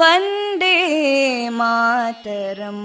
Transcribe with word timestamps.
Vande 0.00 0.76
Mataram 1.58 2.84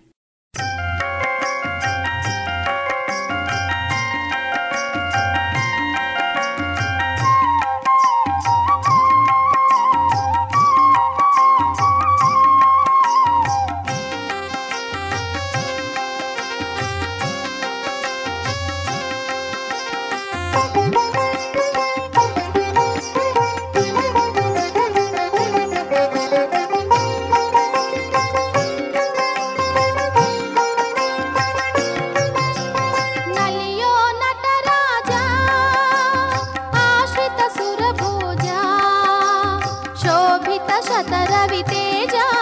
Ravi 41.09 41.61
Teja. 41.63 42.40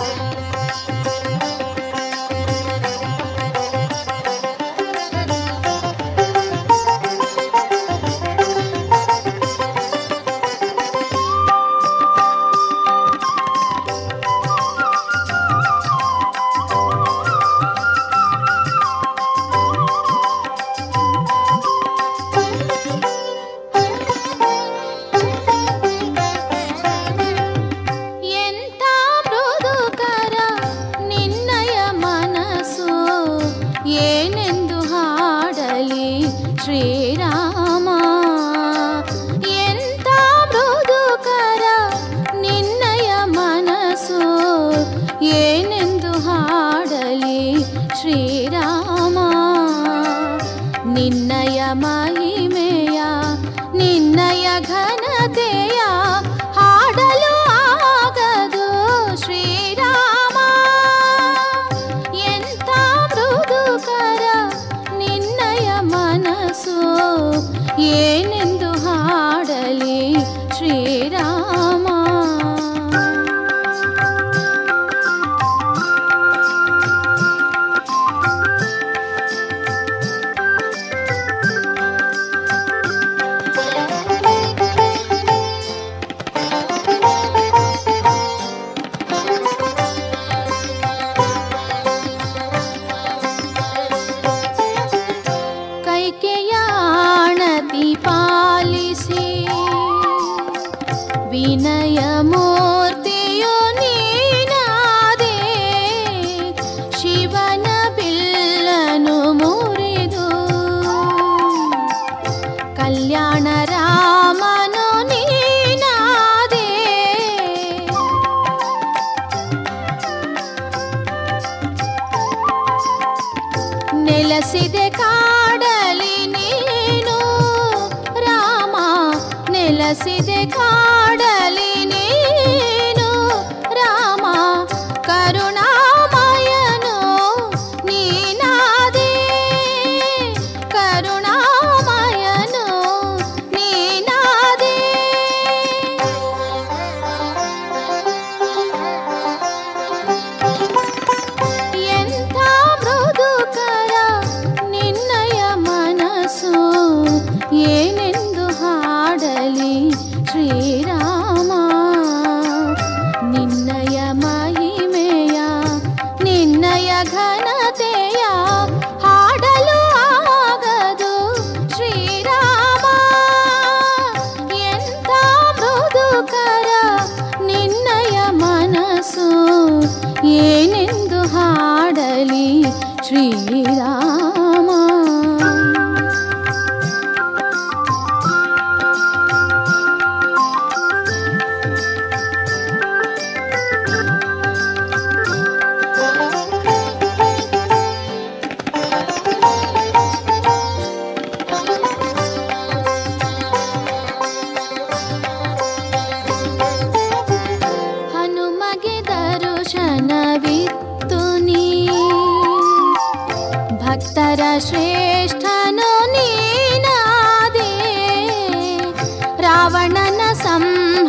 Oh. 0.00 0.27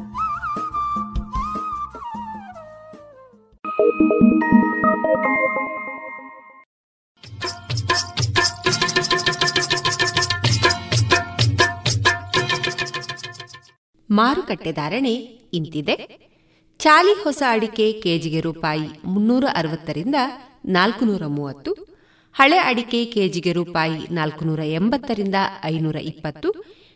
ಮಾರುಕಟ್ಟೆ 14.11 14.71
ಧಾರಣೆ 14.71 15.13
ಇಂತಿದೆ. 15.53 15.95
ಚಾಲಿ 16.79 17.13
ಹೊಸ 17.23 17.41
ಅಡಿಕೆ 17.49 17.91
ಕೆಜಿಗೆ 18.03 18.39
ರೂಪಾಯಿ 18.39 18.85
ಮುನ್ನೂರ 19.05 19.45
ಅರವತ್ತರಿಂದ 19.53 20.17
ನಾಲ್ಕುನೂರ 20.65 21.25
ಮೂವತ್ತು 21.27 21.71
ಹಳೆ 22.35 22.57
ಅಡಿಕೆ 22.59 23.05
ಕೆಜಿಗೆ 23.05 23.53
ರೂಪಾಯಿ 23.53 23.97
ನಾಲ್ಕುನೂರ 24.11 24.59
ಎಂಬತ್ತರಿಂದ 24.77 25.37
ಐನೂರ 25.65 25.95
ಇಪ್ಪತ್ತು 26.03 26.49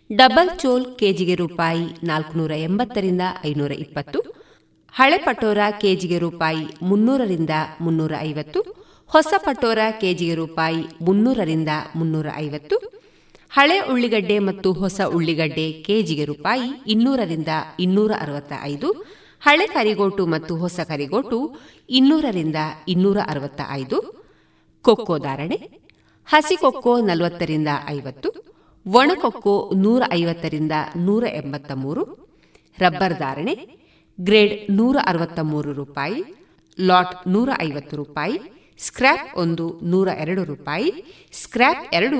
ಡಬಲ್ 0.09 0.49
ಚೋಲ್ 0.59 0.85
ಕೆಜಿಗೆ 0.95 1.35
ರೂಪಾಯಿ 1.35 1.85
ನಾಲ್ಕುನೂರ 2.03 2.51
ಎಂಬತ್ತರಿಂದ 2.57 3.21
ಐನೂರ 3.45 3.71
ಇಪ್ಪತ್ತು 3.71 4.19
ಹಳೆ 4.93 5.17
ಪಟೋರ 5.17 5.57
ಕೆಜಿಗೆ 5.81 6.17
ರೂಪಾಯಿ 6.17 6.65
ಮುನ್ನೂರರಿಂದ 6.81 7.53
ಮುನ್ನೂರ 7.81 8.13
ಐವತ್ತು 8.21 8.59
ಹೊಸ 9.09 9.33
ಪಟೋರ 9.37 9.79
ಕೆಜಿಗೆ 10.01 10.35
ರೂಪಾಯಿ 10.35 10.81
ಮುನ್ನೂರರಿಂದ 11.01 11.71
ಮುನ್ನೂರ 11.95 12.27
ಐವತ್ತು 12.37 12.77
ಹಳೆ 13.51 13.79
ಉಳ್ಳಿಗಡ್ಡೆ 13.79 14.39
ಮತ್ತು 14.39 14.73
ಹೊಸ 14.73 15.01
ಉಳ್ಳಿಗಡ್ಡೆ 15.01 15.65
ಕೆಜಿಗೆ 15.85 16.25
ರೂಪಾಯಿ 16.25 16.69
ಇನ್ನೂರರಿಂದ 16.87 17.47
ಇನ್ನೂರ 17.79 18.11
ಅರವತ್ತ 18.19 18.53
ಐದು 18.63 18.89
ಹಳೆ 19.41 19.67
ಕರಿಗೋಟು 19.67 20.25
ಮತ್ತು 20.25 20.55
ಹೊಸ 20.55 20.79
ಕರಿಗೋಟು 20.87 21.39
ಇನ್ನೂರರಿಂದ 21.89 22.55
ಇನ್ನೂರ 22.87 23.17
ಅರವತ್ತ 23.27 23.61
ಐದು 23.71 23.97
ಕೊಕ್ಕೋ 24.85 25.17
ಧಾರಣೆ, 25.17 25.57
ಹಸಿ 26.27 26.55
ಕೊಕ್ಕೋ 26.55 26.99
ನಲವತ್ತರಿಂದ 26.99 27.67
ಐವತ್ತು 27.89 28.29
ಒಣಕೊಕ್ಕೋ 28.85 29.71
ನೂರ 29.75 30.03
ಐವತ್ತರಿಂದ 30.11 30.71
ನೂರ 30.95 31.23
ಎಂಬತ್ತ 31.33 31.71
ಮೂರು 31.71 32.03
ರಬ್ಬರ್ 32.77 33.15
ಧಾರಣೆ, 33.19 33.55
ಗ್ರೇಡ್ 34.19 34.71
ನೂರ 34.71 34.97
ಅರವತ್ತ 35.05 35.39
ಮೂರು 35.43 35.73
ರೂಪಾಯಿ, 35.73 36.19
ಲಾಟ್ 36.79 37.27
ನೂರ 37.27 37.49
ಐವತ್ತು 37.61 37.95
ರೂಪಾಯಿ, 37.97 38.37
ಸ್ಕ್ರ್ಯಾಪ್ 38.79 39.37
ಒಂದು 39.37 39.79
ನೂರ 39.83 40.07
ಎರಡು 40.17 40.43
ರೂಪಾಯಿ, 40.43 40.89
ಸ್ಕ್ರ್ಯಾಪ್ 41.33 41.95
ಎರಡು 41.95 42.19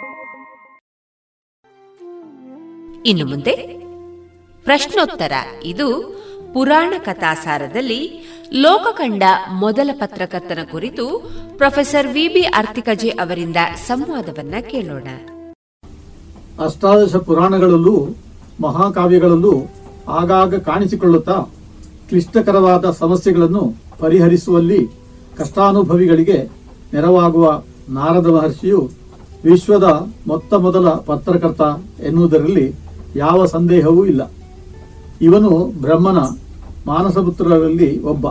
ಇನ್ನು 3.05 3.25
ಮುಂದೆ 3.25 3.53
ಪ್ರಶ್ನೋತ್ತರ. 4.65 5.31
ಇದು 5.63 5.87
ಪುರಾಣ 6.53 6.93
ಕಥಾಸಾರದಲ್ಲಿ 7.05 8.01
ಲೋಕಕಂಡ 8.53 9.23
ಮೊದಲ 9.53 9.89
ಪತ್ರಕರ್ತನ 9.93 10.59
ಕುರಿತು 10.71 11.05
ಪ್ರೊಫೆಸರ್ 11.57 12.07
ವಿಬಿ 12.07 12.41
ಅರ್ತಿಕಜೆ 12.41 13.09
ಅವರಿಂದ 13.09 13.57
ಸಂವಾದವನ್ನ 13.87 14.53
ಕೇಳೋಣ. 14.71 15.07
ಅಷ್ಟಾದಶ 16.59 17.15
ಪುರಾಣಗಳಲ್ಲೂ 17.17 17.95
ಮಹಾಕಾವ್ಯಗಳಲ್ಲೂ 18.61 19.53
ಆಗಾಗ 20.09 20.55
ಕಾಣಿಸಿಕೊಳ್ಳುತ್ತಾ 20.55 21.37
ಕ್ಲಿಷ್ಟಕರವಾದ 22.09 22.91
ಸಮಸ್ಯೆಗಳನ್ನು 22.91 23.63
ಪರಿಹರಿಸುವಲ್ಲಿ 23.99 24.81
ಕಷ್ಟಾನುಭವಿಗಳಿಗೆ 25.37 26.37
ನೆರವಾಗುವ 26.93 27.63
ನಾರದ 27.89 28.27
ಮಹರ್ಷಿಯು 28.27 28.79
ವಿಶ್ವದ 29.43 29.87
ಮೊತ್ತ 30.27 30.53
ಮೊದಲ 30.53 30.89
ಪತ್ರಕರ್ತ 31.05 31.61
ಎನ್ನುವುದರಲ್ಲಿ 31.99 32.65
ಯಾವ 33.15 33.45
ಸಂದೇಹವೂ 33.45 34.05
ಇಲ್ಲ. 34.05 34.31
ಇವನು 35.21 35.49
ಬ್ರಹ್ಮನ 35.81 36.17
ಮಾನಸಪುತ್ರರಲ್ಲಿ 36.85 38.01
ಒಬ್ಬ. 38.01 38.27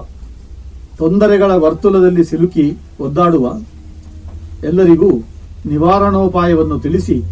ತೊಂದರೆಗಳ 0.98 1.52
ವರ್ತುಲದಲ್ಲಿ 1.52 2.24
ಸಿಲುಕಿ 2.24 2.76
ಒದ್ದಾಡುವ. 3.00 3.54
ಎಲ್ಲರಿಗೂ 4.64 5.10
ನಿವಾರಣೋಪಾಯವನ್ನು 5.66 6.80
ತಿಳಿಸಿ 6.80 7.22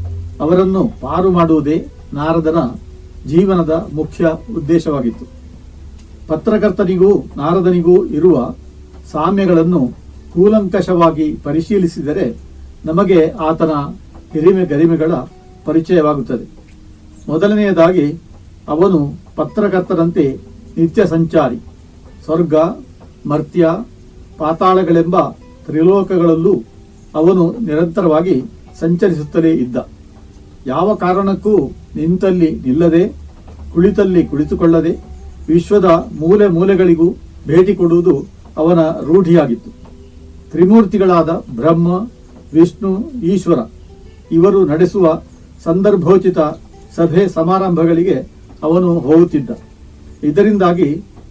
ಅವರನ್ನು 0.41 0.85
ಪಾರು 0.85 1.31
ಮಾಡುವುದೇ 1.31 1.87
ನಾರದನ 2.13 2.57
ಜೀವನದ 3.27 3.89
ಮುಖ್ಯ 3.93 4.33
ಉದ್ದೇಶವಾಗಿತ್ತು. 4.57 5.27
ಪತ್ರಕರ್ತನಿಗೂ 6.29 7.25
ನಾರದನಿಗೂ 7.37 8.07
ಇರುವ 8.07 8.55
ಸಾಮ್ಯಗಳನ್ನು 9.13 9.89
ಕೂಲಂಕಷವಾಗಿ 10.35 11.37
ಪರಿಶೀಲಿಸಿದರೆ 11.45 12.37
ನಮಗೆ 12.85 13.31
ಆತನ 13.31 13.71
ಹಿರಿಮೆ 14.33 14.65
ಗರಿಮೆಗಳ 14.65 15.13
ಪರಿಚಯವಾಗುತ್ತದೆ. 15.65 16.59
ಮೊದಲನೆಯದಾಗಿ 17.29 18.07
ಅವನು 18.75 18.99
ಪತ್ರಕರ್ತರಂತೆ 19.37 20.25
ನಿತ್ಯ 20.79 21.03
ಸಂಚಾರಿ, 21.07 21.59
ಸ್ವರ್ಗ, 22.25 22.55
ಮರ್ತ್ಯ, 23.31 23.67
ಪಾತಾಳಗಳೆಂಬ 24.41 25.17
ತ್ರಿಲೋಕಗಳಲ್ಲೂ 25.67 26.55
ಅವನು 27.15 27.45
ನಿರಂತರವಾಗಿ 27.67 28.37
ಸಂಚರಿಸುತ್ತಲೇ 28.81 29.53
ಇದ್ದ. 29.65 29.77
ಯಾವ 30.67 30.89
ಕಾರಣಕ್ಕೂ 30.95 31.55
ನಿಂತಲ್ಲಿ 31.97 32.51
ನಿಲ್ಲದೆ, 32.67 33.03
ಕುಳಿತಲ್ಲಿ 33.75 34.23
ಕುಳಿತುಕೊಳ್ಳದೆ, 34.27 34.93
ವಿಶ್ವದ 35.49 35.89
ಮೂಲೆ 36.21 36.47
ಮೂಲೆಗಳಿಗೂ 36.57 37.09
ಭೇಟಿ 37.47 37.75
ಕೊಡುವುದು 37.75 38.15
ಅವನ 38.57 38.81
ರೂಢಿಯಾಗಿತ್ತು. 39.09 39.71
ತ್ರಿಮೂರ್ತಿಗಳಾದ 40.53 41.31
ಬ್ರಹ್ಮ, 41.61 41.89
ವಿಷ್ಣು, 42.57 42.93
ಈಶ್ವರ, 43.33 43.61
ಇವರು 44.37 44.61
ನಡೆಸುವ 44.73 45.07
ಸಂದರ್ಭೋಚಿತ 45.65 46.39
ಸಭೆ 46.99 47.23
ಸಮಾರಂಭಗಳಿಗೆ 47.29 48.17
ಅವನು 48.63 48.89
ಹೋಗುತ್ತಿದ್ದ. 48.99 49.51
ಇದರಿಂದಾಗಿ 50.23 50.89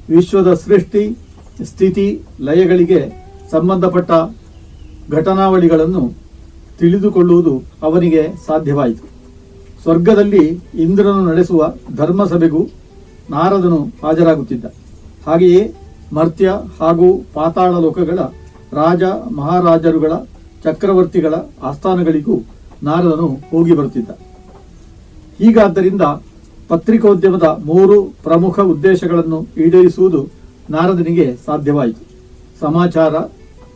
ವಿಶ್ವದ 0.09 0.53
ಸೃಷ್ಟಿ, 0.53 1.03
ಸ್ಥಿತಿ, 1.63 2.07
ಲಯಗಳಿಗೆ 2.41 2.99
ಸಂಬಂಧಪಟ್ಟ 3.51 4.11
ಘಟನಾವಳಿಗಳನ್ನು 5.11 6.03
ತಿಳಿದುಕೊಳ್ಳುವುದು 6.79 7.53
ಅವನಿಗೆ 7.83 8.23
ಸಾಧ್ಯವಾಯಿತು. 8.47 9.05
ಸ್ವರ್ಗದಲ್ಲಿ 9.83 10.43
ಇಂದ್ರನು 10.83 11.23
ನಡೆಸುವ 11.25 11.61
ಧರ್ಮಸಭೆಗೂ 11.95 12.61
ನಾರದನು 13.29 13.79
ಹಾಜರಾಗುತ್ತಿದ್ದ. 14.03 14.65
ಹಾಗೆಯೇ 15.27 15.61
ಮರ್ತ್ಯ 16.13 16.49
ಹಾಗೂ 16.79 17.07
ಪಾತಾಳ 17.33 17.71
ಲೋಕಗಳ 17.85 18.19
ರಾಜ, 18.73 19.03
ಮಹಾರಾಜರುಗಳ 19.39 20.13
ಚಕ್ರವರ್ತಿಗಳ 20.63 21.33
ಆಸ್ಥಾನಗಳಿಗೂ 21.63 22.35
ನಾರದನು 22.83 23.27
ಹೋಗಿ 23.51 23.73
ಬರುತ್ತಿದ್ದ. 23.73 24.11
ಹೀಗಾದ್ದರಿಂದ 25.39 26.01
ಪತ್ರಿಕೋದ್ಯಮದ 26.69 27.47
ಮೂರು 27.65 28.03
ಪ್ರಮುಖ 28.23 28.59
ಉದ್ದೇಶಗಳನ್ನು 28.59 29.47
ಈಡೇರಿಸುವುದು 29.57 30.21
ನಾರದನಿಗೆ 30.69 31.37
ಸಾಧ್ಯವಾಯಿತು. 31.45 32.03
ಸಮಾಚಾರ, 32.59 33.13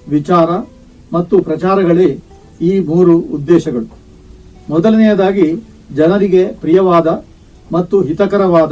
ವಿಚಾರ 0.10 0.50
ಮತ್ತು 1.13 1.41
ಪ್ರಚಾರಗಳೇ 1.41 2.19
ಈ 2.62 2.80
ಮೂರು 2.80 3.17
ಉದ್ದೇಶಗಳು. 3.17 3.88
ಮೊದಲನೆಯದಾಗಿ 4.69 5.47
ಜನರಿಗೆ 5.95 6.45
ಪ್ರಿಯವಾದ 6.45 7.08
ಮತ್ತು 7.71 8.02
ಹಿತಕರವಾದ 8.02 8.71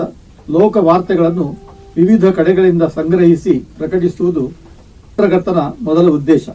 ಲೋಕ 0.50 0.78
ವಾರ್ತೆಗಳನ್ನು 0.78 1.48
ವಿವಿಧ 1.96 2.26
ಕಡೆಗಳಿಂದ 2.26 2.84
ಸಂಗ್ರಹಿಸಿ 2.84 3.54
ಪ್ರಕಟಿಸುವುದು 3.78 4.44
ಪತ್ರಕರ್ತನ 4.48 5.62
ಮೊದಲ 5.82 6.08
ಉದ್ದೇಶ. 6.10 6.50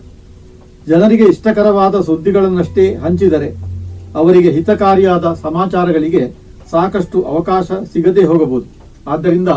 ಜನರಿಗೆ 0.87 1.25
ಇಷ್ಟಕರವಾದ 1.25 2.01
ಸುದ್ದಿಗಳನ್ನಷ್ಟೇ 2.01 2.95
ಹಂಚಿದರೆ 2.95 3.49
ಅವರಿಗೆ 4.15 4.51
ಹಿತಕಾರಿಯಾದ 4.51 5.39
ಸಮಾಚಾರಗಳಿಗೆ 5.43 6.35
ಸಾಕಷ್ಟು 6.71 7.23
ಅವಕಾಶ 7.23 7.73
ಸಿಗದೆ 7.93 8.25
ಹೋಗಬಹುದು. 8.25 8.67
ಆದ್ದರಿಂದ 9.07 9.49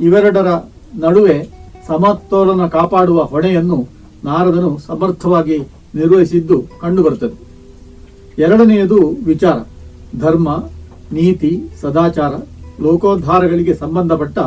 ಇವೆರಡರ 0.00 0.50
ನಡುವೆ 0.94 1.48
ಸಮತೋಲನ 1.86 2.66
ಕಾಪಾಡುವ 2.66 3.24
ಹೊಣೆಯನ್ನು 3.24 3.88
ನಾರದನು 4.24 4.78
ಸಮರ್ಥವಾಗಿ 4.86 5.58
ನಿರ್ವಹಿಸಿದ್ದು 5.94 6.64
ಕಂಡುಬರುತ್ತದೆ. 6.80 7.36
ಎರಡನೆಯದು 8.42 8.98
ವಿಚಾರ. 9.24 9.56
ಧರ್ಮ, 10.18 10.66
ನೀತಿ, 11.12 11.62
ಸದಾಚಾರ, 11.80 12.32
ಲೋಕೋದ್ಧಾರಗಳಿಗೆ 12.80 13.74
ಸಂಬಂಧಪಟ್ಟ 13.74 14.38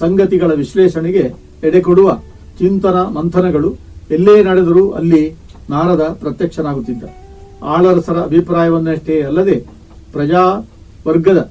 ಸಂಗತಿಗಳ 0.00 0.52
ವಿಶ್ಲೇಷಣೆಗೆ 0.52 1.34
ಎಡೆಕೊಡುವ 1.64 2.20
ಚಿಂತನ 2.58 3.00
ಮಂಥನಗಳು 3.02 3.76
ಎಲ್ಲೇ 4.10 4.44
ನಡೆದರೂ 4.44 4.90
ಅಲ್ಲಿ 4.90 5.36
ನಾರದ 5.70 6.16
ಪ್ರತ್ಯಕ್ಷನಾಗುತ್ತಿದ್ದ. 6.20 7.02
ಆಳರಸರ 7.62 8.18
ಅಭಿಪ್ರಾಯವನ್ನಷ್ಟೇ 8.20 9.22
ಅಲ್ಲದೆ 9.22 9.56
ಪ್ರಜಾ 10.12 10.44
ವರ್ಗದ 11.08 11.50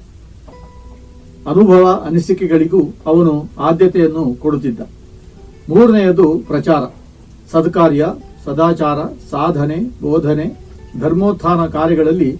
ಅನುಭವ 1.46 2.02
ಅನಿಸಿಕೆಗಳಿಗೂ 2.06 2.82
ಅವನು 3.06 3.48
ಆದ್ಯತೆಯನ್ನು 3.58 4.34
ಕೊಡುತ್ತಿದ್ದ. 4.34 4.80
ಮೂರನೆಯದು 5.68 6.38
ಪ್ರಚಾರ. 6.46 6.94
ಸದ್ಕಾರ್ಯ, 7.52 8.06
ಸದಾಚಾರ, 8.44 9.04
ಸಾಧನೆ, 9.30 9.76
ಬೋಧನೆ, 10.02 10.56
ಧರ್ಮೋತ್ಥಾನ 11.00 11.66
ಕಾರ್ಯಗಳಲ್ಲಿ 11.66 12.38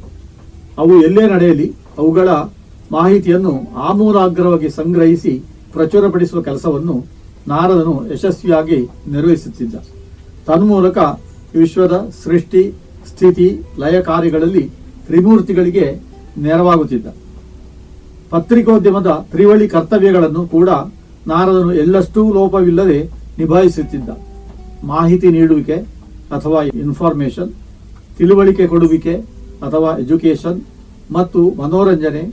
ಅವು 0.78 1.02
ಎಲ್ಲೇ 1.02 1.28
ನಡೆಯಲಿ 1.28 1.74
ಅವುಗಳ 1.98 2.28
ಮಾಹಿತಿಯನ್ನು 2.92 3.74
ಆಮೂಲಾಗ್ರವಾಗಿ 3.76 4.68
ಸಂಗ್ರಹಿಸಿ 4.68 5.42
ಪ್ರಚುರಪಡಿಸುವ 5.72 6.42
ಕೆಲಸವನ್ನು 6.42 7.06
ನಾರದನು 7.48 8.12
ಯಶಸ್ವಿಯಾಗಿ 8.12 8.88
ನಿರ್ವಹಿಸುತ್ತಿದ್ದ. 9.08 9.74
ತನ್ಮೂಲಕ 10.46 10.98
ವಿಶ್ವದ 11.54 12.10
ಸೃಷ್ಟಿ 12.24 12.74
ಸ್ಥಿತಿ 13.20 13.46
ಲಯ 13.80 13.96
ಕಾರ್ಯಗಳಲ್ಲಿ 14.00 14.62
ತ್ರಿಮೂರ್ತಿಗಳಿಗೆ 15.06 15.86
ನೆರವಾಗುತ್ತಿದ್ದ. 16.44 17.08
ಪತ್ರಿಕೋದ್ಯಮದ 18.32 19.10
ತ್ರಿವಳಿ 19.32 19.66
ಕರ್ತವ್ಯಗಳನ್ನು 19.68 20.42
ಕೂಡ 20.54 20.68
ನಾರದನು 21.30 21.72
ಎಲ್ಲಷ್ಟೂ 21.82 22.20
ಲೋಪವಿಲ್ಲದೆ 22.36 22.98
ನಿಭಾಯಿಸುತ್ತಿದ್ದ. 23.38 24.10
ಮಾಹಿತಿ 24.92 25.28
ನೀಡುವಿಕೆ 25.36 25.76
ಅಥವಾ 26.36 26.60
ಇನ್ಫಾರ್ಮೇಶನ್ 26.84 27.50
ತಿಳುವಳಿಕೆ 28.18 28.66
ಕೊಡುವಿಕೆ 28.66 29.14
ಅಥವಾ 29.66 29.90
ಎಜುಕೇಶನ್ 30.04 30.60
ಮತ್ತು 31.16 31.42
ಮನೋರಂಜನೆ 31.60 32.24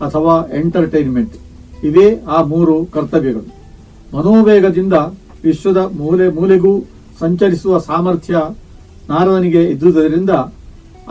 ಅಥವಾ 0.00 0.34
ಎಂಟರ್ಟೈನ್ಮೆಂಟ್. 0.60 1.34
ಇವೇ 1.88 2.06
ಆ 2.36 2.40
ಮೂರು 2.52 2.76
ಕರ್ತವ್ಯಗಳು. 2.94 3.48
ಮನೋವೇಗದಿಂದ 4.16 4.96
ವಿಶ್ವದ 5.48 5.82
ಮೂಲೆ 6.00 6.28
ಮೂಲೆಗೂ 6.38 6.74
ಸಂಚರಿಸುವ 7.20 7.78
ಸಾಮರ್ಥ್ಯ 7.90 8.36
ನಾರದನಿಗೆ 9.08 9.62
ಇದ್ದುದರಿಂದ 9.72 10.32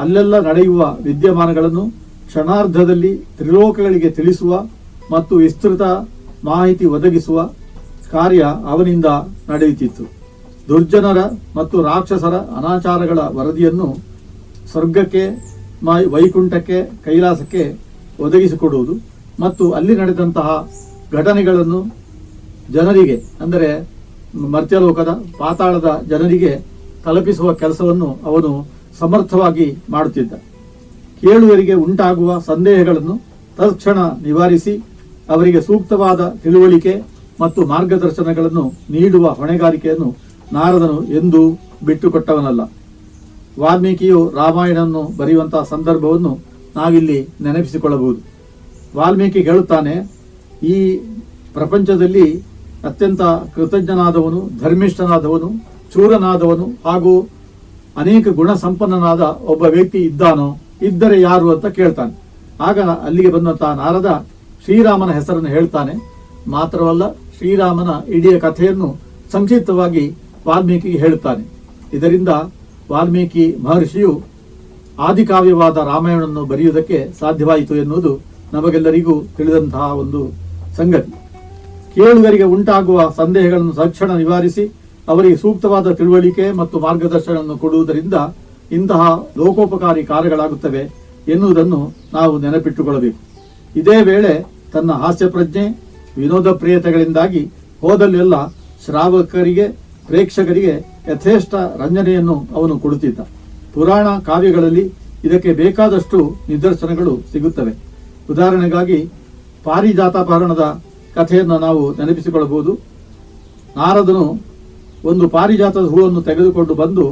ಅಲ್ಲೆಲ್ಲ 0.03 0.35
ನಡೆಯುವ 0.47 0.81
ವಿದ್ಯಮಾನಗಳನ್ನು 1.07 1.83
ಕ್ಷಣಾರ್ಧದಲ್ಲಿ 2.29 3.11
ತ್ರಿಲೋಕಗಳಿಗೆ 3.37 4.09
ತಿಳಿಸುವ 4.09 4.53
ಮತ್ತು 5.09 5.33
ವಿಸ್ತೃತ 5.35 5.83
ಮಾಹಿತಿ 6.43 6.85
ಒದಗಿಸುವ 6.95 7.39
ಕಾರ್ಯ 8.11 8.43
ಅವನಿಂದ 8.71 9.07
ನಡೆಯುತ್ತಿತ್ತು. 9.49 10.03
ದುರ್ಜನರ 10.67 11.19
ಮತ್ತು 11.55 11.77
ರಾಕ್ಷಸರ 11.89 12.35
ಅನಾಚಾರಗಳ 12.59 13.19
ವರದಿಯನ್ನು 13.37 13.87
ಸ್ವರ್ಗಕ್ಕೆ 14.71 15.23
ವೈಕುಂಠಕ್ಕೆ, 16.13 16.77
ಕೈಲಾಸಕ್ಕೆ 17.05 17.63
ಒದಗಿಸಿಕೊಡುವುದು 18.19 18.93
ಮತ್ತು 19.39 19.63
ಅಲ್ಲಿ 19.77 19.95
ನಡೆದಂತಹ 20.01 20.49
ಘಟನೆಗಳನ್ನು 21.11 21.79
ಜನರಿಗೆ, 22.69 23.17
ಅಂದರೆ 23.43 23.69
ಮರ್ತ್ಯಲೋಕದ 24.53 25.11
ಪಾತಾಳದ 25.41 25.89
ಜನರಿಗೆ 26.11 26.53
ತಲುಪಿಸುವ 27.05 27.53
ಕೆಲಸವನ್ನು 27.53 28.09
ಅವನು 28.25 28.51
ಸಮರ್ಥವಾಗಿ 28.99 29.67
ಮಾಡುತ್ತಿದ್ದ. 29.89 30.33
ಕೇಳುವರಿಗೆ 31.21 31.73
ಉಂಟಾಗುವ 31.73 32.39
ಸಂದೇಹಗಳನ್ನು 32.39 33.15
ತತ್ಕ್ಷಣ 33.57 33.97
ನಿವಾರಿಸಿ 34.23 34.73
ಅವರಿಗೆ 35.29 35.61
ಸೂಕ್ತವಾದ 35.61 36.21
ತಿಳುವಳಿಕೆ 36.43 36.93
ಮತ್ತು 37.41 37.61
ಮಾರ್ಗದರ್ಶನಗಳನ್ನು 37.65 38.65
ನೀಡುವ 38.89 39.27
ಹೊಣೆಗಾರಿಕೆಯನ್ನು 39.39 40.09
ನಾರದನು 40.51 40.97
ಎಂದೂ 41.19 41.41
ಬಿಟ್ಟುಕೊಟ್ಟವನಲ್ಲ. 41.85 42.61
ವಾಲ್ಮೀಕಿಯು 43.59 44.19
ರಾಮಾಯಣವನ್ನು 44.35 45.03
ಬರೆಯುವಂತಹ 45.17 45.63
ಸಂದರ್ಭವನ್ನು 45.69 46.31
ನಾವಿಲ್ಲಿ 46.75 47.19
ನೆನಪಿಸಿಕೊಳ್ಳಬಹುದು. 47.41 48.19
ವಾಲ್ಮೀಕಿ 48.97 49.41
ಹೇಳುತ್ತಾನೆ, 49.41 49.95
ಈ 50.63 50.75
ಪ್ರಪಂಚದಲ್ಲಿ 51.53 52.27
ಅತ್ಯಂತ 52.89 53.21
ಕೃತಜ್ಞನಾದವನು, 53.55 54.49
ಧರ್ಮಿಷ್ಠನಾದವನು 54.61 55.49
ಚೂರನಾದವನು 55.95 56.67
ಹಾಗೂ 56.85 57.29
ಅನೇಕ 57.97 58.27
ಗುಣ 58.27 58.53
ಸಂಪನ್ನನಾದ 58.53 59.21
ಒಬ್ಬ 59.21 59.63
ವ್ಯಕ್ತಿ 59.63 59.97
ಇದ್ದಾನೋ, 59.97 60.57
ಇದ್ದರೆ 60.81 61.21
ಯಾರು 61.21 61.51
ಅಂತ 61.51 61.65
ಕೇಳ್ತಾನೆ. 61.65 62.13
ಆಗ 62.61 62.79
ಅಲ್ಲಿಗೆ 62.79 63.29
ಬಂದಂತಹ 63.29 63.73
ನಾರದ 63.73 64.25
ಶ್ರೀರಾಮನ 64.63 65.11
ಹೆಸರನ್ನು 65.11 65.49
ಹೇಳ್ತಾನೆ. 65.49 65.93
ಮಾತ್ರವಲ್ಲ, 66.47 67.13
ಶ್ರೀರಾಮನ 67.13 68.11
ಇಡೀ 68.11 68.39
ಕಥೆಯನ್ನು 68.39 68.97
ಸಂಕ್ಷಿಪ್ತವಾಗಿ 69.31 70.13
ವಾಲ್ಮೀಕಿಗೆ 70.47 70.97
ಹೇಳುತ್ತಾನೆ. 70.97 71.43
ಇದರಿಂದ 71.93 72.29
ವಾಲ್ಮೀಕಿ 72.91 73.55
ಮಹರ್ಷಿಯು 73.63 74.21
ಆದಿಕಾವ್ಯವಾದ 74.99 75.77
ರಾಮಾಯಣವನ್ನು 75.77 76.45
ಬರೆಯುವುದಕ್ಕೆ 76.45 77.11
ಸಾಧ್ಯವಾಯಿತು 77.19 77.75
ಎನ್ನುವುದು 77.75 78.19
ನಮಗೆಲ್ಲರಿಗೂ 78.53 79.23
ತಿಳಿದಂತಹ 79.37 79.95
ಒಂದು 79.97 80.21
ಸಂಗತಿ. 80.77 81.11
ಕೇಳುಗರಿಗೆ 81.95 82.43
ಉಂಟಾಗುವ 82.43 83.13
ಸಂದೇಹಗಳನ್ನು 83.17 83.73
ತಕ್ಷಣ 83.73 84.11
ನಿವಾರಿಸಿ 84.11 84.71
ಅವರಿಗೆ 85.07 85.35
ಸೂಕ್ತವಾದ 85.35 85.91
ತಿಳುವಳಿಕೆ 85.91 86.51
ಮತ್ತು 86.51 86.79
ಮಾರ್ಗದರ್ಶನವನ್ನು 86.79 87.57
ಕೊಡುವುದರಿಂದ 87.57 88.13
ಇಂತಹ 88.71 89.01
ಲೋಕೋಪಕಾರಿ 89.37 90.03
ಕಾರ್ಯಗಳಾಗುತ್ತವೆ 90.03 90.83
ಎನ್ನುವುದನ್ನು 91.27 91.79
ನಾವು 92.13 92.39
ನೆನಪಿಟ್ಟುಕೊಳ್ಳಬೇಕು. 92.39 93.19
ಇದೇ 93.79 94.01
ವೇಳೆ 94.01 94.45
ತನ್ನ 94.73 94.91
ಹಾಸ್ಯ 94.91 95.27
ಪ್ರಜ್ಞೆ, 95.29 95.65
ವಿನೋದ 96.17 96.51
ಪ್ರಿಯತೆಗಳಿಂದಾಗಿ 96.51 97.51
ಹೋದಲ್ಲೆಲ್ಲ 97.81 98.47
ಶ್ರಾವಕರಿಗೆ, 98.85 99.67
ಪ್ರೇಕ್ಷಕರಿಗೆ 100.07 100.73
ಯಥೇಷ್ಟ 101.07 101.55
ರಂಜನೆಯನ್ನು 101.55 102.47
ಅವನು 102.55 102.79
ಕೊಡುತ್ತಿದ್ದ. 102.79 103.19
ಪುರಾಣ 103.73 104.07
ಕಾವ್ಯಗಳಲ್ಲಿ 104.19 104.85
ಇದಕ್ಕೆ 105.23 105.53
ಬೇಕಾದಷ್ಟು 105.53 106.35
ನಿದರ್ಶನಗಳು 106.49 107.13
ಸಿಗುತ್ತವೆ. 107.31 107.73
ಉದಾಹರಣೆಗಾಗಿ 108.29 108.99
ಪಾರಿಜಾತಾಪಹರಣದ 109.63 110.81
ಕಥೆಯನ್ನು 111.15 111.57
ನಾವು 111.59 111.91
ನೆನಪಿಸಿಕೊಳ್ಳಬಹುದು. 111.91 112.73
ನಾರದನು 113.75 114.25
ಒಂದು 115.09 115.25
ಪಾರಿಜಾತದ 115.35 115.87
ಹೂವನ್ನು 115.93 116.21
ತೆಗೆದುಕೊಂಡು 116.29 116.73
ಬಂದು 116.81 117.05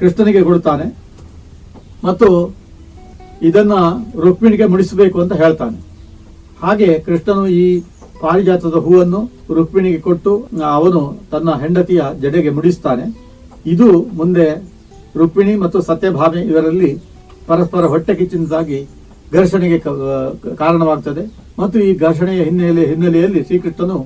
ಕೃಷ್ಣನಿಗೆ 0.00 0.42
ಕೊಡುತ್ತಾನೆ 0.48 0.86
ಮತ್ತು 2.06 2.28
ಇದನ್ನ 3.48 3.74
ರುಕ್ಮಿಣಿಗೆ 4.24 4.66
ಮುಡಿಸಬೇಕು 4.72 5.16
ಅಂತ 5.22 5.34
ಹೇಳ್ತಾನೆ. 5.42 5.78
ಹಾಗೆ 6.62 6.88
ಕೃಷ್ಣನು 7.06 7.44
ಈ 7.62 7.64
ಪಾರಿಜಾತದ 8.20 8.76
ಹೂವನ್ನು 8.86 9.20
ರುಕ್ಮಿಣಿಗೆ 9.56 10.00
ಕೊಟ್ಟು 10.06 10.32
ಅವನು 10.76 11.00
ತನ್ನ 11.32 11.50
ಹೆಂಡತಿಯ 11.62 12.02
ಜಡೆಗೆ 12.22 12.50
ಮುಡಿಸ್ತಾನೆ. 12.56 13.04
ಇದು 13.72 13.88
ಮುಂದೆ 14.20 14.46
ರುಕ್ಮಿಣಿ 15.16 15.54
ಮತ್ತು 15.64 15.78
ಸತ್ಯಭಾಮೆ 15.88 16.40
ಇವರಲ್ಲಿ 16.50 16.90
ಪರಸ್ಪರ 17.48 17.84
ಹೊಟ್ಟೆ 17.92 18.14
ಕಿಚ್ಚಿನದಾಗಿ 18.14 18.80
ಘರ್ಷಣೆಗೆ 19.32 19.78
ಕಾರಣವಾಗ್ತದೆ. 20.62 21.24
ಮತ್ತು 21.62 21.78
ಈ 21.88 21.90
ಘರ್ಷಣೆಯ 22.06 22.40
ಹಿನ್ನೆಲೆ 22.48 22.84
ಹಿನ್ನೆಲೆಯಲ್ಲಿ 22.90 23.40
ಶ್ರೀಕೃಷ್ಣನು 23.48 23.98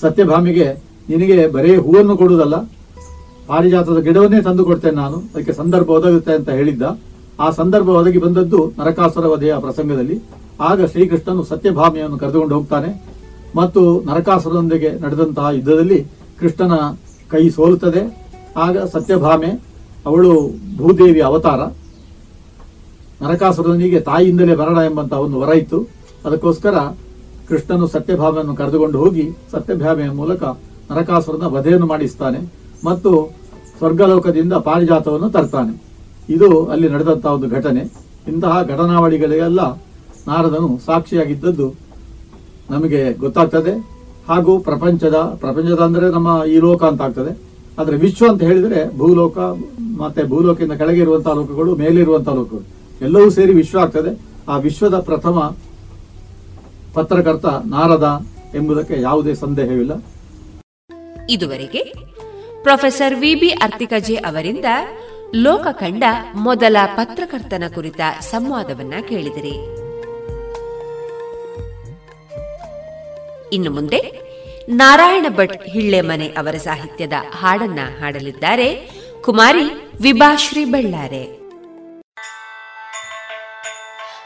ಸತ್ಯಭಾಮಿಗೆ 0.00 0.66
ನಿನಗೆ 1.10 1.46
ಬರೇ 1.46 1.76
ಹೂವನ್ನು 1.76 2.16
ಕೊಡುವುದಲ್ಲ? 2.16 2.56
ಪಾರಿಜಾತದ 3.46 3.98
ಗಿಡವನ್ನೇ 3.98 4.42
ತಂದು 4.42 4.64
ಕೊಡ್ತೇನೆ 4.64 4.96
ನಾನು. 4.96 5.16
ಅದಕ್ಕೆ 5.16 5.52
ಸಂದರ್ಭ 5.52 5.90
ಒದಗುತ್ತೆ 5.90 6.32
ಅಂತ 6.32 6.48
ಹೇಳಿದ್ದ. 6.48 6.82
ಆ 7.40 7.50
ಸಂದರ್ಭ 7.50 7.88
ಒದಗಿ 7.88 8.18
ಬಂದದ್ದು 8.18 8.72
ನರಕಾಸುರ 8.78 9.26
ವಧೆಯ 9.26 9.54
ಪ್ರಸಂಗದಲ್ಲಿ. 9.58 10.22
ಆಗ 10.60 10.84
ಶ್ರೀಕೃಷ್ಣನು 10.84 11.44
ಸತ್ಯಭಾಮಿಯನ್ನು 11.44 12.18
ಕರೆದುಕೊಂಡು 12.18 12.54
ಹೋಗ್ತಾನೆ. 12.54 13.02
ಮತ್ತು 13.56 14.02
ನರಕಾಸುರನೊಂದಿಗೆ 14.04 14.98
ನಡೆದಂತಹ 15.00 15.48
ಯುದ್ಧದಲ್ಲಿ 15.52 16.06
ಕೃಷ್ಣನ 16.38 16.72
ಕೈ 17.28 17.50
ಸೋಲುತ್ತದೆ. 17.50 18.30
ಆಗ 18.56 18.78
ಸತ್ಯಭಾಮೆ, 18.78 19.60
ಅವಳು 20.06 20.50
ಭೂದೇವಿ 20.76 21.20
ಅವತಾರ. 21.20 21.60
ನರಕಾಸುರನಿಗೆ 23.24 24.00
ತಾಯಿಯಿಂದಲೇ 24.00 24.54
ಬರಣ 24.54 24.76
ಎಂಬಂತ 24.76 25.12
ಒಂದು 25.12 25.40
ವರ 25.40 25.56
ಇತ್ತು. 25.56 25.88
ಅದಕ್ಕೋಸ್ಕರ 26.24 26.74
ಕೃಷ್ಣನು 27.48 27.86
ಸತ್ಯಭಾಮೆಯನ್ನು 27.86 28.56
ಕರೆದುಕೊಂಡು 28.56 28.98
ಹೋಗಿ 28.98 29.30
ಸತ್ಯಭಾಮೆಯ 29.50 30.10
ಮೂಲಕ 30.10 30.42
ನರಕಾಸುರನ 30.90 31.46
ವಧೆಯನ್ನು 31.56 31.86
ಮಾಡಿಸ್ತಾನೆ 31.86 32.40
ಮತ್ತು 32.84 33.10
ಸ್ವರ್ಗಲೋಕದಿಂದ 33.78 34.54
ಪಾರಿಜಾತವನ್ನು 34.68 35.28
ತರ್ತಾನೆ. 35.36 35.72
ಇದು 36.28 36.48
ಅಲ್ಲಿ 36.72 36.88
ನಡೆದಂತಹ 36.94 37.32
ಒಂದು 37.36 37.48
ಘಟನೆ. 37.48 37.82
ಇಂತಹ 38.26 38.54
ಘಟನಾವಳಿಗಳಿಗೆಲ್ಲ 38.72 39.60
ನಾರದನು 40.26 40.70
ಸಾಕ್ಷಿಯಾಗಿದ್ದದ್ದು 40.86 41.68
ನಮಗೆ 42.70 43.00
ಗೊತ್ತಾಗ್ತದೆ. 43.22 43.72
ಹಾಗೂ 44.28 44.52
ಪ್ರಪಂಚದ 44.68 45.18
ಪ್ರಪಂಚದ 45.42 45.80
ಅಂದರೆ 45.80 46.06
ನಮ್ಮ 46.16 46.30
ಈ 46.54 46.56
ಲೋಕ 46.66 46.82
ಅಂತ 46.90 47.02
ಆಗ್ತದೆ. 47.02 47.32
ಆದರೆ 47.78 47.96
ವಿಶ್ವ 47.96 48.24
ಅಂತ 48.32 48.42
ಹೇಳಿದರೆ 48.42 48.80
ಭೂಲೋಕ 48.98 49.38
ಮತ್ತೆ 50.02 50.22
ಭೂಲೋಕದಿಂದ 50.32 50.74
ಕೆಳಗೆ 50.80 51.00
ಇರುವಂತಹ 51.00 51.34
ಲೋಕಗಳು 51.38 51.70
ಮೇಲಿರುವಂಥ 51.76 52.28
ಲೋಕಗಳು, 52.38 52.64
ಎಲ್ಲವೂ 53.00 53.28
ಸೇರಿ 53.36 53.52
ವಿಶ್ವ 53.60 53.78
ಆಗ್ತದೆ. 53.80 54.12
ಆ 54.48 54.56
ವಿಶ್ವದ 54.66 54.96
ಪ್ರಥಮ 55.08 55.36
ಪತ್ರಕರ್ತ 56.94 57.46
ನಾರದ 57.74 58.06
ಎಂಬುದಕ್ಕೆ 58.58 58.96
ಯಾವುದೇ 59.08 59.34
ಸಂದೇಹವಿಲ್ಲ. 59.34 59.94
ಇದುವರೆಗೆ 61.30 61.92
ಪ್ರೊಫೆಸರ್ 62.62 63.14
ವಿಬಿ 63.14 63.50
ಅರ್ತಿಕಜೆ 63.50 64.14
ಅವರಿಂದ 64.14 64.64
ಲೋಕ 65.34 65.66
ಕಂಡ 65.72 66.04
ಮೊದಲ 66.34 66.76
ಪತ್ರಕರ್ತನ 66.96 67.64
ಕುರಿತ 67.74 68.00
ಸಂವಾದವನ್ನ 68.20 68.94
ಕೇಳಿದಿರಿ. 69.08 69.54
ಇನ್ನು 73.52 73.70
ಮುಂದೆ 73.70 74.30
ನಾರಾಯಣ 74.68 75.26
ಭಟ್ 75.28 75.62
ಹಿಳ್ಳೆಮನೆ 75.62 76.26
ಅವರ 76.26 76.56
ಸಾಹಿತ್ಯದ 76.56 77.12
ಹಾಡನ್ನ 77.30 77.78
ಹಾಡಲಿದ್ದಾರೆ 78.00 78.90
ಕುಮಾರಿ 79.20 79.64
ವಿಭಾಶ್ರೀ 80.02 80.64
ಬಳ್ಳಾರೆ. 80.64 81.40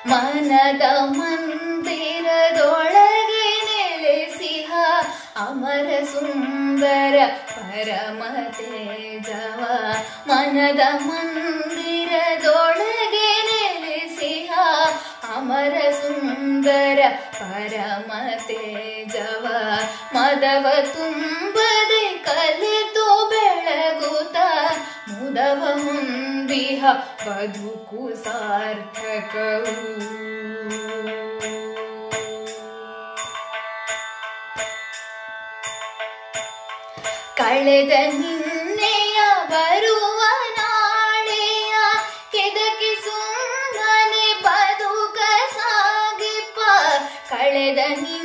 ಮನದ 0.07 1.07
ಮಂದಿರದೊಳಗೆ 1.07 3.34
ಅಮರ 5.37 6.05
ಸುಂದರ 6.05 7.15
ಪರಮ 7.27 8.23
ತೇಜವ, 8.51 9.65
ಮನದ 10.27 10.81
ಮಂದಿರದೊಳಗೆ 11.03 12.01
ನೆಲೆಸಿಹ. 13.43 14.59
ಅಮರ 15.37 15.91
ಸುಂದರ 15.91 16.99
ಪರಮ 17.33 18.13
ತೇಜವ, 18.47 19.47
ಮದವ 20.15 20.67
ತುಂಬದೆ 20.93 22.09
ಕಲಿತು 22.09 23.31
ಬೆಳಗುತ್ತ 23.31 24.37
ಮುದವ 25.09 25.65
ಹೊಂದಿಹ 25.85 26.85
ಬದುಕು 27.27 28.25
ಸಾರ್ಥಕವು. 28.25 29.75
ಕಳೆದ 37.45 37.93
ನಿನ್ನೆಯ 38.13 39.19
ಬರುವ 39.51 40.21
ನಾಳೆಯ 40.59 41.75
ಕೆದಕಿ 42.33 43.05
ಸುಮ್ಮನೆ 43.05 44.43
ಬದುಕ 44.43 45.19
ಸಾಗಿಪ್ಪ. 45.53 46.59
ಕಳೆದ 47.29 47.79
ನಿನ್ನೆಯ 47.79 48.24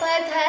Bye, 0.00 0.47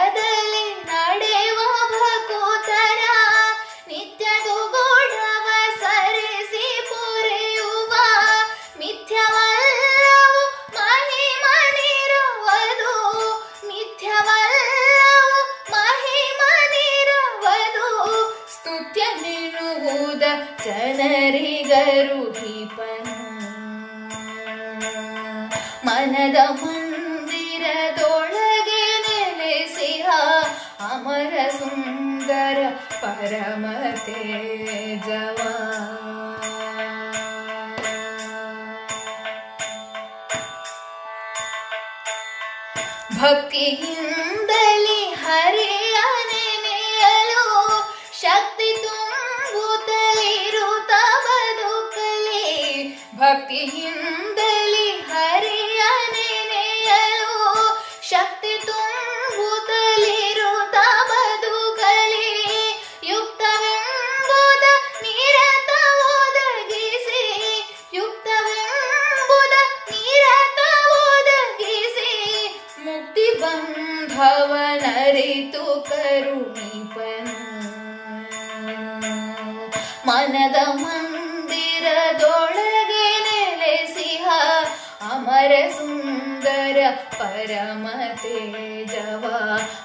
ಪರಮ 87.39 87.87
ತೇಜವ 88.23 89.25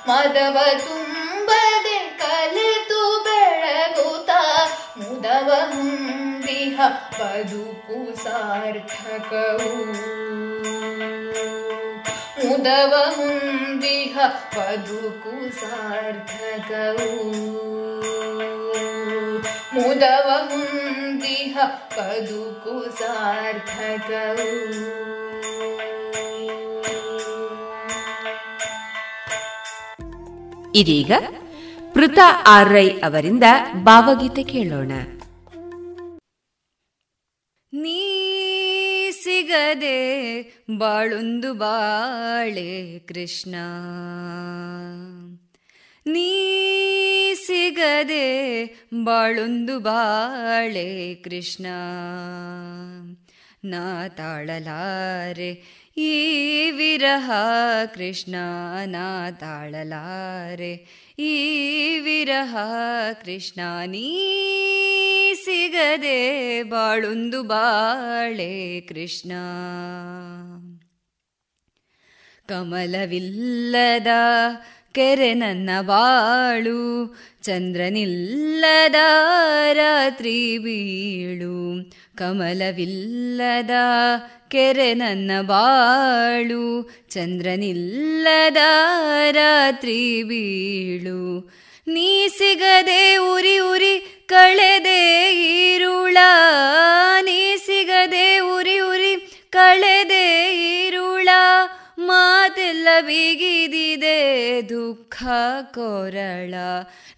ಮದವ 0.10 0.58
ತುಂಬದೆ 0.86 1.98
ಕಲಿತು 2.22 3.02
ಬೆಳಗುತ್ತ 3.26 4.32
ಮುದವ 5.00 5.50
ಹೊಂದಿಹ 5.74 6.78
ಬದುಕು 7.20 8.00
ಸಾರ್ಥಕವು 8.24 9.72
ಮುದವ 12.42 12.94
ಹೊಂದಿಹ 13.16 14.16
ಬದುಕು 14.56 15.34
ಸಾರ್ಥಕವು 15.60 17.10
ಮುದವ 19.76 20.30
ಹೊಂದಿಹ 20.50 21.56
ಬದುಕು 21.98 22.76
ಸಾರ್ಥಕವು 23.00 24.50
ಇದೀಗ 30.75 31.13
ಪೃತ 31.93 32.19
ಆರ್ರೈ 32.47 32.89
ಅವರಿಂದ 32.89 33.45
ಭಾವಗೀತೆ 33.83 34.43
ಕೇಳೋಣ. 34.43 34.93
ನೀ 37.73 39.11
ಸಿಗದೆ 39.11 40.43
ಬಾಳೊಂದು 40.79 41.55
ಬಾಳೆ 41.55 42.99
ಕೃಷ್ಣ. 42.99 43.55
ನೀ 46.07 46.55
ಸಿಗದೆ 47.35 48.65
ಬಾಳೊಂದು 49.05 49.81
ಬಾಳೆ 49.81 51.15
ಕೃಷ್ಣ. 51.15 51.67
ನಾ 53.65 54.09
ತಾಳಲಾರೆ 54.09 55.84
ಈ 55.97 56.71
ವಿರಹ 56.71 57.31
ಕೃಷ್ಣ 57.95 58.35
ನಾ 58.87 59.31
ತಾಳಲಾರೆ. 59.31 61.05
ಈ 61.19 61.99
ವಿರಹ 61.99 62.57
ಕೃಷ್ಣ 63.25 63.61
ನೀ 63.87 64.17
ಸಿಗದೆ 65.35 66.63
ಬಾಳುಂದು 66.63 67.43
ಬಾಳೆ 67.43 68.81
ಕೃಷ್ಣ. 68.81 69.33
ಕಮಲವಿಲ್ಲದ 72.49 74.07
ಕೆರೆ 74.95 75.35
ನನ್ನ 75.35 75.71
ಬಾಳು, 75.81 76.81
ಚಂದ್ರನಿಲ್ಲದ 77.43 78.95
ರಾತ್ರಿ 79.73 80.59
ಬೀಳು, 80.59 81.91
ಕಮಲವಿಲ್ಲದ 82.17 83.71
ಕೆರೆ 84.49 84.95
ನನ್ನ 84.95 85.31
ಬಾಳು, 85.43 86.83
ಚಂದ್ರನಿಲ್ಲದ 87.11 88.57
ರಾತ್ರಿ 89.31 90.23
ಬೀಳು. 90.23 91.51
ನೀ 91.89 92.29
ಸಿಗದೆ 92.29 93.17
ಉರಿ 93.17 93.59
ಉರಿ 93.59 94.25
ಕಳೆದೆ 94.27 95.33
ಈರುಳ 95.33 96.17
ನೀ 97.21 97.57
ಸಿಗದೆ 97.57 98.39
ಉರಿ 98.39 98.79
ಉರಿ 98.81 99.15
ಕಳೆದೆ 99.51 100.27
ಈರುಳ 100.57 101.29
ಮಾತೆಲ್ಲ 102.07 102.89
ಬಿಗಿದಿದೆ 103.01 104.61
ದುಃಖ 104.69 105.25
ಕೊರಳ. 105.75 106.55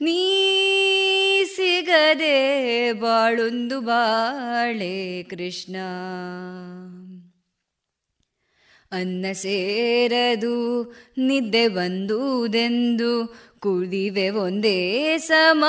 ನೀ 0.00 0.44
ಸಿಗದೆ 1.44 2.92
ಬಾಳೊಂದು 2.92 3.80
ಬಾಳೆ 3.80 5.22
ಕೃಷ್ಣ. 5.22 5.76
ಅನ್ನ 8.92 9.26
ಸೇರದು 9.32 10.82
ನಿದ್ದೆ 11.18 11.68
ಬಂದುದೆಂದು 11.68 13.24
ಕುಡಿವೆ 13.66 14.30
ಒಂದೇ 14.30 15.18
ಸಮ 15.18 15.64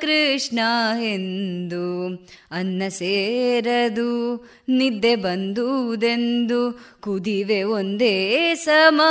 ಕೃಷ್ಣ 0.00 0.58
ಎಂದು. 1.02 2.08
ಅನ್ನ 2.50 2.82
ಸೇರದು, 2.88 4.36
ನಿದ್ದೆ 4.68 5.16
ಬಂದುದೆಂದು. 5.16 6.72
ಕುದಿವೆ 7.00 7.62
ಒಂದೇ 7.62 8.54
ಸಮ 8.54 9.02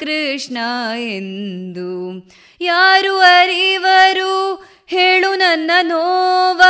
ಕೃಷ್ಣ 0.00 0.58
ಎಂದು. 0.98 2.22
ಯಾರು 2.60 3.18
ಅರಿವರು, 3.18 4.64
ಹೇಳು 4.86 5.34
ನನ್ನ 5.34 5.70
ನೋವ. 5.82 6.62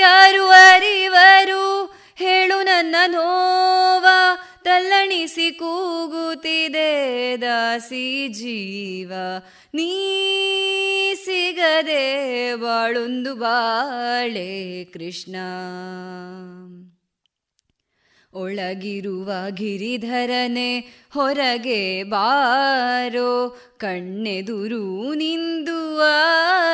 ಯಾರು 0.00 0.48
ಅರಿವರು, 0.48 1.94
ಹೇಳು 2.16 2.62
ನನ್ನ 2.62 2.96
ನೋವ. 3.06 4.06
ತಲ್ಲಣಿಸಿ 4.70 5.50
ಕೂಗುತ್ತಿದೆ 5.50 7.36
ದಾಸಿ 7.40 8.28
ಜೀವ. 8.28 9.12
ನೀ 9.74 9.94
ಸಿಗದೆ 11.14 12.54
ಬಾಳೊಂದು 12.54 13.34
ಬಾಳೆ 13.34 14.84
ಕೃಷ್ಣ. 14.84 15.36
ಒಳಗಿರುವ 18.32 19.32
ಗಿರಿಧರನೆ 19.50 20.80
ಹೊರಗೆ 21.14 22.02
ಬಾರೋ, 22.02 23.60
ಕಣ್ಣೆದುರು 23.76 25.14
ನಿಂದುವ 25.14 26.02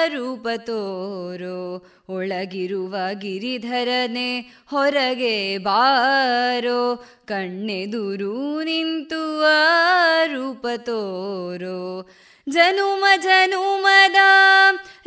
ರೂಪ 0.07 0.47
ತೋರೋ. 0.57 1.87
ಒಳಗಿರುವ 2.09 2.97
ಗಿರಿಧರನೆ 3.13 4.41
ಹೊರಗೆ 4.67 5.59
ಬಾರೋ, 5.59 7.09
ಕಣ್ಣೆದುರು 7.27 8.63
ನಿಂತು 8.63 9.45
ಆ 9.45 10.25
ರೂಪ 10.25 10.67
ತೋರೋ. 10.77 12.11
ಜನುಮ 12.49 13.05
ಜನುಮದ 13.17 14.17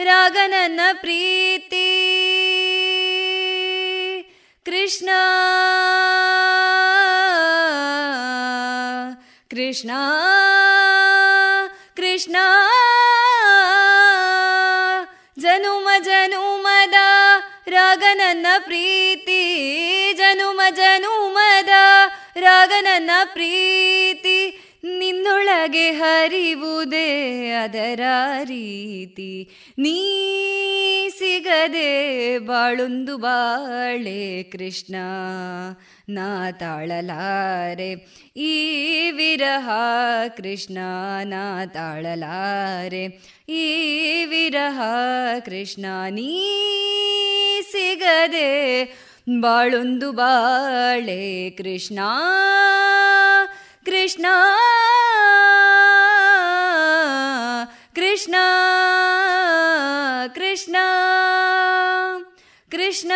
ರಾಗನನ್ನ 0.03 0.79
ಪ್ರೀತಿ. 0.93 1.85
ಕೃಷ್ಣ 4.65 5.09
ಕೃಷ್ಣ 9.49 9.89
ಕೃಷ್ಣ. 11.95 12.35
ರಾಗನನ್ನ 18.29 18.47
ಪ್ರೀತಿ 18.59 19.43
ಜನುಮ 20.13 20.61
ಜನುಮದ 20.75 21.69
ರಾಗನನ್ನ 22.35 23.11
ಪ್ರೀತಿ 23.23 24.58
ನಿನ್ನೊಳಗೆ 24.97 25.91
ಹರಿವುದೇ 25.91 27.07
ಅದರ 27.49 28.01
ರೀತಿ. 28.43 29.49
ನೀ 29.77 29.99
ಸಿಗದೆ 31.09 32.37
ಬಾಳೊಂದು 32.37 33.17
ಬಾಳೆ 33.17 34.43
ಕೃಷ್ಣ, 34.43 34.95
ನಾ 36.09 36.51
ತಾಳಲಾರೆ. 36.51 37.91
ಈ 38.35 38.55
ವಿರಹ 39.11 39.69
ಕೃಷ್ಣ, 40.37 40.77
ನಾ 41.23 41.65
ತಾಳಲಾರೆ. 41.65 43.05
ಈ 43.49 43.65
ವಿರಹ 44.25 44.81
ಕೃಷ್ಣ, 45.45 45.85
ನೀ 46.09 46.31
ಸಿಗದೆ 47.71 48.49
ಬಾಳೊಂದು 49.39 50.11
ಬಾಳೆ 50.11 51.49
ಕೃಷ್ಣ. 51.49 51.99
ಕೃಷ್ಣ 53.89 54.25
ಕೃಷ್ಣ 57.95 58.35
ಕೃಷ್ಣ 60.33 60.75
ಕೃಷ್ಣ 62.71 63.11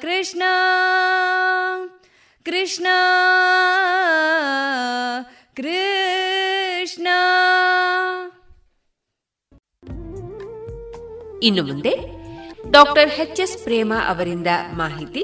ಕೃಷ್ಣ 0.00 0.42
ಕೃಷ್ಣ 2.44 2.86
ಕೃಷ್ಣ. 5.56 7.08
ಇನ್ನು 11.42 11.62
ಮುಂದೆ 11.62 11.94
ಡಾಕ್ಟರ್ 12.70 13.08
ಎಚ್ 13.08 13.40
ಎಸ್ 13.40 13.62
ಪ್ರೇಮ 13.62 13.92
ಅವರಿಂದ 14.08 14.46
ಮಾಹಿತಿ. 14.72 15.22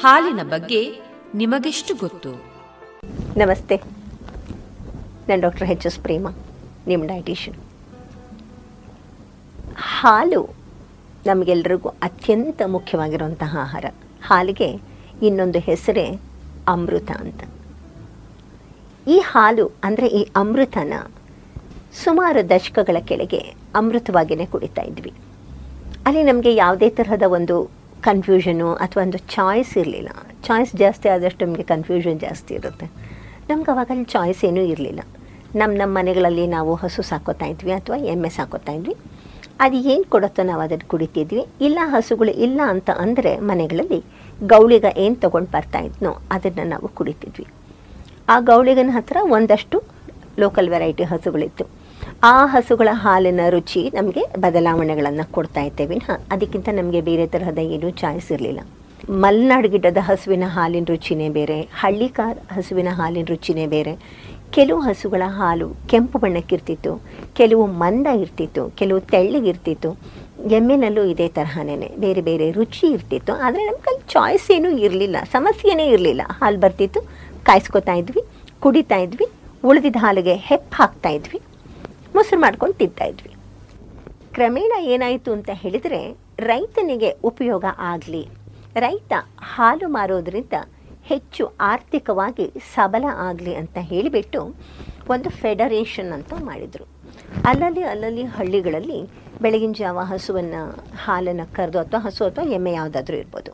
ಹಾಲಿನ 0.00 0.42
ಬಗ್ಗೆ 0.42 1.11
ನಿಮಗೆಷ್ಟು 1.34 1.94
ಗೊತ್ತು? 1.94 2.30
ನಮಸ್ತೆ. 3.36 3.76
ನಾನು 5.28 5.42
ಡಾಕ್ಟರ್ 5.42 5.70
ಎಚ್ 5.70 5.86
ಎಸ್ 5.86 5.98
ಪ್ರೇಮ 5.98 6.28
ನಿಮ್ಮ 6.86 7.04
ಡಯಟಿಷಿಯನ್ 7.04 7.56
ಹಾಲು 9.76 10.54
ನಮಗೆಲ್ಲರಿಗೂ 11.26 11.88
ಅತ್ಯಂತ 11.88 12.62
ಮುಖ್ಯವಾಗಿರುವಂತಹ 12.66 13.56
ಆಹಾರ. 13.60 13.84
ಹಾಲಿಗೆ 14.24 14.80
ಇನ್ನೊಂದು 15.22 15.58
ಹೆಸರೇ 15.58 16.20
ಅಮೃತ 16.68 17.10
ಅಂತ. 17.18 17.42
ಈ 19.08 19.18
ಹಾಲು 19.18 19.70
ಅಂದರೆ 19.84 20.06
ಈ 20.06 20.28
ಅಮೃತನ 20.36 20.92
ಸುಮಾರು 22.04 22.50
ದಶಕಗಳ 22.50 22.96
ಕೆಳಗೆ 23.00 23.54
ಅಮೃತವಾಗಿಯೇ 23.74 24.46
ಕುಡಿತಾ 24.46 24.82
ಇದ್ವಿ. 24.82 25.12
ಅಲ್ಲಿ 26.06 26.22
ನಮಗೆ 26.22 26.54
ಯಾವುದೇ 26.54 26.90
ತರಹದ 26.90 27.22
ಒಂದು 27.28 27.70
ಕನ್ಫ್ಯೂಷನು 28.02 28.74
ಅಥವಾ 28.74 29.02
ಒಂದು 29.02 29.18
ಚಾಯ್ಸ್ 29.18 29.78
ಇರಲಿಲ್ಲ. 29.78 30.08
ಚಾಯ್ಸ್ 30.46 30.72
ಜಾಸ್ತಿ 30.82 31.08
ಆದಷ್ಟು 31.14 31.46
ನಮಗೆ 31.46 31.64
ಕನ್ಫ್ಯೂಷನ್ 31.72 32.20
ಜಾಸ್ತಿ 32.26 32.52
ಇರುತ್ತೆ. 32.58 32.86
ನಮ್ಗೆ 33.50 33.70
ಅವಾಗ 33.72 33.90
ಅಲ್ಲಿ 33.94 34.06
ಚಾಯ್ಸ್ 34.14 34.40
ಏನೂ 34.48 34.62
ಇರಲಿಲ್ಲ. 34.72 35.00
ನಮ್ಮ 35.60 35.72
ನಮ್ಮ 35.80 35.92
ಮನೆಗಳಲ್ಲಿ 35.98 36.44
ನಾವು 36.56 36.74
ಹಸು 36.82 37.02
ಸಾಕೋತಾ 37.10 37.46
ಇದ್ವಿ 37.46 37.72
ಅಥವಾ 37.78 37.96
ಎಮ್ಮೆ 38.12 38.30
ಸಾಕೋತಾ 38.38 38.72
ಇದ್ವಿ. 38.72 38.94
ಅದು 39.64 39.76
ಏನು 39.92 40.04
ಕೊಡುತ್ತೋ 40.12 40.42
ನಾವು 40.50 40.60
ಅದನ್ನು 40.66 40.86
ಕುಡಿತಿದ್ವಿ. 40.92 41.42
ಇಲ್ಲ 41.66 41.78
ಹಸುಗಳು 41.94 42.32
ಇಲ್ಲ 42.46 42.60
ಅಂತ 42.74 42.90
ಅಂದರೆ 43.04 43.32
ಮನೆಗಳಲ್ಲಿ 43.50 44.00
ಗೌಳಿಗ 44.52 44.86
ಏನು 45.04 45.16
ತೊಗೊಂಡು 45.24 45.50
ಬರ್ತಾ 45.50 45.80
ಇದ್ನೋ 45.88 46.12
ಅದನ್ನು 46.36 46.64
ನಾವು 46.72 46.88
ಕುಡಿತಿದ್ವಿ. 46.98 47.46
ಆ 48.28 48.36
ಗೌಳಿಗನ 48.40 48.90
ಹತ್ರ 48.98 49.16
ಒಂದಷ್ಟು 49.36 49.78
ಲೋಕಲ್ 50.42 50.68
ವೆರೈಟಿ 50.74 51.04
ಹಸುಗಳಿತ್ತು. 51.12 51.64
ಆ 52.24 52.36
ಹಸುಗಳ 52.46 52.88
ಹಾಲಿನ 53.04 53.40
ರುಚಿ 53.54 53.82
ನಮಗೆ 53.94 54.22
ಬದಲಾವಣೆಗಳನ್ನು 54.44 55.32
ಕೊಡ್ತಾ 55.32 55.60
ಇದ್ದೇವೆ. 55.60 55.96
ಅದಕ್ಕಿಂತ 56.34 56.68
ನಮಗೆ 56.80 57.00
ಬೇರೆ 57.00 57.26
ತರಹದ 57.34 57.58
ಏನೂ 57.74 57.90
ಚಾಯ್ಸ್ 58.02 58.30
ಇರಲಿಲ್ಲ. 58.32 58.60
ಮಲೆನಾಡು 59.10 59.68
ಗಿಡ್ಡದ 59.68 60.00
ಹಸುವಿನ 60.08 60.44
ಹಾಲಿನ 60.46 60.84
ರುಚಿನೇ 60.88 61.28
ಬೇರೆ, 61.28 61.56
ಹಳ್ಳಿಕಾರ್ 61.80 62.38
ಹಸುವಿನ 62.56 62.90
ಹಾಲಿನ 62.98 63.24
ರುಚಿನೇ 63.30 63.66
ಬೇರೆ. 63.66 63.94
ಕೆಲವು 64.56 64.80
ಹಸುಗಳ 64.80 65.22
ಹಾಲು 65.26 65.68
ಕೆಂಪು 65.90 66.18
ಬಣ್ಣಕ್ಕಿರ್ತಿತ್ತು, 66.18 66.92
ಕೆಲವು 67.38 67.66
ಮಂದ 67.66 68.06
ಇರ್ತಿತ್ತು, 68.06 68.68
ಕೆಲವು 68.80 69.00
ತೆಳ್ಳಗಿರ್ತಿತ್ತು. 69.12 69.90
ಎಮ್ಮೆನಲ್ಲೂ 70.58 71.04
ಇದೇ 71.04 71.28
ತರಹನೇ 71.28 71.88
ಬೇರೆ 72.04 72.20
ಬೇರೆ 72.20 72.50
ರುಚಿ 72.50 72.86
ಇರ್ತಿತ್ತು. 72.86 73.32
ಆದರೆ 73.44 73.62
ನಮ್ಗೆ 73.68 73.88
ಅಲ್ಲಿ 73.92 74.04
ಚಾಯ್ಸ್ 74.14 74.50
ಏನೂ 74.56 74.70
ಇರಲಿಲ್ಲ, 74.70 75.16
ಸಮಸ್ಯೆನೇ 75.32 75.86
ಇರಲಿಲ್ಲ. 75.86 76.22
ಹಾಲು 76.40 76.60
ಬರ್ತಿತ್ತು, 76.64 77.00
ಕಾಯಿಸ್ಕೊತಾ 77.48 77.92
ಇದ್ವಿ, 77.92 78.22
ಕುಡಿತಾ 78.60 78.96
ಇದ್ವಿ, 78.96 79.26
ಉಳಿದಿದ್ದ 79.64 79.96
ಹಾಲಿಗೆ 79.96 80.34
ಹೆಪ್ಪು 80.34 80.76
ಹಾಕ್ತಾ 80.82 81.08
ಇದ್ವಿ, 81.08 81.40
ಮೊಸರು 82.14 82.40
ಮಾಡ್ಕೊಂಡು 82.40 82.74
ತಿಂತಾ 82.74 83.04
ಇದ್ವಿ. 83.04 83.32
ಕ್ರಮೇಣ 84.32 84.72
ಏನಾಯಿತು 84.94 85.32
ಅಂತ 85.32 85.50
ಹೇಳಿದರೆ 85.52 86.16
ರೈತನಿಗೆ 86.38 87.16
ಉಪಯೋಗ 87.24 87.64
ಆಗಲಿ. 87.78 88.41
ರೈತ 88.76 89.12
ಹಾಲು 89.54 89.88
ಮಾರೋದ್ರಿಂದ 89.88 90.52
ಹೆಚ್ಚು 91.04 91.52
ಆರ್ಥಿಕವಾಗಿ 91.60 92.52
ಸಬಲ 92.74 93.04
ಆಗಲಿ 93.18 93.54
ಅಂತ 93.54 93.78
ಹೇಳಿಬಿಟ್ಟು 93.80 94.40
ಒಂದು 95.10 95.28
ಫೆಡರೇಷನ್ 95.28 96.12
ಅಂತ 96.12 96.32
ಮಾಡಿದರು. 96.38 96.84
ಅಲ್ಲಲ್ಲಿ 97.46 97.82
ಅಲ್ಲಲ್ಲಿ 97.82 98.24
ಹಳ್ಳಿಗಳಲ್ಲಿ 98.24 98.98
ಬೆಳಗಿನ 99.42 99.72
ಜಾವ 99.72 100.00
ಹಸುವನ್ನು, 100.00 100.62
ಹಾಲನ್ನು 101.04 101.54
ಕರೆದು 101.54 101.78
ಅಥವಾ 101.78 102.00
ಹಸು 102.00 102.24
ಅಥವಾ 102.24 102.44
ಎಮ್ಮೆ 102.44 102.72
ಯಾವುದಾದ್ರೂ 102.72 103.16
ಇರ್ಬೋದು. 103.16 103.52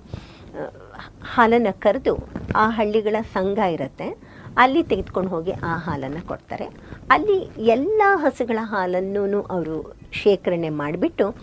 ಹಾಲನ್ನು 1.34 1.80
ಕರೆದು 1.80 2.14
ಆ 2.56 2.70
ಹಳ್ಳಿಗಳ 2.70 3.16
ಸಂಘ 3.34 3.58
ಇರುತ್ತೆ. 3.58 4.08
ಅಲ್ಲಿ 4.56 4.82
ತೆಗೆದುಕೊಂಡು 4.82 5.30
ಹೋಗಿ 5.30 5.52
ಆ 5.52 5.76
ಹಾಲನ್ನು 5.76 6.26
ಕೊಡ್ತಾರೆ. 6.26 6.66
ಅಲ್ಲಿ 7.10 7.38
ಎಲ್ಲ 7.76 8.02
ಹಸುಗಳ 8.14 8.58
ಹಾಲನ್ನು 8.62 9.42
ಅವರು 9.42 9.96
ಶೇಖರಣೆ 10.12 10.68
ಮಾಡಿಬಿಟ್ಟು 10.68 11.34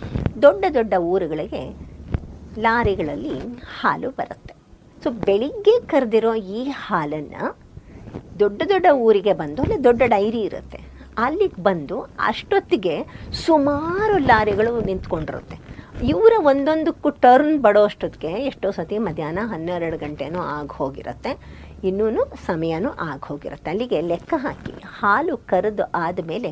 ದೊಡ್ಡ 0.42 0.66
ದೊಡ್ಡ 0.74 0.94
ಊರುಗಳಿಗೆ 0.94 1.95
ಲಾರಿಗಳಲ್ಲಿ 2.66 3.36
ಹಾಲು 3.78 4.10
ಬರುತ್ತೆ. 4.10 4.54
ಸೊ 5.04 5.10
ಬೆಳಿಗ್ಗೆ 5.28 5.76
ಕರೆದಿರೋ 5.92 6.34
ಈ 6.36 6.62
ಹಾಲನ್ನು 6.86 7.44
ದೊಡ್ಡ 8.40 8.62
ದೊಡ್ಡ 8.72 8.88
ಊರಿಗೆ 9.08 9.34
ಬಂದು 9.42 9.62
ಅಲ್ಲಿ 9.64 9.78
ದೊಡ್ಡ 9.84 10.04
ಡೈರಿ 10.14 10.42
ಇರುತ್ತೆ. 10.50 10.80
ಅಲ್ಲಿಗೆ 11.26 11.60
ಬಂದು 11.68 11.98
ಅಷ್ಟೊತ್ತಿಗೆ 12.30 12.96
ಸುಮಾರು 13.46 14.16
ಲಾರಿಗಳು 14.32 14.72
ನಿಂತ್ಕೊಂಡಿರುತ್ತೆ. 14.90 15.58
ಇವರ 16.12 16.34
ಒಂದೊಂದಕ್ಕೂ 16.52 17.10
ಟರ್ನ್ 17.26 17.54
ಬಡೋ 17.66 17.84
ಅಷ್ಟೊತ್ತಿಗೆ 17.90 18.32
ಎಷ್ಟೋ 18.50 18.70
ಸತಿ 18.78 18.98
ಮಧ್ಯಾಹ್ನ 19.06 19.44
ಹನ್ನೆರಡು 19.52 19.98
ಗಂಟೆನೂ 19.98 20.40
ಆಗಿ 20.56 20.74
ಹೋಗಿರುತ್ತೆ. 20.80 21.32
ಇನ್ನೂ 21.90 22.24
ಸಮಯನೂ 22.48 22.90
ಆಗಿ 23.10 23.24
ಹೋಗಿರುತ್ತೆ. 23.30 23.70
ಅಲ್ಲಿಗೆ 23.72 24.02
ಲೆಕ್ಕ 24.12 24.34
ಹಾಕಿ 24.46 24.74
ಹಾಲು 25.00 25.36
ಕರೆದು 25.52 25.86
ಆದಮೇಲೆ 26.06 26.52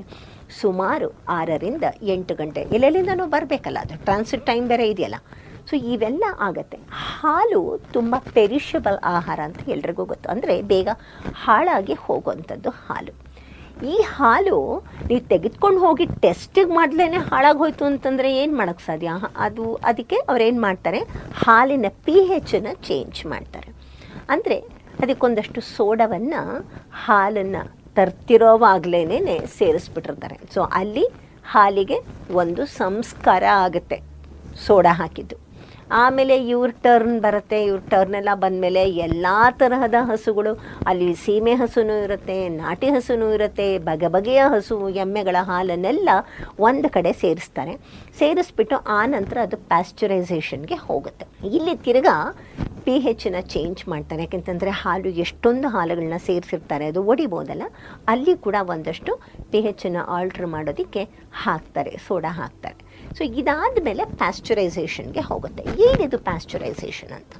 ಸುಮಾರು 0.61 1.07
ಆರರಿಂದ 1.37 1.83
ಎಂಟು 2.15 2.35
ಗಂಟೆ. 2.35 2.61
ಎಲ್ಲೆಲ್ಲಿಂದನೂ 2.75 3.25
ಬರಬೇಕಲ್ಲ, 3.35 3.77
ಅದು 3.85 3.97
ಟ್ರಾನ್ಸಿಟ್ 4.07 4.45
ಟೈಮ್ 4.51 4.67
ಬೇರೆ 4.73 4.87
ಇದೆಯಲ್ಲ. 4.93 5.19
ಸೊ 5.70 5.76
ಇವೆಲ್ಲ 5.76 6.24
ಆಗತ್ತೆ. 6.39 6.78
ಹಾಲು 6.91 7.80
ತುಂಬ 7.93 8.16
ಪೆರಿಷಬಲ್ 8.34 8.97
ಆಹಾರ 9.03 9.39
ಅಂತ 9.43 9.70
ಎಲ್ರಿಗೂ 9.70 10.05
ಗೊತ್ತು. 10.05 10.30
ಅಂದರೆ 10.30 10.61
ಬೇಗ 10.61 10.89
ಹಾಳಾಗಿ 11.43 11.93
ಹೋಗುವಂಥದ್ದು 11.93 12.70
ಹಾಲು. 12.70 13.14
ಈ 13.86 14.01
ಹಾಲು 14.01 14.84
ನೀವು 15.07 15.28
ತೆಗೆದುಕೊಂಡು 15.28 15.80
ಹೋಗಿ 15.80 16.05
ಟೆಸ್ಟಿಗೆ 16.05 17.18
ಹಾಳಾಗಿ 17.18 17.57
ಹೋಯ್ತು 17.57 17.86
ಅಂತಂದರೆ 17.86 18.36
ಏನು 18.36 18.57
ಮಾಡೋಕ್ಕೆ 18.57 18.86
ಸಾಧ್ಯ? 18.86 19.11
ಅದು, 19.38 19.76
ಅದಕ್ಕೆ 19.76 20.16
ಅವ್ರೇನು 20.16 20.61
ಮಾಡ್ತಾರೆ? 20.61 20.99
ಹಾಲಿನ 21.45 21.86
ಪಿ 22.05 22.22
ಹೆಚನ್ನು 22.22 22.74
ಚೇಂಜ್ 22.88 23.26
ಮಾಡ್ತಾರೆ. 23.26 23.74
ಅಂದರೆ 24.30 24.57
ಅದಕ್ಕೊಂದಷ್ಟು 25.03 25.61
ಸೋಡವನ್ನು 25.61 26.41
ಹಾಲನ್ನು 27.05 27.84
ತರ್ತಿರೋವಾಗಲೇ 27.95 29.38
ಸೇರಿಸ್ಬಿಟ್ಟಿರ್ತಾರೆ. 29.45 30.39
ಸೊ 30.53 30.61
ಅಲ್ಲಿ 30.61 31.05
ಹಾಲಿಗೆ 31.45 31.97
ಒಂದು 32.32 32.66
ಸಂಸ್ಕಾರ 32.66 33.43
ಆಗುತ್ತೆ. 33.43 34.01
ಸೋಡಾ 34.66 34.93
ಹಾಕಿದ್ದು. 34.93 35.42
ಆಮೇಲೆ 36.01 36.35
ಇವ್ರ 36.53 36.69
ಟರ್ನ್ 36.85 37.17
ಬರುತ್ತೆ, 37.25 37.57
ಇವ್ರ 37.69 37.81
ಟರ್ನ್ 37.91 38.15
ಎಲ್ಲ 38.19 38.31
ಬಂದಮೇಲೆ 38.43 38.83
ಎಲ್ಲ 39.07 39.27
ತರಹದ 39.59 39.97
ಹಸುಗಳು, 40.11 40.53
ಅಲ್ಲಿ 40.89 41.09
ಸೀಮೆ 41.23 41.53
ಹಸುನೂ 41.61 41.95
ಇರುತ್ತೆ, 42.05 42.37
ನಾಟಿ 42.61 42.89
ಹಸುನೂ 42.95 43.27
ಇರುತ್ತೆ 43.37 43.67
ಬಗೆ 43.87 44.09
ಬಗೆಯ 44.15 44.41
ಹಸು, 44.55 44.77
ಎಮ್ಮೆಗಳ 45.03 45.37
ಹಾಲನ್ನೆಲ್ಲ 45.51 46.09
ಒಂದು 46.69 46.89
ಕಡೆ 46.97 47.13
ಸೇರಿಸ್ತಾರೆ. 47.23 47.75
ಸೇರಿಸ್ಬಿಟ್ಟು 48.21 48.77
ಆ 48.97 48.99
ನಂತರ 49.15 49.37
ಅದು 49.47 49.59
ಪ್ಯಾಸ್ಚರೈಸೇಷನ್ಗೆ 49.71 50.79
ಹೋಗುತ್ತೆ. 50.87 51.27
ಇಲ್ಲಿ 51.57 51.75
ತಿರ್ಗಾ 51.87 52.17
ಪಿ 52.85 52.95
ಹೆಚ್ಚನ್ನ 53.05 53.39
ಚೇಂಜ್ 53.53 53.81
ಮಾಡ್ತಾರೆ. 53.91 54.21
ಯಾಕೆಂತಂದರೆ 54.25 54.71
ಹಾಲು 54.79 55.09
ಎಷ್ಟೊಂದು 55.25 55.67
ಹಾಲುಗಳನ್ನ 55.75 56.17
ಸೇರಿಸಿರ್ತಾರೆ, 56.25 56.85
ಅದು 56.91 57.01
ಒಡಿಬೋದಲ್ಲ, 57.11 57.65
ಅಲ್ಲಿ 58.13 58.33
ಕೂಡ 58.45 58.55
ಒಂದಷ್ಟು 58.73 59.11
ಪಿ 59.51 59.61
ಹೆಚ್ಚನ್ನು 59.67 60.01
ಆಲ್ಟ್ರ್ 60.15 60.47
ಮಾಡೋದಕ್ಕೆ 60.55 61.03
ಹಾಕ್ತಾರೆ, 61.43 61.93
ಸೋಡಾ 62.07 62.31
ಹಾಕ್ತಾರೆ. 62.41 62.79
ಸೊ 63.18 63.24
ಇದಾದ 63.24 63.84
ಮೇಲೆ 63.84 64.05
ಪ್ಯಾಸ್ಚರೈಸೇಷನ್ಗೆ 64.05 65.20
ಹೋಗುತ್ತೆ. 65.20 65.64
ಏನಿದು 65.88 66.18
ಪ್ಯಾಸ್ಚರೈಸೇಷನ್ 66.18 67.11
ಅಂತ? 67.11 67.34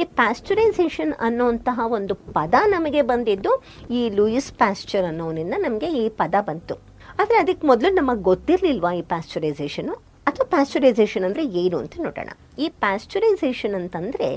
ಈ 0.00 0.04
ಪ್ಯಾಸ್ಚರೈಸೇಷನ್ 0.04 1.12
ಅನ್ನೋಂತಹ 1.20 1.80
ಒಂದು 1.84 2.14
ಪದ 2.14 2.54
ನಮಗೆ 2.66 3.02
ಬಂದಿದ್ದು 3.02 3.52
ಈ 3.90 4.08
ಲೂಯಿಸ್ 4.08 4.52
ಪ್ಯಾಸ್ಚರ್ 4.52 5.04
ಅನ್ನೋನಿಂದ 5.04 5.54
ನಮಗೆ 5.56 5.90
ಈ 6.02 6.08
ಪದ 6.08 6.34
ಬಂತು. 6.40 6.74
ಆದರೆ 7.18 7.36
ಅದಕ್ಕೆ 7.36 7.66
ಮೊದಲು 7.66 7.94
ನಮಗೆ 7.94 8.22
ಗೊತ್ತಿರಲಿಲ್ವಾ 8.22 8.92
ಈ 8.92 9.02
ಪ್ಯಾಸ್ಚರೈಸೇಷನು 9.02 9.94
ಅಥವಾ 10.28 10.46
ಪ್ಯಾಸ್ಚರೈಸೇಷನ್ 10.52 11.24
ಅಂದರೆ 11.28 11.42
ಏನು 11.62 11.76
ಅಂತ 11.82 11.94
ನೋಡೋಣ. 12.06 12.30
ಈ 12.62 12.66
ಪ್ಯಾಶ್ಚುರೈಸೇಷನ್ 12.82 13.74
ಅಂತಂದರೆ 13.78 14.28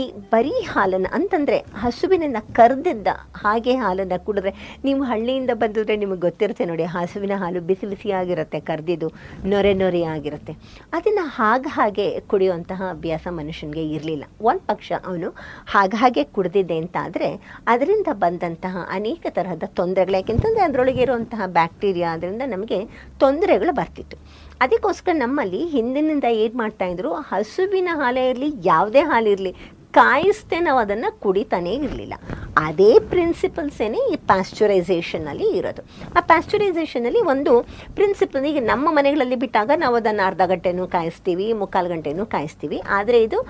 ಈ 0.00 0.04
ಬರೀ 0.32 0.54
ಹಾಲನ್ನು 0.70 1.10
ಅಂತಂದರೆ 1.18 1.58
ಹಸುವಿನಿಂದ 1.82 2.38
ಕರೆದಿದ್ದ 2.58 3.08
ಹಾಗೆ 3.42 3.74
ಹಾಲನ್ನು 3.82 4.18
ಕುಡಿದ್ರೆ 4.26 4.52
ನೀವು 4.86 5.00
ಹಳ್ಳಿಯಿಂದ 5.10 5.52
ಬಂದಿದ್ರೆ 5.62 5.96
ನಿಮಗೆ 6.02 6.22
ಗೊತ್ತಿರುತ್ತೆ 6.26 6.64
ನೋಡಿ, 6.70 6.84
ಹಸುವಿನ 6.96 7.34
ಹಾಲು 7.42 7.60
ಬಿಸಿ 7.68 7.86
ಬಿಸಿಯಾಗಿರುತ್ತೆ, 7.92 8.60
ಕರೆದಿದ್ದು 8.70 9.08
ನೊರೆ 9.52 9.72
ನೊರೆ 9.82 10.02
ಆಗಿರುತ್ತೆ. 10.14 10.54
ಅದನ್ನು 10.98 11.24
ಹಾಗೆ 11.38 11.72
ಹಾಗೆ 11.76 12.06
ಕುಡಿಯುವಂತಹ 12.32 12.82
ಅಭ್ಯಾಸ 12.96 13.26
ಮನುಷ್ಯನಿಗೆ 13.40 13.84
ಇರಲಿಲ್ಲ. 13.96 14.24
ಒಂದು 14.50 14.64
ಪಕ್ಷ 14.72 14.92
ಅವನು 15.08 15.30
ಹಾಗೆ 15.74 15.98
ಹಾಗೆ 16.02 16.24
ಕುಡಿದಿದ್ದೆ 16.38 16.78
ಅಂತ 16.84 16.96
ಆದರೆ 17.06 17.30
ಅದರಿಂದ 17.74 18.08
ಬಂದಂತಹ 18.24 18.76
ಅನೇಕ 18.98 19.24
ತರಹದ 19.38 19.68
ತೊಂದರೆಗಳು, 19.80 20.16
ಯಾಕೆಂತಂದರೆ 20.20 20.64
ಅದರೊಳಗೆ 20.68 21.02
ಇರುವಂತಹ 21.06 21.42
ಬ್ಯಾಕ್ಟೀರಿಯಾ 21.58 22.10
ಅದರಿಂದ 22.16 22.42
ನಮಗೆ 22.54 22.80
ತೊಂದರೆಗಳು 23.24 23.74
ಬರ್ತಿತ್ತು. 23.82 24.18
ಅದಕ್ಕೋಸ್ಕರ 24.62 25.12
ನಮ್ಮಲ್ಲಿ 25.24 25.60
ಹಿಂದಿನಿಂದ 25.76 26.26
ಏನು 26.42 26.56
ಮಾಡ್ತಾ 26.62 26.86
ಇದ್ರು, 26.92 27.12
ಹಸುವಿನ 27.30 27.90
ಹಾಲೇ 28.00 28.24
ಇರಲಿ, 28.30 28.50
ಯಾವುದೇ 28.72 29.02
ಹಾಲಿರಲಿ 29.12 29.52
ಕಾಯಿಸ್ತೆ 29.96 30.58
ನಾವು 30.66 30.78
ಅದನ್ನು 30.78 31.08
ಕುಡಿತಾನೇ 31.22 31.72
ಇರಲಿಲ್ಲ. 31.86 32.14
ಅದೇ 32.56 32.92
ಪ್ರಿನ್ಸಿಪಲ್ಸೇನೆ 33.12 33.98
ಈ 34.12 34.16
ಪ್ಯಾಶ್ಚುರೈಸೇಷನಲ್ಲಿ 34.30 35.48
ಇರೋದು. 35.58 35.82
ಆ 36.16 36.20
ಪ್ಯಾಶ್ಚುರೈಸೇಷನಲ್ಲಿ 36.30 37.20
ಒಂದು 37.32 37.52
ಪ್ರಿನ್ಸಿಪಲ್ 37.98 38.46
ಈಗ 38.50 38.62
ನಮ್ಮ 38.62 38.86
ಮನೆಗಳಲ್ಲಿ 38.98 39.36
ಬಿಟ್ಟಾಗ 39.42 39.70
ನಾವು 39.76 39.96
ಅದನ್ನು 40.00 40.24
ಅರ್ಧ 40.26 40.42
ಗಂಟೆನೂ 40.52 40.86
ಕಾಯಿಸ್ತೀವಿ, 40.86 41.48
ಮುಕ್ಕಾಲು 41.62 41.90
ಗಂಟೆನೂ 41.94 42.26
ಕಾಯಿಸ್ತೀವಿ. 42.26 42.80
ಆದರೆ 42.98 43.20
ಇದು 43.22 43.40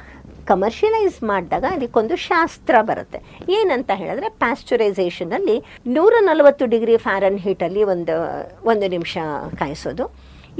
ಕಮರ್ಷಿಯಲೈಸ್ 0.47 1.19
ಮಾಡಿದಾಗ 1.23 1.65
ಅದಕ್ಕೊಂದು 1.77 2.17
ಶಾಸ್ತ್ರ 2.29 2.75
ಬರುತ್ತೆ. 2.91 3.19
ಏನಂತ 3.59 3.91
ಹೇಳಿದ್ರೆ 4.03 4.29
ಪ್ಯಾಸ್ಚರೈಸೇಷನಲ್ಲಿ 4.43 5.57
ನೂರ 5.87 6.15
ನಲವತ್ತು 6.21 6.67
ಡಿಗ್ರಿ 6.67 6.97
ಫ್ಯಾರನ್ 7.07 7.41
ಹೀಟಲ್ಲಿ 7.47 7.85
ಒಂದು 7.95 8.17
ಒಂದು 8.65 8.89
ನಿಮಿಷ 8.89 9.17
ಕಾಯಿಸೋದು. 9.59 10.07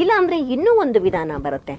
ಇಲ್ಲ 0.03 0.13
ಅಂದರೆ 0.21 0.37
ಇನ್ನೂ 0.55 0.71
ಒಂದು 0.83 0.99
ವಿಧಾನ 1.07 1.33
ಬರುತ್ತೆ. 1.47 1.75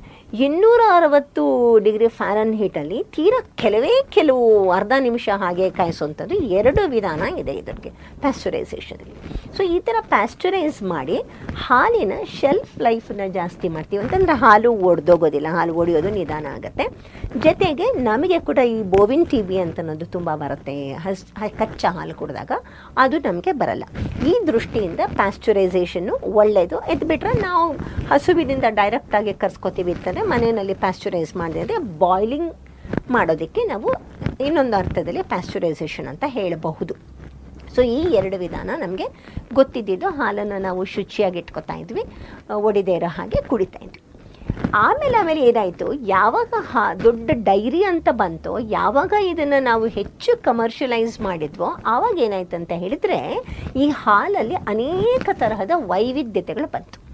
ಇನ್ನೂರ 0.46 0.82
ಅರವತ್ತು 0.98 1.44
ಡಿಗ್ರಿ 1.86 2.08
ಫ್ಯಾರನ್ 2.20 2.54
ಹೀಟಲ್ಲಿ 2.60 3.00
ತೀರಾ 3.16 3.40
ಕೆಲವೇ 3.64 3.94
ಕೆಲವು 4.16 4.46
ಅರ್ಧ 4.78 4.94
ನಿಮಿಷ 5.08 5.36
ಹಾಗೆ 5.44 5.66
ಕಾಯಿಸುವಂಥದ್ದು 5.80 6.36
ಎರಡು 6.60 6.82
ವಿಧಾನ 6.94 7.24
ಇದೆ 7.42 7.54
ಇದಕ್ಕೆ 7.62 7.90
ಪ್ಯಾಸ್ಚರೈಸೇಷನಲ್ಲಿ 8.24 9.16
ಸೊ 9.58 9.64
ಈ 9.76 9.78
ಥರ 9.88 9.98
ಪ್ಯಾಸ್ಚರೈಸ್ 10.14 10.80
ಮಾಡಿ 10.94 11.18
ಹಾಲಿನ 11.66 12.14
ಶೆಲ್ಫ್ 12.38 12.74
ಲೈಫನ್ನ 12.88 13.26
ಜಾಸ್ತಿ 13.38 13.68
ಮಾಡ್ತೀವಿ 13.76 14.02
ಅಂತಂದರೆ 14.04 14.36
ಹಾಲು 14.44 14.72
ಒಡೆದೋಗೋದಿಲ್ಲ, 14.90 15.48
ಹಾಲು 15.58 15.74
ಒಡೆಯೋದು 15.82 16.12
ನಿಧಾನ 16.20 16.46
ಆಗುತ್ತೆ. 16.58 16.86
ಜೊತೆಗೆ 17.46 17.86
ನಮಗೆ 18.10 18.40
ಕೂಡ 18.48 18.60
ಈ 18.76 18.78
ಬೋವಿನ್ 18.96 19.28
ಟಿ 19.32 19.42
ಬಿ 19.50 19.58
ಅಂತ 19.66 19.78
ಅನ್ನೋದು 19.84 20.08
ತುಂಬ 20.16 20.30
ಬರುತ್ತೆ. 20.44 20.76
ಹಸ್ 21.06 21.24
ಕಚ್ಚಾ 21.62 21.92
ಹಾಲು 21.98 22.16
ಕುಡಿದಾಗ 22.22 22.52
ಅದು 23.04 23.18
ನಮಗೆ 23.28 23.54
ಬರಲ್ಲ. 23.62 23.86
ಈ 24.32 24.34
ದೃಷ್ಟಿಯಿಂದ 24.52 25.02
ಪ್ಯಾಸ್ಚರೈಸೇಷನ್ನು 25.20 26.16
ಒಳ್ಳೆಯದು 26.42 26.80
ಎದ್ಬಿಟ್ರೆ 26.96 27.34
ನಾವು 27.48 27.68
ಹಸುವಿನಿಂದ 28.10 28.64
ಡೈರೆಕ್ಟಾಗಿ 28.70 29.34
ಕರ್ಸ್ಕೊತೀವಿ 29.34 29.92
ಅಂತಂದರೆ 29.92 30.22
ಮನೆಯಲ್ಲಿ 30.22 30.74
ಪ್ಯಾಸ್ಚರೈಸ್ 30.74 31.36
ಮಾಡಿದ್ರೆ 31.36 31.78
ಬಾಯ್ಲಿಂಗ್ 31.78 32.54
ಮಾಡೋದಕ್ಕೆ 33.12 33.64
ನಾವು 33.64 33.90
ಇನ್ನೊಂದು 34.46 34.78
ಅರ್ಥದಲ್ಲಿ 34.78 35.22
ಪ್ಯಾಸ್ಚರೈಸೇಷನ್ 35.22 36.08
ಅಂತ 36.08 36.24
ಹೇಳಬಹುದು. 36.28 36.96
ಸೊ 37.76 37.82
ಈ 37.82 38.00
ಎರಡು 38.00 38.38
ವಿಧಾನ 38.38 38.70
ನಮಗೆ 38.76 39.06
ಗೊತ್ತಿದ್ದಿದ್ದು 39.54 40.10
ಹಾಲನ್ನು 40.10 40.62
ನಾವು 40.62 40.86
ಶುಚಿಯಾಗಿ 40.86 41.40
ಇಟ್ಕೊತಾ 41.40 41.74
ಇದ್ವಿ 41.74 42.04
ಒಡಿದೇ 42.56 42.94
ಇರೋ 42.94 43.08
ಹಾಗೆ 43.08 43.42
ಕುಡಿತಾ 43.42 43.86
ಇದ್ವಿ. 43.86 44.02
ಆಮೇಲೆ 44.74 45.18
ಆಮೇಲೆ 45.18 45.42
ಏನಾಯಿತು, 45.42 45.94
ಯಾವಾಗ 45.94 46.54
ಹಾ, 46.58 46.94
ದೊಡ್ಡ 46.94 47.32
ಡೈರಿ 47.34 47.84
ಅಂತ 47.84 48.10
ಬಂತೋ, 48.12 48.60
ಯಾವಾಗ 48.60 49.14
ಇದನ್ನು 49.26 49.64
ನಾವು 49.64 49.88
ಹೆಚ್ಚು 49.88 50.44
ಕಮರ್ಷಿಯಲೈಸ್ 50.44 51.22
ಮಾಡಿದ್ವೋ, 51.22 51.66
ಆವಾಗ 51.86 52.20
ಏನಾಯ್ತು 52.20 52.56
ಅಂತ 52.56 52.72
ಹೇಳಿದರೆ 52.72 53.20
ಈ 53.76 53.90
ಹಾಲಲ್ಲಿ 53.90 54.56
ಅನೇಕ 54.56 55.30
ತರಹದ 55.34 55.72
ವೈವಿಧ್ಯತೆಗಳು 55.76 56.68
ಬಂತು. 56.68 57.13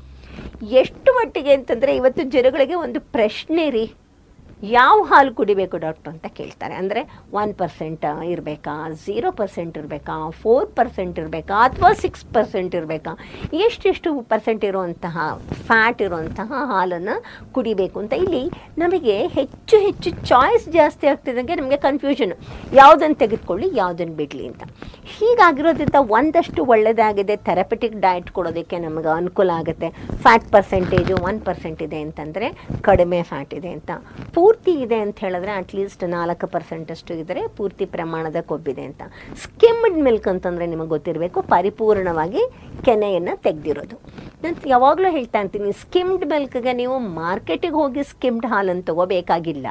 ಎಷ್ಟು 0.62 1.14
ಮಟ್ಟಿಗೆ 1.14 1.54
ಅಂತಂದರೆ 1.54 1.96
ಇವತ್ತು 1.96 2.24
ಜನಗಳಿಗೆ 2.24 2.76
ಒಂದು 2.76 3.00
ಪ್ರಶ್ನೆ 3.02 3.70
ರೀ. 3.70 3.86
ಯಾವ 4.76 4.96
ಹಾಲು 5.10 5.32
ಕುಡಿಬೇಕು 5.40 5.78
ಡಾಕ್ಟರ್ 5.84 6.12
ಅಂತ 6.14 6.28
ಕೇಳ್ತಾರೆ. 6.38 6.74
ಅಂದರೆ 6.82 7.02
ಒನ್ 7.42 7.52
ಪರ್ಸೆಂಟ್ 7.62 8.06
ಇರಬೇಕಾ, 8.32 8.74
ಝೀರೋ 9.04 9.30
ಪರ್ಸೆಂಟ್ 9.40 9.76
ಇರಬೇಕಾ, 9.82 10.16
ಫೋರ್ 10.42 10.68
ಪರ್ಸೆಂಟ್ 10.80 11.20
ಇರಬೇಕಾ, 11.22 11.58
ಅಥವಾ 11.68 11.92
ಸಿಕ್ಸ್ 12.04 12.26
ಪರ್ಸೆಂಟ್ 12.38 12.74
ಇರಬೇಕಾ? 12.80 13.14
ಎಷ್ಟೆಷ್ಟು 13.66 14.12
ಪರ್ಸೆಂಟ್ 14.32 14.64
ಇರುವಂತಹ 14.70 15.18
ಫ್ಯಾಟ್ 15.70 16.02
ಇರುವಂತಹ 16.08 16.52
ಹಾಲನ್ನು 16.74 17.16
ಕುಡಿಬೇಕು 17.58 18.00
ಅಂತ 18.04 18.14
ಇಲ್ಲಿ 18.26 18.44
ನಮಗೆ 18.84 19.16
ಹೆಚ್ಚು 19.38 19.78
ಹೆಚ್ಚು 19.86 20.12
ಚಾಯ್ಸ್ 20.32 20.68
ಜಾಸ್ತಿ 20.78 21.08
ಆಗ್ತಿದ್ದಂಗೆ 21.14 21.58
ನಮಗೆ 21.62 21.80
ಕನ್ಫ್ಯೂಷನ್. 21.88 22.36
ಯಾವುದನ್ನು 22.82 23.18
ತೆಗೆದುಕೊಳ್ಳಿ, 23.24 23.70
ಯಾವುದನ್ನು 23.82 24.16
ಬಿಡಲಿ 24.22 24.46
ಅಂತ. 24.52 24.64
ಹೀಗಾಗಿರೋದ್ರಿಂದ 25.16 26.00
ಒಂದಷ್ಟು 26.18 26.64
ಒಳ್ಳೆಯದಾಗಿದೆ 26.74 27.38
ಥೆರಪೆಟಿಕ್ 27.48 27.98
ಡಯಟ್ 28.06 28.30
ಕೊಡೋದಕ್ಕೆ 28.40 28.80
ನಮಗೆ 28.88 29.12
ಅನುಕೂಲ 29.20 29.52
ಆಗುತ್ತೆ. 29.62 29.90
ಫ್ಯಾಟ್ 30.26 30.48
ಪರ್ಸೆಂಟೇಜು 30.58 31.16
ಒನ್ 31.30 31.42
ಪರ್ಸೆಂಟ್ 31.50 31.82
ಇದೆ 31.88 32.02
ಅಂತಂದರೆ 32.08 32.50
ಕಡಿಮೆ 32.90 33.22
ಫ್ಯಾಟ್ 33.32 33.54
ಇದೆ 33.62 33.72
ಅಂತ. 33.80 33.92
ಪೂರ್ತಿ 34.50 34.74
ಇದೆ 34.84 34.98
ಅಂತ 35.06 35.18
ಹೇಳಿದ್ರೆ 35.24 35.52
ಅಟ್ಲೀಸ್ಟ್ 35.62 36.04
ನಾಲ್ಕು 36.14 36.46
ಪರ್ಸೆಂಟಷ್ಟು 36.54 37.12
ಇದ್ದರೆ 37.22 37.42
ಪೂರ್ತಿ 37.58 37.86
ಪ್ರಮಾಣದ 37.96 38.40
ಕೊಬ್ಬಿದೆ 38.52 38.84
ಅಂತ. 38.90 39.02
ಸ್ಕಿಮ್ಡ್ 39.42 40.00
ಮಿಲ್ಕ್ 40.06 40.28
ಅಂತಂದರೆ 40.32 40.66
ನಿಮಗೆ 40.72 40.90
ಗೊತ್ತಿರಬೇಕು, 40.94 41.40
ಪರಿಪೂರ್ಣವಾಗಿ 41.54 42.42
ಕೆನೆಯನ್ನು 42.86 43.34
ತೆಗೆದಿರೋದು. 43.46 43.96
ನಾನು 44.44 44.70
ಯಾವಾಗಲೂ 44.72 45.10
ಹೇಳ್ತಾ 45.16 45.40
ಇರ್ತೀನಿ 45.44 45.72
ಸ್ಕಿಮ್ಡ್ 45.82 46.26
ಮಿಲ್ಕ್ಗೆ 46.32 46.74
ನೀವು 46.80 46.96
ಮಾರ್ಕೆಟಿಗೆ 47.20 47.78
ಹೋಗಿ 47.82 48.04
ಸ್ಕಿಮ್ಡ್ 48.12 48.48
ಹಾಲನ್ನು 48.54 48.84
ತಗೋಬೇಕಾಗಿಲ್ಲ. 48.90 49.68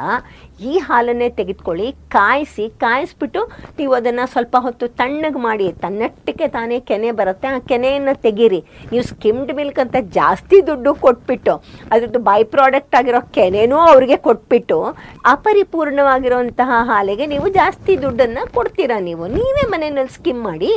ಈ 0.70 0.74
ಹಾಲನ್ನೇ 0.89 1.29
ತೆಗೆದುಕೊಳ್ಳಿ, 1.41 1.89
ಕಾಯಿಸಿ, 2.16 2.66
ಕಾಯಿಸ್ಬಿಟ್ಟು 2.85 3.43
ನೀವು 3.81 3.95
ಅದನ್ನು 4.01 4.26
ಸ್ವಲ್ಪ 4.35 4.57
ಹೊತ್ತು 4.66 4.89
ತಣ್ಣಗೆ 5.01 5.43
ಮಾಡಿ, 5.49 5.68
ತನ್ನಟ್ಟಿಗೆ 5.85 6.49
ತಾನೇ 6.59 6.79
ಕೆನೆ 6.93 7.12
ಬರುತ್ತೆ, 7.22 7.49
ಆ 7.57 7.59
ಕೆನೆಯನ್ನು 7.72 8.16
ತೆಗೀರಿ. 8.26 8.61
ನೀವು 8.93 9.05
ಸ್ಕಿಮ್ಡ್ 9.12 9.53
ಮಿಲ್ಕ್ 9.61 9.83
ಅಂತ 9.87 9.97
ಜಾಸ್ತಿ 10.20 10.59
ದುಡ್ಡು 10.70 10.95
ಕೊಟ್ಬಿಟ್ಟು, 11.07 11.57
ಅದ್ರದ್ದು 11.93 12.22
ಬೈ 12.31 12.41
ಪ್ರಾಡಕ್ಟ್ 12.57 12.97
ಆಗಿರೋ 13.03 13.22
ಕೆನೆನೂ 13.39 13.81
ಅವ್ರಿಗೆ 13.91 14.18
ಕೊಟ್ಬಿಟ್ಟು 14.29 14.64
ಬಿಟ್ಬಿಟ್ಟು 14.69 15.29
ಅಪರಿಪೂರ್ಣವಾಗಿರುವಂತಹ 15.33 16.71
ಹಾಲಿಗೆ 16.91 17.25
ನೀವು 17.33 17.47
ಜಾಸ್ತಿ 17.59 17.93
ದುಡ್ಡನ್ನು 18.05 18.43
ಕೊಡ್ತೀರಾ 18.57 18.97
ನೀವು? 19.09 19.25
ನೀವೇ 19.37 19.64
ಮನೆಯಲ್ಲಿ 19.73 20.12
ಸ್ಕಿಮ್ 20.16 20.41
ಮಾಡಿ, 20.49 20.73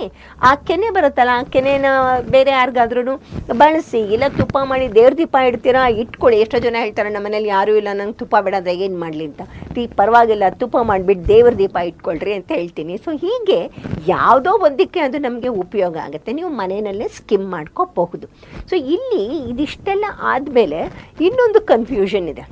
ಆ 0.50 0.52
ಕೆನೆ 0.70 0.90
ಬರುತ್ತಲ್ಲ, 0.98 1.32
ಆ 1.40 1.44
ಕೆನೆನ 1.54 1.88
ಬೇರೆ 2.36 2.52
ಯಾರಿಗಾದ್ರೂ 2.60 3.16
ಬಳಸಿ, 3.62 4.02
ಇಲ್ಲ 4.16 4.26
ತುಪ್ಪ 4.40 4.58
ಮಾಡಿ 4.72 4.86
ದೇವ್ರ 5.00 5.14
ದೀಪ 5.22 5.36
ಇಡ್ತೀರಾ, 5.50 5.82
ಇಟ್ಕೊಳ್ಳಿ. 6.04 6.38
ಎಷ್ಟೋ 6.44 6.60
ಜನ 6.66 6.76
ಹೇಳ್ತಾರೆ, 6.86 7.10
ನಮ್ಮ 7.16 7.28
ಮನೇಲಿ 7.30 7.50
ಯಾರೂ 7.58 7.74
ಇಲ್ಲ, 7.82 7.90
ನಂಗೆ 8.00 8.18
ತುಪ್ಪ 8.22 8.36
ಬಿಡೋದ್ರೆ 8.46 8.76
ಏನು 8.88 9.00
ಮಾಡಲಿ 9.04 9.26
ಅಂತ. 9.30 9.42
ಈ 9.82 9.86
ಪರವಾಗಿಲ್ಲ, 10.00 10.46
ತುಪ್ಪ 10.62 10.78
ಮಾಡಿಬಿಟ್ಟು 10.92 11.26
ದೇವ್ರ 11.34 11.54
ದೀಪ 11.62 11.78
ಇಟ್ಕೊಳ್ರಿ 11.92 12.34
ಅಂತ 12.40 12.52
ಹೇಳ್ತೀನಿ. 12.60 12.96
ಸೊ 13.06 13.12
ಹೀಗೆ 13.26 13.60
ಯಾವುದೋ 14.14 14.54
ಒಂದಕ್ಕೆ 14.68 15.02
ಅದು 15.08 15.20
ನಮಗೆ 15.28 15.52
ಉಪಯೋಗ 15.64 15.96
ಆಗುತ್ತೆ. 16.08 16.32
ನೀವು 16.40 16.52
ಮನೆಯಲ್ಲೇ 16.62 17.10
ಸ್ಕಿಮ್ 17.20 17.48
ಮಾಡ್ಕೋಬಹುದು. 17.56 18.28
ಸೊ 18.70 18.76
ಇಲ್ಲಿ 18.96 19.24
ಇದಿಷ್ಟೆಲ್ಲ 19.52 20.06
ಆದಮೇಲೆ 20.34 20.82
ಇನ್ನೊಂದು 21.28 21.62
ಕನ್ಫ್ಯೂಷನ್ 21.74 22.28
ಇದೆ. 22.34 22.46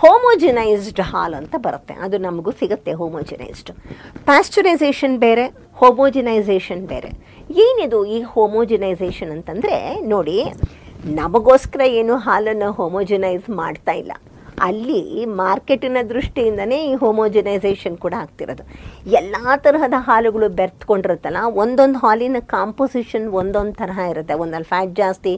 ಹೋಮೋಜಿನೈಸ್ಡ್ 0.00 1.00
ಹಾಲ್ 1.10 1.34
ಅಂತ 1.40 1.54
ಬರುತ್ತೆ. 1.66 1.94
ಅದು 2.04 2.16
ನಮಗೂ 2.26 2.50
ಸಿಗುತ್ತೆ 2.60 2.92
ಹೋಮೋಜಿನೈಸ್ಡ್ 3.00 3.70
ಪ್ಯಾಶ್ಚುರೈಸೇಷನ್ 4.28 5.16
ಬೇರೆ 5.24 5.44
ಹೋಮೋಜಿನೈಸೇಷನ್ 5.80 6.82
ಬೇರೆ. 6.92 7.10
ಏನಿದು 7.66 7.98
ಈ 8.16 8.18
ಹೋಮೋಜಿನೈಸೇಷನ್ 8.34 9.30
ಅಂತಂದರೆ 9.36 9.76
ನೋಡಿ, 10.14 10.36
ನಮಗೋಸ್ಕರ 11.18 11.82
ಏನು 12.00 12.14
ಹಾಲನ್ನು 12.26 12.68
ಹೋಮೋಜಿನೈಸ್ 12.78 13.46
ಮಾಡ್ತಾ 13.62 13.92
ಇಲ್ಲ. 14.02 14.12
ಅಲ್ಲಿ 14.66 15.00
ಮಾರ್ಕೆಟಿನ 15.40 15.98
ದೃಷ್ಟಿಯಿಂದನೇ 16.12 16.78
ಈ 16.90 16.92
ಹೋಮೋಜನೈಸೇಷನ್ 17.02 17.96
ಕೂಡ 18.04 18.14
ಆಗ್ತಿರೋದು. 18.24 18.64
ಎಲ್ಲ 19.18 19.36
ತರಹದ 19.64 19.96
ಹಾಲುಗಳು 20.06 20.46
ಬೆರ್ತ್ಕೊಂಡಿರುತ್ತಲ್ಲ, 20.60 21.40
ಒಂದೊಂದು 21.62 21.98
ಹಾಲಿನ 22.04 22.40
ಕಾಂಪೋಸಿಷನ್ 22.54 23.26
ಒಂದೊಂದು 23.40 23.74
ತರಹ 23.80 23.98
ಇರುತ್ತೆ. 24.12 24.34
ಒಂದಲ್ಲಿ 24.44 24.68
ಫ್ಯಾಟ್ 24.72 24.94
ಜಾಸ್ತಿ 25.02 25.34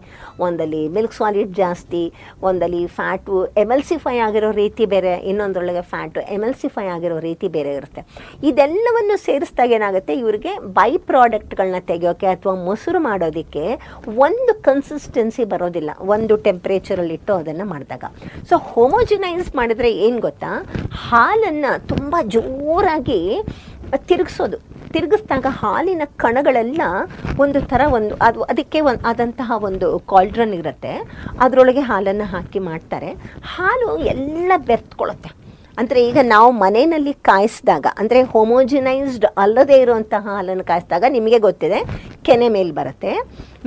ಒಂದಲ್ಲಿ 0.46 0.82
ಮಿಲ್ಕ್ 0.96 1.16
ಸಾಲಿಡ್ 1.18 1.52
ಜಾಸ್ತಿ 1.62 2.02
ಒಂದಲ್ಲಿ 2.48 2.82
ಫ್ಯಾಟು 2.98 3.36
ಎಮಲ್ಸಿಫೈ 3.64 4.16
ಆಗಿರೋ 4.26 4.50
ರೀತಿ 4.62 4.86
ಬೇರೆ, 4.94 5.12
ಇನ್ನೊಂದರೊಳಗೆ 5.32 5.84
ಫ್ಯಾಟು 5.92 6.20
ಎಮಲ್ಸಿಫೈ 6.36 6.86
ಆಗಿರೋ 6.96 7.18
ರೀತಿ 7.28 7.48
ಬೇರೆ 7.56 7.72
ಇರುತ್ತೆ. 7.80 8.04
ಇದೆಲ್ಲವನ್ನು 8.50 9.18
ಸೇರಿಸಿದಾಗ 9.26 9.76
ಏನಾಗುತ್ತೆ, 9.78 10.14
ಇವರಿಗೆ 10.22 10.54
ಬೈ 10.78 10.90
ಪ್ರಾಡಕ್ಟ್ಗಳನ್ನ 11.10 11.80
ತೆಗೆಯೋಕ್ಕೆ 11.92 12.30
ಅಥವಾ 12.34 12.54
ಮೊಸರು 12.68 13.02
ಮಾಡೋದಕ್ಕೆ 13.08 13.64
ಒಂದು 14.26 14.54
ಕನ್ಸಿಸ್ಟೆನ್ಸಿ 14.68 15.44
ಬರೋದಿಲ್ಲ. 15.54 15.90
ಒಂದು 16.14 16.36
ಟೆಂಪ್ರೇಚರಲ್ಲಿ 16.48 17.14
ಇಟ್ಟು 17.18 17.34
ಅದನ್ನು 17.40 17.66
ಮಾಡಿದಾಗ. 17.74 18.04
ಸೊ 18.50 18.56
ಹೋಮೋಜಿನೈಸ್ 19.10 19.48
ಮಾಡಿದ್ರೆ 19.58 19.88
ಏನು 20.06 20.18
ಗೊತ್ತಾ? 20.24 20.50
ಹಾಲನ್ನು 21.06 21.70
ತುಂಬ 21.92 22.16
ಜೋರಾಗಿ 22.34 23.18
ತಿರುಗಿಸೋದು. 24.08 24.58
ತಿರುಗಿಸ್ದಾಗ 24.94 25.46
ಹಾಲಿನ 25.60 26.04
ಕಣಗಳೆಲ್ಲ 26.22 26.82
ಒಂದು 27.44 27.60
ಥರ 27.70 27.80
ಒಂದು 27.98 28.14
ಅದು 28.26 28.46
ಅದಕ್ಕೆ 28.52 28.78
ಒಂದು 28.90 29.02
ಆದಂತಹ 29.10 29.58
ಒಂದು 29.68 29.88
ಕಾಲ್ಡ್ರನ್ 30.12 30.54
ಇರುತ್ತೆ. 30.60 30.94
ಅದರೊಳಗೆ 31.46 31.84
ಹಾಲನ್ನು 31.90 32.28
ಹಾಕಿ 32.34 32.62
ಮಾಡ್ತಾರೆ. 32.70 33.10
ಹಾಲು 33.54 33.90
ಎಲ್ಲ 34.14 34.50
ಬೆರ್ತ್ಕೊಳ್ಳುತ್ತೆ 34.70 35.32
ಅಂದರೆ 35.80 36.00
ಈಗ 36.08 36.18
ನಾವು 36.34 36.48
ಮನೆಯಲ್ಲಿ 36.62 37.12
ಕಾಯಿಸಿದಾಗ, 37.28 37.86
ಅಂದರೆ 38.00 38.20
ಹೋಮೋಜಿನೈಸ್ಡ್ 38.32 39.26
ಅಲ್ಲದೇ 39.42 39.76
ಇರುವಂತಹ 39.84 40.22
ಹಾಲನ್ನು 40.36 40.64
ಕಾಯಿಸಿದಾಗ 40.70 41.04
ನಿಮಗೆ 41.16 41.38
ಗೊತ್ತಿದೆ, 41.48 41.78
ಕೆನೆ 42.26 42.48
ಮೇಲೆ 42.56 42.72
ಬರುತ್ತೆ. 42.80 43.12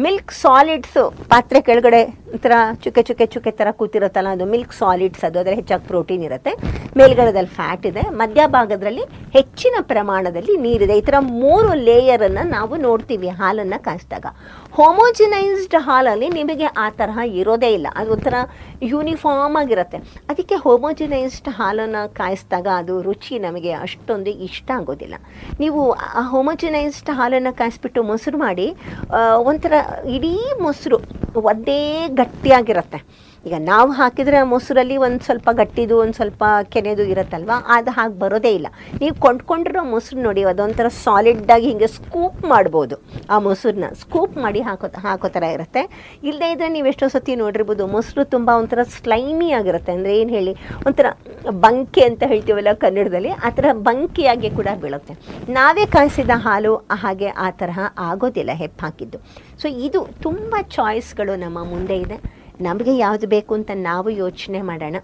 ಮಿಲ್ಕ್ 0.01 0.31
ಸಾಲಿಡ್ಸು 0.41 1.01
ಪಾತ್ರೆ 1.31 1.59
ಕೆಳಗಡೆ 1.65 1.99
ಒಂಥರ 2.33 2.53
ಚುಕ್ಕೆ 2.83 3.01
ಚುಕ್ಕೆ 3.07 3.25
ಚುಕ್ಕೆ 3.33 3.51
ಥರ 3.57 3.71
ಕೂತಿರುತ್ತಲ್ಲ, 3.79 4.29
ಅದು 4.35 4.45
ಮಿಲ್ಕ್ 4.53 4.71
ಸಾಲಿಡ್ಸ್ 4.77 5.23
ಅದು 5.27 5.37
ಅದರ 5.41 5.53
ಹೆಚ್ಚಾಗಿ 5.59 5.85
ಪ್ರೋಟೀನ್ 5.89 6.23
ಇರುತ್ತೆ. 6.27 6.51
ಮೇಲ್ಗಡೆದಲ್ಲಿ 6.99 7.51
ಫ್ಯಾಟ್ 7.57 7.85
ಇದೆ. 7.89 8.03
ಮಧ್ಯಭಾಗದಲ್ಲಿ 8.21 9.03
ಹೆಚ್ಚಿನ 9.35 9.75
ಪ್ರಮಾಣದಲ್ಲಿ 9.91 10.53
ನೀರಿದೆ. 10.63 10.95
ಈ 11.01 11.03
ಥರ 11.09 11.17
ಮೂರು 11.43 11.69
ಲೇಯರನ್ನು 11.89 12.45
ನಾವು 12.55 12.73
ನೋಡ್ತೀವಿ 12.87 13.29
ಹಾಲನ್ನು 13.41 13.79
ಕಾಯಿಸಿದಾಗ. 13.87 14.25
ಹೋಮೋಜಿನೈಸ್ಡ್ 14.77 15.77
ಹಾಲಲ್ಲಿ 15.89 16.29
ನಿಮಗೆ 16.39 16.67
ಆ 16.85 16.87
ತರಹ 17.01 17.19
ಇರೋದೇ 17.41 17.69
ಇಲ್ಲ. 17.77 17.87
ಅದು 17.99 18.11
ಒಂಥರ 18.15 18.39
ಯೂನಿಫಾರ್ಮ್ 18.93 19.59
ಆಗಿರುತ್ತೆ. 19.61 19.99
ಅದಕ್ಕೆ 20.33 20.57
ಹೋಮೋಜಿನೈಸ್ಡ್ 20.65 21.51
ಹಾಲನ್ನು 21.59 22.03
ಕಾಯಿಸಿದಾಗ 22.21 22.67
ಅದು 22.81 22.95
ರುಚಿ 23.09 23.37
ನಮಗೆ 23.45 23.73
ಅಷ್ಟೊಂದು 23.85 24.33
ಇಷ್ಟ 24.49 24.69
ಆಗೋದಿಲ್ಲ. 24.79 25.15
ನೀವು 25.63 25.83
ಆ 26.19 26.25
ಹೋಮೋಜಿನೈಸ್ಡ್ 26.33 27.13
ಹಾಲನ್ನು 27.21 27.53
ಕಾಯಿಸ್ಬಿಟ್ಟು 27.61 28.03
ಮೊಸರು 28.11 28.39
ಮಾಡಿ 28.47 28.67
ಒಂಥರ 29.51 29.73
ಇಡೀ 30.15 30.34
ಮೊಸರು 30.61 30.97
ಒಂದೇ 31.36 32.07
ಗಟ್ಟಿಯಾಗಿರುತ್ತೆ. 32.07 32.99
ಈಗ 33.47 33.55
ನಾವು 33.71 33.89
ಹಾಕಿದರೆ 33.99 34.37
ಆ 34.41 34.43
ಮೊಸರಲ್ಲಿ 34.51 34.97
ಒಂದು 35.05 35.21
ಸ್ವಲ್ಪ 35.27 35.49
ಗಟ್ಟಿದು, 35.59 35.95
ಒಂದು 36.03 36.15
ಸ್ವಲ್ಪ 36.19 36.43
ಕೆನೆದು 36.73 37.03
ಇರುತ್ತಲ್ವ? 37.13 37.51
ಅದು 37.75 37.91
ಹಾಗೆ 37.97 38.15
ಬರೋದೇ 38.21 38.51
ಇಲ್ಲ. 38.57 38.67
ನೀವು 39.01 39.15
ಕೊಂಡ್ಕೊಂಡಿರೋ 39.25 39.81
ಮೊಸರು 39.93 40.19
ನೋಡಿ, 40.27 40.43
ಅದೊಂಥರ 40.51 40.89
ಸಾಲಿಡ್ಡಾಗಿ 41.03 41.67
ಹಿಂಗೆ 41.71 41.89
ಸ್ಕೂಪ್ 41.97 42.39
ಮಾಡ್ಬೋದು. 42.53 42.97
ಆ 43.33 43.37
ಮೊಸರನ್ನ 43.47 43.87
ಸ್ಕೂಪ್ 44.01 44.35
ಮಾಡಿ 44.45 44.61
ಹಾಕೋ 44.67 44.89
ಹಾಕೋ 45.07 45.29
ಥರ 45.35 45.45
ಇರುತ್ತೆ. 45.55 45.81
ಇಲ್ಲದೇ 46.29 46.49
ಇದ್ದರೆ 46.53 46.69
ನೀವು 46.75 46.87
ಎಷ್ಟೋ 46.91 47.07
ಸತಿ 47.15 47.35
ನೋಡಿರ್ಬೋದು, 47.43 47.85
ಮೊಸರು 47.95 48.23
ತುಂಬ 48.35 48.49
ಒಂಥರ 48.61 48.83
ಸ್ಲೈಮಿ 48.97 49.49
ಆಗಿರುತ್ತೆ. 49.59 49.91
ಅಂದರೆ 49.97 50.13
ಏನು 50.21 50.31
ಹೇಳಿ, 50.37 50.53
ಒಂಥರ 50.89 51.05
ಬಂಕೆ 51.65 52.03
ಅಂತ 52.09 52.23
ಹೇಳ್ತೀವಲ್ಲ 52.33 52.73
ಕನ್ನಡದಲ್ಲಿ, 52.85 53.33
ಆ 53.47 53.51
ಥರ 53.57 53.65
ಬಂಕಿಯಾಗಿ 53.89 54.51
ಕೂಡ 54.59 54.67
ಬೀಳುತ್ತೆ. 54.83 55.15
ನಾವೇ 55.59 55.85
ಕಾಯಿಸಿದ 55.97 56.37
ಹಾಲು 56.45 56.73
ಹಾಗೆ 57.03 57.29
ಆ 57.45 57.49
ತರಹ 57.63 57.79
ಆಗೋದಿಲ್ಲ 58.09 58.51
ಹೆಪ್ಪು 58.63 58.85
ಹಾಕಿದ್ದು. 58.85 59.19
ಸೊ 59.63 59.67
ಇದು 59.89 60.01
ತುಂಬ 60.27 60.55
ಚಾಯ್ಸ್ಗಳು 60.77 61.35
ನಮ್ಮ 61.43 61.59
ಮುಂದೆ 61.73 61.97
ಇದೆ. 62.05 62.19
ನಮಗೆ 62.61 62.97
ಯಾವುದು 62.97 63.27
ಬೇಕು 63.27 63.53
ಅಂತ 63.53 63.71
ನಾವು 63.73 64.09
ಯೋಚನೆ 64.09 64.61
ಮಾಡೋಣ. 64.61 64.95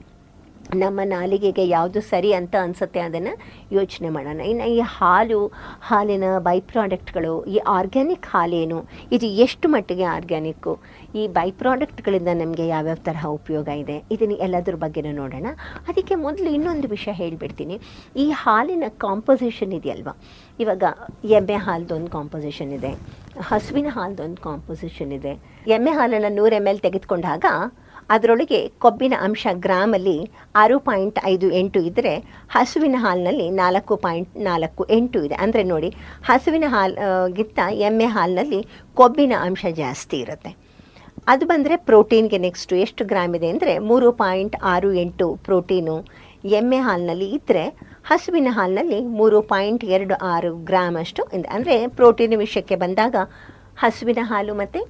ನಮ್ಮ 0.75 0.99
ನಾಲಿಗೆಗೆ 1.03 1.67
ಯಾವುದು 1.67 2.01
ಸರಿ 2.01 2.33
ಅಂತ 2.33 2.55
ಅನಿಸುತ್ತೆ 2.61 2.99
ಅದನ್ನು 2.99 3.33
ಯೋಚನೆ 3.71 4.09
ಮಾಡೋಣ. 4.09 4.41
ಇನ್ನು 4.41 4.65
ಈ 4.69 4.79
ಹಾಲು, 4.79 5.51
ಹಾಲಿನ 5.81 6.23
ಬೈ 6.37 6.59
ಪ್ರಾಡಕ್ಟ್ಗಳು 6.59 7.45
ಈ 7.45 7.57
ಆರ್ಗ್ಯಾನಿಕ್ 7.57 8.25
ಹಾಲೇನು, 8.25 8.87
ಇದು 9.11 9.25
ಎಷ್ಟು 9.25 9.69
ಮಟ್ಟಿಗೆ 9.69 10.03
ಆರ್ಗ್ಯಾನಿಕ್ಕು 10.03 10.79
ಈ 11.19 11.23
ಬೈ 11.35 11.47
ಪ್ರಾಡಕ್ಟ್ಗಳಿಂದ 11.61 12.31
ನಮಗೆ 12.41 12.65
ಯಾವ್ಯಾವ 12.73 12.99
ತರಹ 13.07 13.25
ಉಪಯೋಗ 13.39 13.67
ಇದೆ, 13.83 13.97
ಇದನ್ನು 14.13 14.35
ಎಲ್ಲದ್ರ 14.45 14.75
ಬಗ್ಗೆನೂ 14.83 15.11
ನೋಡೋಣ. 15.21 15.47
ಅದಕ್ಕೆ 15.89 16.15
ಮೊದಲು 16.25 16.49
ಇನ್ನೊಂದು 16.57 16.87
ವಿಷಯ 16.95 17.13
ಹೇಳಿಬಿಡ್ತೀನಿ. 17.21 17.75
ಈ 18.23 18.25
ಹಾಲಿನ 18.43 18.87
ಕಾಂಪೋಸಿಷನ್ 19.05 19.73
ಇದೆಯಲ್ವ? 19.79 20.09
ಇವಾಗ 20.63 20.83
ಎಮ್ಮೆ 21.39 21.57
ಹಾಲ್ದೊಂದು 21.65 22.11
ಕಾಂಪೋಸಿಷನ್ 22.17 22.73
ಇದೆ, 22.79 22.93
ಹಸುವಿನ 23.51 23.89
ಹಾಲ್ದೊಂದು 23.97 24.41
ಕಾಂಪೋಸಿಷನ್ 24.47 25.13
ಇದೆ. 25.19 25.35
ಎಮ್ಮೆ 25.77 25.93
ಹಾಲನ್ನು 25.99 26.31
ನೂರು 26.39 26.55
ಎಂ 26.61 26.67
ಎಲ್ 26.73 26.83
ತೆಗೆದುಕೊಂಡಾಗ 26.87 27.45
ಅದರೊಳಗೆ 28.13 28.59
ಕೊಬ್ಬಿನ 28.83 29.15
ಅಂಶ 29.25 29.47
ಗ್ರಾಮಲ್ಲಿ 29.65 30.15
ಆರು 30.61 30.77
ಪಾಯಿಂಟ್ 30.87 31.17
ಐದು 31.31 31.47
ಎಂಟು 31.59 31.79
ಇದ್ದರೆ 31.89 32.13
ಹಸುವಿನ 32.55 32.97
ಹಾಲಿನಲ್ಲಿ 33.03 33.45
ನಾಲ್ಕು 33.59 33.95
ಪಾಯಿಂಟ್ 34.05 34.31
ನಾಲ್ಕು 34.47 34.83
ಎಂಟು 34.97 35.19
ಇದೆ. 35.25 35.35
ಅಂದರೆ 35.43 35.63
ನೋಡಿ, 35.73 35.89
ಹಸುವಿನ 36.29 36.65
ಹಾಲು 36.75 36.95
ಗಿತ್ತ 37.37 37.59
ಎಮ್ಮೆ 37.89 38.07
ಹಾಲಿನಲ್ಲಿ 38.15 38.61
ಕೊಬ್ಬಿನ 39.01 39.33
ಅಂಶ 39.47 39.65
ಜಾಸ್ತಿ 39.81 40.17
ಇರುತ್ತೆ. 40.25 40.53
ಅದು 41.31 41.45
ಬಂದರೆ 41.45 41.75
ಪ್ರೋಟೀನ್ಗೆ 41.89 42.37
ನೆಕ್ಸ್ಟು 42.45 42.73
ಎಷ್ಟು 42.83 43.03
ಗ್ರಾಮ್ 43.05 43.33
ಇದೆ 43.37 43.47
ಅಂದರೆ 43.53 43.73
ಮೂರು 43.89 44.07
ಪಾಯಿಂಟ್ 44.21 44.55
ಆರು 44.73 44.89
ಎಂಟು 45.01 45.25
ಪ್ರೋಟೀನು. 45.45 45.95
ಎಮ್ಮೆ 46.57 46.79
ಹಾಲಿನಲ್ಲಿ 46.85 47.27
ಇದ್ದರೆ 47.37 47.63
ಹಸುವಿನ 48.09 48.49
ಹಾಲಿನಲ್ಲಿ 48.57 48.99
ಮೂರು 49.19 49.39
ಪಾಯಿಂಟ್ 49.51 49.83
ಎರಡು 49.95 50.15
ಆರು 50.33 50.51
ಗ್ರಾಮ್ 50.69 50.97
ಅಷ್ಟು 50.97 51.23
ಇದೆ. 51.37 51.47
ಅಂದರೆ 51.55 51.75
ಪ್ರೋಟೀನ್ 51.97 52.35
ವಿಷಯಕ್ಕೆ 52.43 52.75
ಬಂದಾಗ 52.83 53.15
ಹಸುವಿನ 53.83 54.21
ಹಾಲು 54.31 54.55
ಮತ್ತು 54.61 54.81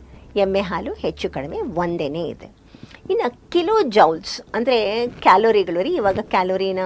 ಎಮ್ಮೆ 0.43 0.61
ಹಾಲು 0.69 0.93
ಹೆಚ್ಚು 1.03 1.29
ಕಡಿಮೆ 1.35 1.59
ಒಂದೇ 1.83 2.09
ಇದೆ. 2.33 2.49
ಇನ್ನು 3.11 3.27
ಕಿಲೋ 3.53 3.75
ಜೌಲ್ಸ್, 3.95 4.41
ಅಂದರೆ 4.55 4.75
ಕ್ಯಾಲೋರಿಗಳು 5.07 5.83
ರೀ, 5.85 5.91
ಇವಾಗ 5.99 6.19
ಕ್ಯಾಲೋರಿನ 6.33 6.81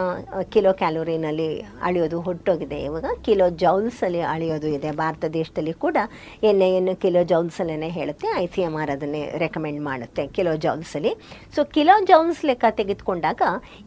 ಕಿಲೋ 0.54 0.74
ಕ್ಯಾಲೋರಿನಲ್ಲಿ 0.74 1.48
ಅಳೆಯೋದು 1.88 2.22
ಹೊಟ್ಟೋಗಿದೆ 2.22 2.78
ಇವಾಗ 2.90 3.06
ಕಿಲೋ 3.26 3.50
ಜೌಲ್ಸಲ್ಲಿ 3.64 4.22
ಅಳೆಯೋದು 4.34 4.68
ಇದೆ. 4.68 4.92
ಭಾರತ 4.92 5.26
ದೇಶದಲ್ಲಿ 5.34 5.74
ಕೂಡ 5.74 5.98
ಎಣ್ಣೆಯನ್ನು 6.44 6.94
ಕಿಲೋ 7.02 7.24
ಜೌಲ್ಸಲ್ಲೇ 7.24 7.90
ಹೇಳುತ್ತೆ. 7.90 8.28
ಐ 8.36 8.46
ಸಿ 8.46 8.62
ಎಂ 8.62 8.76
ಆರ್ 8.76 8.92
ಅದನ್ನೇ 8.92 9.24
ರೆಕಮೆಂಡ್ 9.38 9.82
ಮಾಡುತ್ತೆ 9.82 10.28
ಕಿಲೋ 10.28 10.54
ಜೌಲ್ಸಲ್ಲಿ. 10.56 11.14
ಸೊ, 11.56 11.64
ಕಿಲೋ 11.76 11.98
ಜೌಲ್ಸ್ 12.06 12.46
ಲೆಕ್ಕ 12.46 12.66
ತೆಗೆದುಕೊಂಡಾಗ 12.80 13.42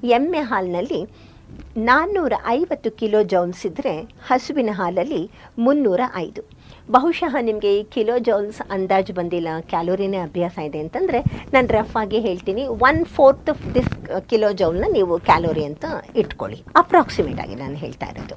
ಎಮ್ಮೆ 0.05 0.39
ಹಾಲಿನಲ್ಲಿ 0.39 1.01
ನಾನ್ನೂರ 1.77 2.33
ಐವತ್ತು 2.47 2.91
ಕಿಲೋ 2.91 3.23
ಜೌಲ್ಸ್ 3.23 3.67
ಇದ್ದರೆ 3.67 3.97
ಹಸುವಿನ 4.29 4.71
ಹಾಲಲ್ಲಿ 4.73 5.31
ಮುನ್ನೂರ 5.59 6.01
ಐದು 6.17 6.56
ಬಹುಶಃ 6.95 7.33
ನಿಮಗೆ 7.47 7.71
ಈ 7.79 7.81
ಕಿಲೋ 7.95 8.15
ಜೌಲ್ಸ್ 8.27 8.61
ಅಂದಾಜು 8.75 9.13
ಬಂದಿಲ್ಲ, 9.19 9.49
ಕ್ಯಾಲೋರಿನೇ 9.71 10.19
ಅಭ್ಯಾಸ 10.27 10.57
ಇದೆ 10.69 10.81
ಅಂತಂದರೆ 10.85 11.21
ನಾನು 11.55 11.69
ರಫ್ 11.77 11.97
ಆಗಿ 12.03 12.19
ಹೇಳ್ತೀನಿ 12.27 12.65
ಒನ್ 12.89 13.01
ಫೋರ್ತ್ 13.17 13.51
ದಿಸ್ 13.77 13.91
ಕಿಲೋ 14.31 14.51
ಜೌಲ್ನ 14.61 14.89
ನೀವು 14.97 15.17
ಕ್ಯಾಲೋರಿ 15.29 15.65
ಅಂತ 15.71 15.85
ಇಟ್ಕೊಳ್ಳಿ 16.23 16.59
ಅಪ್ರಾಕ್ಸಿಮೇಟ್ 16.83 17.41
ಆಗಿ 17.45 17.57
ನಾನು 17.65 17.77
ಹೇಳ್ತಾ 17.85 18.09
ಇರೋದು? 18.13 18.37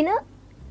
ಇನ್ನು 0.00 0.16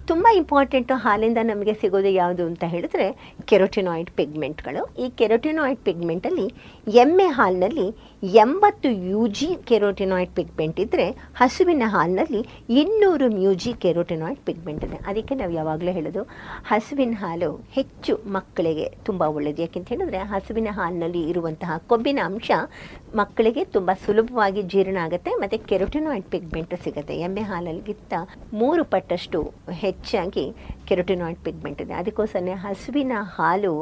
ತುಂಬ 0.10 0.28
ಇಂಪಾರ್ಟೆಂಟು 0.40 0.96
ಹಾಲಿಂದ 1.04 1.40
ನಮಗೆ 1.50 1.74
ಸಿಗೋದು 1.82 2.10
ಯಾವುದು 2.22 2.44
ಅಂತ 2.50 2.64
ಹೇಳಿದ್ರೆ 2.72 3.06
ಕೆರೋಟಿನಾಯ್ಡ್ 3.50 4.10
ಪಿಗ್ಮೆಂಟ್ಗಳು 4.18 4.82
ಈ 5.04 5.06
ಕೆರೋಟಿನಾಯ್ಡ್ 5.20 5.80
ಪಿಗ್ಮೆಂಟಲ್ಲಿ 5.88 6.48
ಎಮ್ಮೆ 7.04 7.28
ಹಾಲಿನಲ್ಲಿ 7.38 7.86
ಎಂಬತ್ತು 8.42 8.90
ಯು 9.10 9.22
ಜಿ 9.38 9.48
ಕೆರೋಟಿನಾಯ್ಡ್ 9.70 10.32
ಪಿಗ್ಮೆಂಟ್ 10.38 10.80
ಇದ್ದರೆ 10.84 11.06
ಹಸುವಿನ 11.40 11.88
ಹಾಲಿನಲ್ಲಿ 11.94 12.42
ಇನ್ನೂರು 12.82 13.28
ಮ್ಯೂ 13.38 13.54
ಜಿ 13.64 13.72
ಕೆರೋಟಿನಾಯ್ಡ್ 13.86 14.42
ಪಿಗ್ಮೆಂಟ್ 14.50 14.84
ಇದೆ. 14.88 14.98
ಅದಕ್ಕೆ 15.12 15.36
ನಾವು 15.42 15.54
ಯಾವಾಗಲೂ 15.60 15.94
ಹೇಳೋದು 15.98 16.24
ಹಸುವಿನ 16.72 17.16
ಹಾಲು 17.22 17.50
ಹೆಚ್ಚು 17.78 18.16
ಮಕ್ಕಳಿಗೆ 18.38 18.88
ತುಂಬ 19.08 19.22
ಒಳ್ಳೆಯದು 19.38 19.64
ಯಾಕೆಂತ 19.66 19.90
ಹೇಳಿದ್ರೆ 19.96 20.22
ಹಸುವಿನ 20.34 20.70
ಹಾಲಿನಲ್ಲಿ 20.80 21.24
ಇರುವಂತಹ 21.32 21.80
ಕೊಬ್ಬಿನ 21.92 22.20
ಅಂಶ 22.32 22.52
ಮಕ್ಕಳಿಗೆ 23.22 23.64
ತುಂಬ 23.74 23.90
ಸುಲಭವಾಗಿ 24.06 24.62
ಜೀರ್ಣ 24.74 24.98
ಆಗುತ್ತೆ, 25.08 25.32
ಮತ್ತು 25.42 25.58
ಕೆರೋಟಿನಾಯ್ಡ್ 25.72 26.30
ಪಿಗ್ಮೆಂಟ್ 26.36 26.76
ಸಿಗುತ್ತೆ. 26.86 27.16
ಎಮ್ಮೆ 27.28 27.44
ಹಾಲಲ್ಲಿಗಿಂತ 27.50 28.14
ಮೂರು 28.62 28.84
ಪಟ್ಟಷ್ಟು 28.94 29.40
ಹೆಚ್ಚಾಗಿ 29.94 30.46
ಕೆರೋಟಿನಾಯ್ಡ್ 30.90 31.42
ಪಿಗ್ಮೆಂಟ್ 31.46 31.82
ಇದೆ. 31.82 31.94
ಅದಕ್ಕೋಸ್ಕರ 31.94 32.60
ಹಸುವಿನ 32.66 33.14
ಹಾಲು 33.38 33.74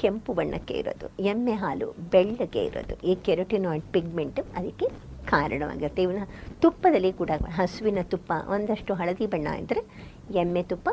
ಕೆಂಪು 0.00 0.32
ಬಣ್ಣಕ್ಕೆ 0.32 0.74
ಇರೋದು, 0.74 1.06
ಎಮ್ಮೆ 1.22 1.54
ಹಾಲು 1.62 1.86
ಬೆಳ್ಳಗೆ 2.12 2.60
ಇರೋದು. 2.64 2.94
ಈ 3.06 3.14
ಕೆರೋಟಿನಾಯ್ಡ್ 3.26 3.86
ಪಿಗ್ಮೆಂಟ್ 3.94 4.40
ಅದಕ್ಕೆ 4.58 4.86
ಕಾರಣವಾಗಿರುತ್ತೆ 5.30 6.02
ಇವನ 6.02 6.22
ತುಪ್ಪದಲ್ಲಿ 6.62 7.12
ಕೂಡ 7.12 7.30
ಹಸುವಿನ 7.56 7.98
ತುಪ್ಪ, 8.02 8.32
ಒಂದಷ್ಟು 8.54 8.94
ಹಳದಿ 8.94 9.26
ಬಣ್ಣ 9.26 9.48
ಇದ್ದರೆ 9.62 9.82
ಎಮ್ಮೆ 10.38 10.62
ತುಪ್ಪ 10.70 10.88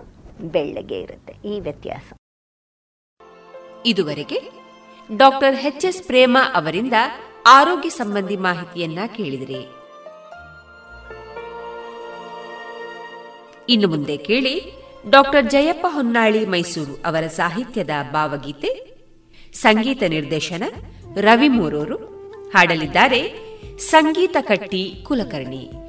ಬೆಳ್ಳಗೆ 0.56 1.00
ಇರುತ್ತೆ. 1.06 1.36
ಈ 1.52 1.60
ವ್ಯತ್ಯಾಸ. 1.60 2.08
ಇದುವರೆಗೆ 3.86 4.40
ಡಾಕ್ಟರ್ 5.18 5.56
ಎಚ್ 5.56 5.86
ಎಸ್ 5.86 6.04
ಪ್ರೇಮ 6.04 6.38
ಅವರಿಂದ 6.54 6.94
ಆರೋಗ್ಯ 7.46 7.90
ಸಂಬಂಧಿ 7.90 8.38
ಮಾಹಿತಿಯನ್ನ 8.38 9.00
ಕೇಳಿದಿರಿ. 9.18 9.62
ಇನ್ನು 13.70 13.88
ಮುಂದೆ 13.88 14.18
ಕೇಳಿ 14.18 14.54
ಡಾಕ್ಟರ್ 15.10 15.52
ಜಯಪ್ಪ 15.52 15.86
ಹೊನ್ನಾಳಿ 15.90 16.46
ಮೈಸೂರು 16.46 16.94
ಅವರ 17.06 17.28
ಸಾಹಿತ್ಯದ 17.28 17.90
ಭಾವಗೀತೆ, 18.12 18.72
ಸಂಗೀತ 19.54 20.04
ನಿರ್ದೇಶನ 20.08 20.64
ರವಿ 21.22 21.48
ಮೂರೂರು. 21.48 21.98
ಹಾಡಲಿದ್ದಾರೆ 22.54 23.22
ಸಂಗೀತ 23.80 24.38
ಕಟ್ಟಿ 24.42 25.04
ಕುಲಕರ್ಣಿ. 25.08 25.87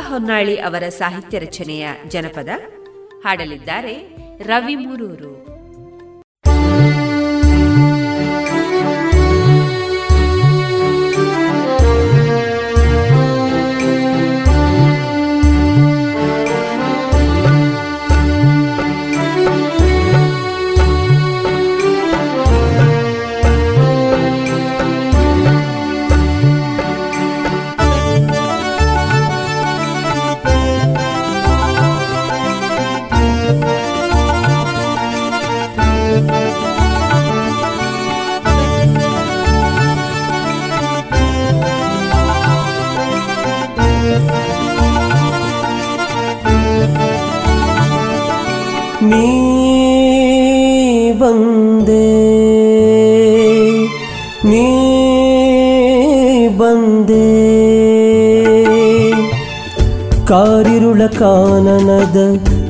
ಹೊನ್ನಾಳಿ 0.00 0.60
ಅವರ 0.60 0.88
ಸಾಹಿತ್ಯ 0.88 1.38
ರಚನೆಯ 1.38 1.86
ಜನಪದ 2.08 2.48
ಹಾಡಲಿದ್ದಾರೆ 3.24 3.94
ರವಿ 4.40 4.74
ಮೂರೂರು. 4.74 5.25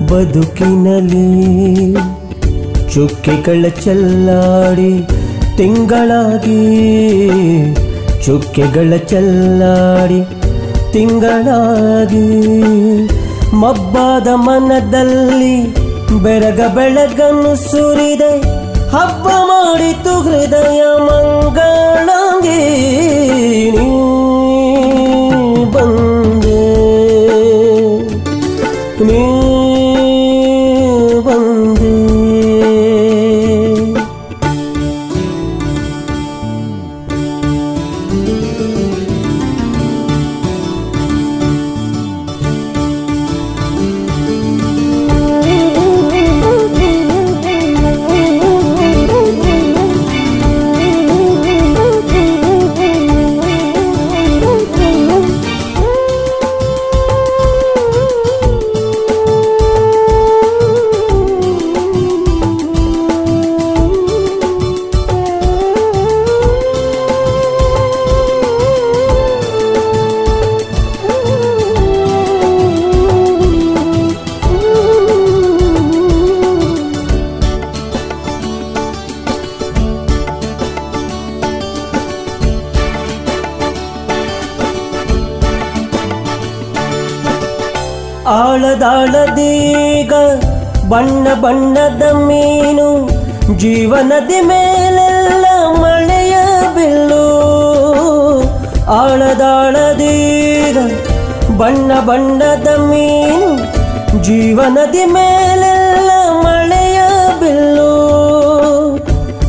ಬದುಕಿನಲ್ಲಿ 0.07 1.27
ಚುಕ್ಕೆಗಳ 2.95 3.69
ಚೆಲ್ಲಾಡಿ 3.69 5.07
ತಿಂಗಳಾಗಿ, 5.57 6.63
ಚುಕ್ಕೆಗಳ 8.27 8.97
ಚೆಲ್ಲಾಡಿ 8.97 10.21
ತಿಂಗಳಾಗಿ, 10.93 12.29
ಮಬ್ಬಾದ 13.55 14.29
ಮನದಲ್ಲಿ 14.35 15.75
ಬೆರಗ 16.23 16.61
ಬೆಳಗನ್ನು 16.75 17.57
ಸುರಿದೆ, 17.71 18.33
ಹಬ್ಬ 18.91 19.29
ಮಾಡಿತು 19.29 20.21
ಹೃದಯ 20.21 20.83
ಮಂಗಳಾಂಗಿ. 20.99 22.63
ಬಣ್ಣ 90.89 91.35
ಬಣ್ಣದ 91.35 92.03
ಮೀನು, 92.13 93.09
ಜೀವನದಿ 93.59 94.41
ಮೇಲೆಲ್ಲ 94.41 95.47
ಮಳೆಯ 95.81 96.37
ಬಿಲ್ಲು. 96.75 97.25
ಆಳದಾಳದೀಗ 98.91 100.77
ಬಣ್ಣ 101.59 102.01
ಬಣ್ಣದ 102.01 102.69
ಮೀನು, 102.79 103.51
ಜೀವನದಿ 104.25 105.05
ಮೇಲೆಲ್ಲ 105.05 106.11
ಮಳೆಯ 106.31 107.01
ಬಿಲ್ಲು. 107.41 107.91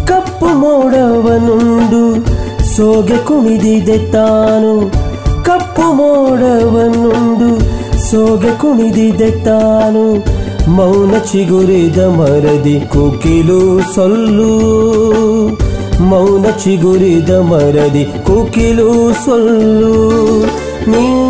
ಕಪ್ಪು 0.07 0.45
ಮೋಡವನುಂಡು, 0.45 2.25
ಸೋಗೆ 2.75 3.17
ಕುಣಿದಿದೆ 3.17 4.11
ತಾನು. 4.11 4.89
ಕಪ್ಪು 5.45 5.81
ಮೋಡವನುಂಡು, 5.81 7.49
ಸೋಗೆ 8.11 8.57
ಕುಣಿದಿದೆ 8.57 9.31
ತಾನು. 9.31 10.36
ಮೌನ 10.67 11.17
ಚಿಗುರಿದ 11.31 11.97
ಮರದಿ 11.97 12.79
ಕುಕಿಲು 12.79 13.93
ಸೊಲ್ಲು. 13.95 14.59
ಮೌನ 16.03 16.45
ಚಿಗುರಿದ 16.63 17.29
ಮರದಿ 17.29 18.05
ಕುಕಿಲು 18.05 19.13
ಸೊಲ್ಲು. 19.13 20.45
ನೀ 20.91 21.26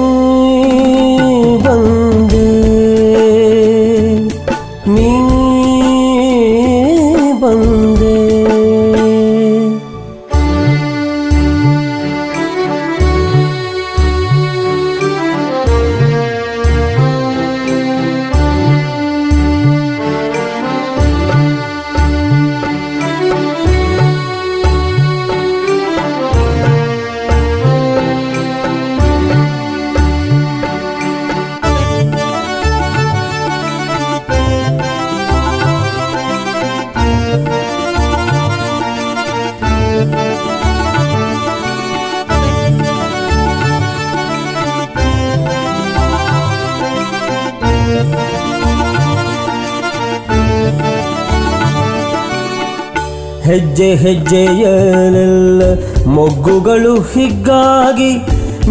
ಹೆಜ್ಜೆ 53.77 53.95
ಹೆಜ್ಜೆಯಲ್ಲೆಲ್ಲ 53.95 55.61
ಮೊಗ್ಗುಗಳು 56.05 56.99
ಹಿಗ್ಗಾಗಿ 56.99 58.11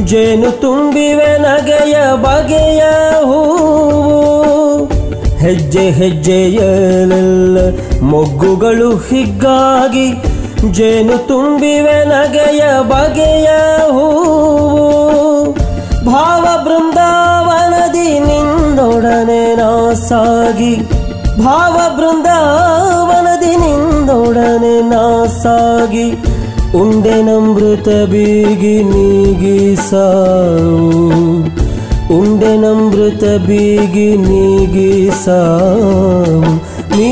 ಜೇನು 0.04 0.60
ತುಂಬಿವೆ 0.60 1.38
ನಗೆಯ 1.38 1.96
ಬಗೆಯ 2.14 2.80
ಹೂವು. 3.24 4.86
ಹೆಜ್ಜೆ 5.36 5.90
ಹೆಜ್ಜೆಯಲ್ಲೆಲ್ಲ 5.90 7.58
ಮೊಗ್ಗುಗಳು 8.02 8.96
ಹಿಗ್ಗಾಗಿ 8.96 10.08
ಜೇನು 10.70 11.28
ತುಂಬಿವೆ 11.28 12.04
ನಗೆಯ 12.04 12.62
ಬಗೆಯ 12.82 13.46
ಹೂವು. 13.90 15.54
ಭಾವ 16.06 16.64
ಬೃಂದಾವನದಿ 16.64 18.18
ನಿಂದೊಡನೆ 18.18 19.54
ನಾಸಾಗಿ 19.54 20.76
ಭಾವ 21.44 21.76
ಬೃಂದಾವನದಿ 21.96 22.85
ನಿಂದೊಡನೆ 24.16 24.80
ನಾ 24.80 25.26
ಸಾಗಿ 25.26 26.12
ಉಂಡೆನಮೃತ 26.74 27.88
ಬೀಗಿ 27.88 28.82
ನೀಗಿ 28.82 29.76
ಸಾವು. 29.76 30.98
ಉಂಡೆ 32.18 32.56
ನಮೃತ 32.56 33.24
ಬೀಗಿ 33.46 34.16
ನೀಗಿ 34.16 35.10
ಸಾವು. 35.24 36.42
ನೀ 36.96 37.10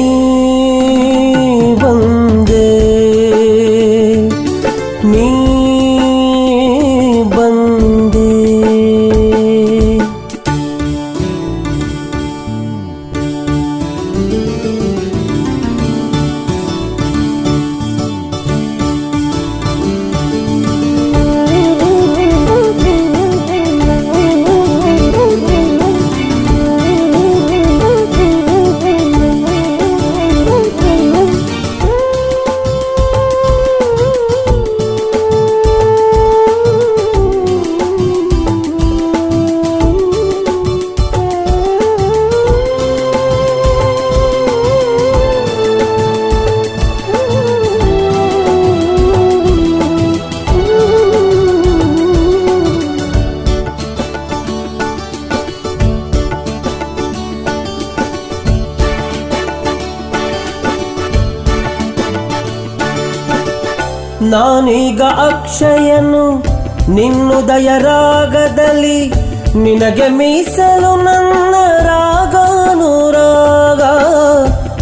ನಾನೀಗ 64.34 65.02
ಅಕ್ಷಯನು. 65.02 66.44
ನಿನ್ನುದಯ 66.92 67.70
ರಾಗದಲ್ಲಿ 67.78 69.12
ನಿನಗೆ 69.58 70.08
ಮೀಸಲು 70.08 70.96
ನನ್ನ 70.96 71.54
ರಾಗಾನುರಾಗ. 71.82 73.80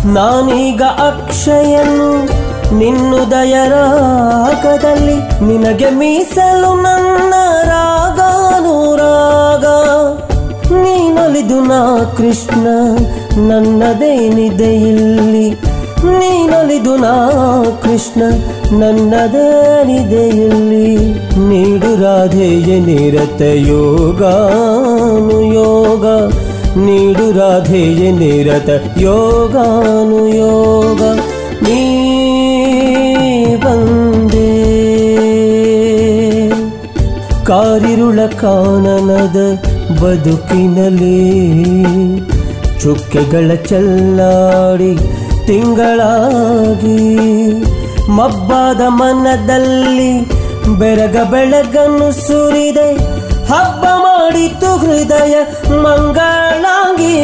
ನಾನೀಗ 0.07 0.83
ಅಕ್ಷಯನು 0.83 2.43
ನಿನ್ನುದಯ 2.75 3.69
ರಾಗದಲ್ಲಿ 3.69 5.45
ನಿನಗೆ 5.45 5.91
ಮೀಸಲು 5.91 6.83
ನನ್ನ 6.83 7.35
ರಾಗಾನುರಾಗ. 7.65 9.65
ನೀನೊಲಿದು 10.73 11.61
ನಾ 11.61 12.15
ಕೃಷ್ಣ, 12.17 12.67
ನನ್ನದೇನಿದೆ 13.49 14.65
ಇಲ್ಲಿ? 14.65 15.61
ನೀನೊಲಿದು 16.19 16.97
ನಾ 16.97 17.33
ಕೃಷ್ಣ 17.83 18.23
ನನ್ನದೇನಿದೆ 18.81 20.23
ಇಲ್ಲಿ 20.45 20.87
ನೀಡು 21.49 21.91
ರಾಧೆಯ 22.03 22.69
ನಿರತ 22.81 23.43
ಯೋಗಾನು 23.69 25.39
ಯೋಗ 25.55 26.07
ನೀಡು 26.85 27.27
ರಾಧೆಯ 27.39 28.03
ನಿರತ 28.13 28.71
ಯೋಗಾನು 29.01 30.21
ಯೋಗ 30.37 31.01
ನೀ 31.65 31.81
ಕಾರಿರುಳ 37.47 38.21
ಕಾನನದ 38.41 39.39
ಬದುಕಿನಲ್ಲಿ 40.01 41.17
ಚುಕ್ಕೆಗಳ 42.83 43.49
ಚಲ್ಲಾಡಿ 43.69 44.93
ತಿಂಗಳಾಗಿ 45.47 46.99
ಮಬ್ಬಾದ 48.09 48.81
ಮನದಲ್ಲಿ 48.89 50.21
ಬೆರಗ 50.79 51.17
ಬೆಳಗನ್ನು 51.31 52.13
ಸುರಿದೆ. 52.13 52.95
ಹಬ್ಬ 53.47 53.85
ಮಾಡಿತು 53.85 54.77
ಹೃದಯ 54.77 55.35
ಮಂಗಳಾಗಿ. 55.71 57.17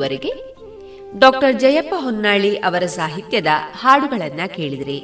ಇದುವರೆಗೆ 0.00 0.30
ಡಾಕ್ಟರ್ 1.18 1.54
ಜಯಪ್ಪ 1.60 1.94
ಹೊನ್ನಾಳಿ 1.98 2.50
ಅವರ 2.58 2.84
ಸಾಹಿತ್ಯದ 2.86 3.50
ಹಾಡುಗಳನ್ನ 3.80 4.42
ಕೇಳಿದ್ರಿ. 4.46 4.98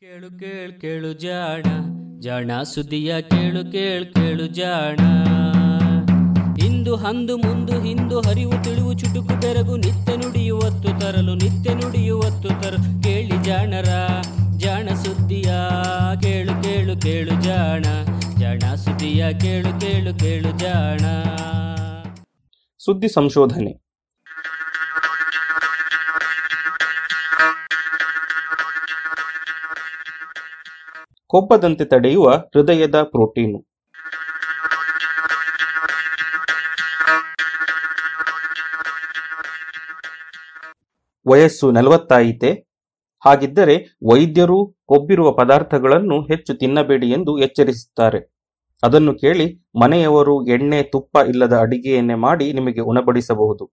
ಕೇಳು 0.00 0.28
ಕೇಳು 0.38 0.72
ಕೇಳು 0.80 1.12
ಜಾಣ 1.12 1.62
ಜಾಣ 2.20 2.50
ಸುದಿಯ 2.62 3.22
ಕೇಳು 3.22 3.62
ಕೇಳು 3.72 4.06
ಕೇಳು 4.14 4.46
ಜಾಣ. 4.46 4.98
ಇಂದು 6.64 6.96
ಹಂದು 6.96 7.36
ಮುಂದು 7.36 7.76
ಹಿಂದು 7.82 8.18
ಹರಿವು 8.20 8.56
ತಿಳಿವು 8.64 8.92
ಚುಟುಕು 8.92 9.36
ಬೆರಗು 9.40 9.76
ನಿತ್ಯ 9.76 10.16
ನುಡಿಯುವತ್ತು 10.16 10.90
ತರಲು, 11.00 11.34
ನಿತ್ಯ 11.34 11.74
ನುಡಿಯುವತ್ತು 11.74 12.48
ತರಲು 12.48 12.90
ಕೇಳಿ 13.02 13.38
ಜಾಣರ, 13.44 13.92
ಜಾಣ 14.56 14.88
ಸುದ್ದಿಯ 15.04 15.50
ಕೇಳು 16.22 16.54
ಕೇಳು 16.62 16.94
ಕೇಳು 17.00 17.34
ಜಾಣ. 17.42 17.84
ಜಾಣ, 18.46 18.74
ಸುದ್ದಿಯ 18.74 19.32
ಕೇಳು 19.32 19.80
ಕೇಳು 19.80 20.18
ಕೇಳು 20.18 20.58
ಜಾಣ. 20.58 20.98
ಸುದ್ದಿ 22.78 23.08
ಸಂಶೋಧನೆ. 23.08 23.72
ಕೊಬ್ಬದಂತೆ 31.26 31.84
ತಡೆಯುವ 31.84 32.30
ಹೃದಯದ 32.30 33.02
ಪ್ರೋಟೀನು. 33.02 33.66
ವಯಸ್ಸು 41.28 41.70
ನಲವತ್ತಾಯಿತೆ? 41.70 42.52
ಹಾಗಿದ್ದರೆ 43.26 43.98
ವೈದ್ಯರು 44.12 44.76
ಕೊಬ್ಬಿರುವ 44.86 45.32
ಪದಾರ್ಥಗಳನ್ನು 45.32 46.22
ಹೆಚ್ಚು 46.22 46.54
ತಿನ್ನಬೇಡಿ 46.54 47.10
ಎಂದು 47.10 47.38
ಎಚ್ಚರಿಸುತ್ತಾರೆ. 47.38 48.35
ಅದನ್ನು 48.82 49.14
ಕೇಳಿ 49.14 49.46
ಮನೆಯವರು 49.82 50.48
ಎಣ್ಣೆ 50.48 50.82
ತುಪ್ಪ 50.82 51.16
ಇಲ್ಲದ 51.28 51.56
ಅಡಿಗೆಯನ್ನೇ 51.56 52.14
ಮಾಡಿ 52.14 52.52
ನಿಮಗೆ 52.52 52.80
ಉಣಬಡಿಸಬಹುದು. 52.80 53.64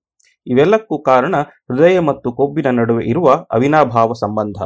ಇವೆಲ್ಲಕ್ಕೂ 0.47 1.01
ಕಾರಣ 1.01 1.35
ಹೃದಯ 1.69 1.99
ಮತ್ತು 1.99 2.31
ಕೊಬ್ಬಿನ 2.33 2.67
ನಡುವೆ 2.67 3.03
ಇರುವ 3.05 3.27
ಅವಿನಾಭಾವ 3.51 4.13
ಸಂಬಂಧ. 4.13 4.57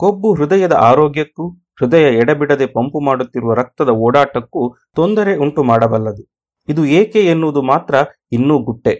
ಕೊಬ್ಬು 0.00 0.34
ಹೃದಯದ 0.34 0.72
ಆರೋಗ್ಯಕ್ಕೂ, 0.72 1.48
ಹೃದಯ 1.80 2.06
ಎಡಬಿಡದೆ 2.14 2.66
ಪಂಪು 2.66 3.00
ಮಾಡುತ್ತಿರುವ 3.00 3.54
ರಕ್ತದ 3.54 3.88
ಓಡಾಟಕ್ಕೂ 3.88 4.62
ತೊಂದರೆ 4.94 5.36
ಉಂಟು 5.36 5.62
ಮಾಡಬಲ್ಲದು. 5.62 6.22
ಇದು 6.68 6.84
ಏಕೆ 6.84 7.20
ಎನ್ನುವುದು 7.24 7.62
ಮಾತ್ರ 7.62 7.94
ಇನ್ನೂ 8.32 8.58
ಗುಟ್ಟೆ. 8.58 8.94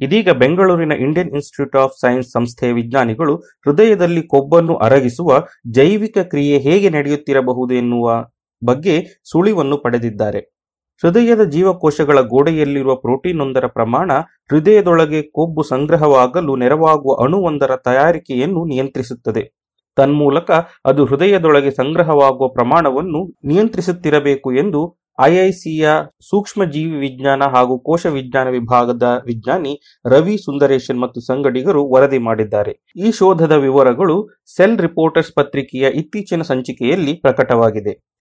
ಇದೀಗ 0.00 0.30
ಬೆಂಗಳೂರಿನ 0.30 0.92
ಇಂಡಿಯನ್ 0.92 1.30
ಇನ್ಸ್ಟಿಟ್ಯೂಟ್ 1.30 1.76
ಆಫ್ 1.76 1.92
ಸೈನ್ಸ್ 2.00 2.30
ಸಂಸ್ಥೆಯ 2.30 2.72
ವಿಜ್ಞಾನಿಗಳು 2.72 3.36
ಹೃದಯದಲ್ಲಿ 3.36 4.22
ಕೊಬ್ಬನ್ನು 4.22 4.76
ಅರಗಿಸುವ 4.76 5.38
ಜೈವಿಕ 5.70 6.18
ಕ್ರಿಯೆ 6.18 6.58
ಹೇಗೆ 6.58 6.90
ನಡೆಯುತ್ತಿರಬಹುದು 6.90 7.74
ಎನ್ನುವ 7.74 8.24
ಬಗ್ಗೆ 8.64 9.22
ಸುಳಿವನ್ನು 9.24 9.78
ಪಡೆದಿದ್ದಾರೆ. 9.78 10.56
ಹೃದಯದ 11.02 11.44
ಜೀವಕೋಶಗಳ 11.44 12.20
ಗೋಡೆಯಲ್ಲಿರುವ 12.20 12.94
ಪ್ರೋಟೀನೊಂದರ 12.94 13.66
ಪ್ರಮಾಣ 13.66 14.12
ಹೃದಯದೊಳಗೆ 14.52 15.22
ಕೊಬ್ಬು 15.22 15.62
ಸಂಗ್ರಹವಾಗಲು 15.62 16.56
ನೆರವಾಗುವ 16.56 17.24
ಅಣುವೊಂದರ 17.24 17.76
ತಯಾರಿಕೆಯನ್ನು 17.76 18.64
ನಿಯಂತ್ರಿಸುತ್ತದೆ. 18.64 19.56
ತನ್ಮೂಲಕ 19.96 20.50
ಅದು 20.86 21.04
ಹೃದಯದೊಳಗೆ 21.04 21.70
ಸಂಗ್ರಹವಾಗುವ 21.70 22.48
ಪ್ರಮಾಣವನ್ನು 22.48 23.34
ನಿಯಂತ್ರಿಸುತ್ತಿರಬೇಕು 23.44 24.52
ಎಂದು 24.52 24.96
ಐಐಸಿಯ 25.20 25.88
ಸೂಕ್ಷ್ಮ 26.20 26.64
ಜೀವಿ 26.64 26.98
ವಿಜ್ಞಾನ 26.98 27.42
ಹಾಗೂ 27.42 27.78
ಕೋಶ 27.78 28.06
ವಿಜ್ಞಾನ 28.06 28.48
ವಿಭಾಗದ 28.48 29.22
ವಿಜ್ಞಾನಿ 29.26 30.02
ರವಿ 30.06 30.36
ಸುಂದರೇಶನ್ 30.36 31.00
ಮತ್ತು 31.00 31.20
ಸಂಗಡಿಗರು 31.20 31.92
ವರದಿ 31.92 32.18
ಮಾಡಿದ್ದಾರೆ. 32.18 32.92
ಈ 32.96 33.10
ಶೋಧದ 33.10 33.52
ವಿವರಗಳು 33.52 34.28
ಸೆಲ್ 34.56 34.78
ರಿಪೋರ್ಟರ್ಸ್ 34.78 35.32
ಪತ್ರಿಕೆಯ 35.34 35.90
ಇತ್ತೀಚಿನ 35.94 36.42
ಸಂಚಿಕೆಯಲ್ಲಿ 36.42 37.14
ಪ್ರಕಟವಾಗಿದೆ. 37.14 38.15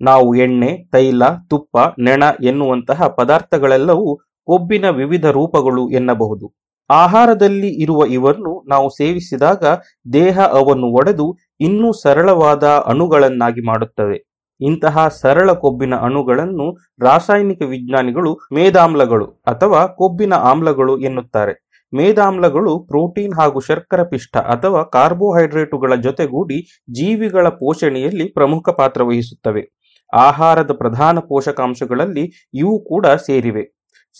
ನಾವು 0.00 0.34
ಎಣ್ಣೆ, 0.34 0.88
ತೈಲ, 0.92 1.22
ತುಪ್ಪ, 1.50 1.76
ನೆಣ 2.00 2.22
ಎನ್ನುವಂತಹ 2.42 3.08
ಪದಾರ್ಥಗಳೆಲ್ಲವೂ 3.08 4.16
ಕೊಬ್ಬಿನ 4.46 4.88
ವಿವಿಧ 4.88 5.26
ರೂಪಗಳು 5.26 5.90
ಎನ್ನಬಹುದು. 5.90 6.54
ಆಹಾರದಲ್ಲಿ 6.90 7.82
ಇರುವ 7.82 8.06
ಇವನ್ನು 8.06 8.64
ನಾವು 8.68 8.90
ಸೇವಿಸಿದಾಗ 8.90 9.64
ದೇಹ 10.12 10.40
ಅವನ್ನು 10.40 10.86
ಒಡೆದು 10.86 11.36
ಇನ್ನೂ 11.60 11.92
ಸರಳವಾದ 11.92 12.64
ಅಣುಗಳನ್ನಾಗಿ 12.64 13.66
ಮಾಡುತ್ತವೆ. 13.66 14.28
ಇಂತಹ 14.60 15.08
ಸರಳ 15.08 15.52
ಕೊಬ್ಬಿನ 15.52 15.94
ಅಣುಗಳನ್ನು 15.94 16.76
ರಾಸಾಯನಿಕ 17.00 17.62
ವಿಜ್ಞಾನಿಗಳು 17.62 18.38
ಮೇದಾಮ್ಲಗಳು 18.52 19.24
ಅಥವಾ 19.24 19.86
ಕೊಬ್ಬಿನ 19.86 20.34
ಆಮ್ಲಗಳು 20.34 20.98
ಎನ್ನುತ್ತಾರೆ. 20.98 21.68
ಮೇದಾಮ್ಲಗಳು 21.94 22.78
ಪ್ರೋಟೀನ್ 22.78 23.34
ಹಾಗೂ 23.34 23.60
ಶರ್ಕರ 23.60 24.02
ಪಿಷ್ಟ 24.02 24.36
ಅಥವಾ 24.36 24.82
ಕಾರ್ಬೋಹೈಡ್ರೇಟುಗಳ 24.82 25.94
ಜೊತೆಗೂಡಿ 25.94 26.84
ಜೀವಿಗಳ 26.92 27.48
ಪೋಷಣೆಯಲ್ಲಿ 27.48 28.28
ಪ್ರಮುಖ 28.28 28.68
ಪಾತ್ರ 28.68 29.02
ವಹಿಸುತ್ತವೆ. 29.02 29.77
ಆಹಾರದ 30.12 30.72
ಪ್ರಧಾನ 30.82 31.18
ಪೋಷಕಾಂಶಗಳಲ್ಲಿ 31.30 32.24
ಇವು 32.62 32.76
ಕೂಡ 32.90 33.06
ಸೇರಿವೆ. 33.26 33.64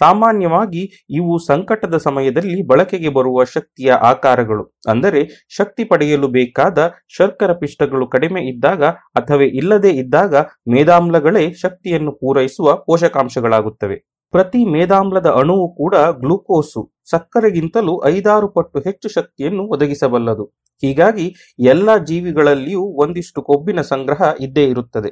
ಸಾಮಾನ್ಯವಾಗಿ 0.01 0.83
ಇವು 1.19 1.35
ಸಂಕಟದ 1.47 1.97
ಸಮಯದಲ್ಲಿ 2.07 2.59
ಬಳಕೆಗೆ 2.67 3.11
ಬರುವ 3.17 3.45
ಶಕ್ತಿಯ 3.55 3.91
ಆಕಾರಗಳು, 4.11 4.65
ಅಂದರೆ 4.89 5.21
ಶಕ್ತಿ 5.59 5.85
ಪಡೆಯಲು 5.85 6.29
ಬೇಕಾದ 6.37 6.79
ಶರ್ಕರ 7.17 7.53
ಪಿಷ್ಟಗಳು 7.63 8.07
ಕಡಿಮೆ 8.07 8.41
ಇದ್ದಾಗ 8.49 8.83
ಅಥವಾ 9.21 9.47
ಇಲ್ಲದೇ 9.61 9.93
ಇದ್ದಾಗ 10.03 10.35
ಮೇದಾಮ್ಲಗಳೇ 10.75 11.45
ಶಕ್ತಿಯನ್ನು 11.65 12.13
ಪೂರೈಸುವ 12.21 12.77
ಪೋಷಕಾಂಶಗಳಾಗುತ್ತವೆ. 12.89 13.99
ಪ್ರತಿ 14.35 14.61
ಮೇದಾಮ್ಲದ 14.73 15.29
ಅಣುವು 15.41 15.67
ಕೂಡ 15.75 15.95
ಗ್ಲೂಕೋಸು, 16.23 16.81
ಸಕ್ಕರೆಗಿಂತಲೂ 17.11 17.95
ಐದಾರು 18.09 18.49
ಪಟ್ಟು 18.49 18.79
ಹೆಚ್ಚು 18.87 19.09
ಶಕ್ತಿಯನ್ನು 19.15 19.65
ಒದಗಿಸಬಲ್ಲದು. 19.75 20.45
ಹೀಗಾಗಿ 20.83 21.27
ಎಲ್ಲ 21.73 21.97
ಜೀವಿಗಳಲ್ಲಿಯೂ 22.11 22.83
ಒಂದಿಷ್ಟು 23.05 23.43
ಕೊಬ್ಬಿನ 23.43 23.81
ಸಂಗ್ರಹ 23.93 24.23
ಇದ್ದೇ 24.47 24.65
ಇರುತ್ತದೆ. 24.73 25.11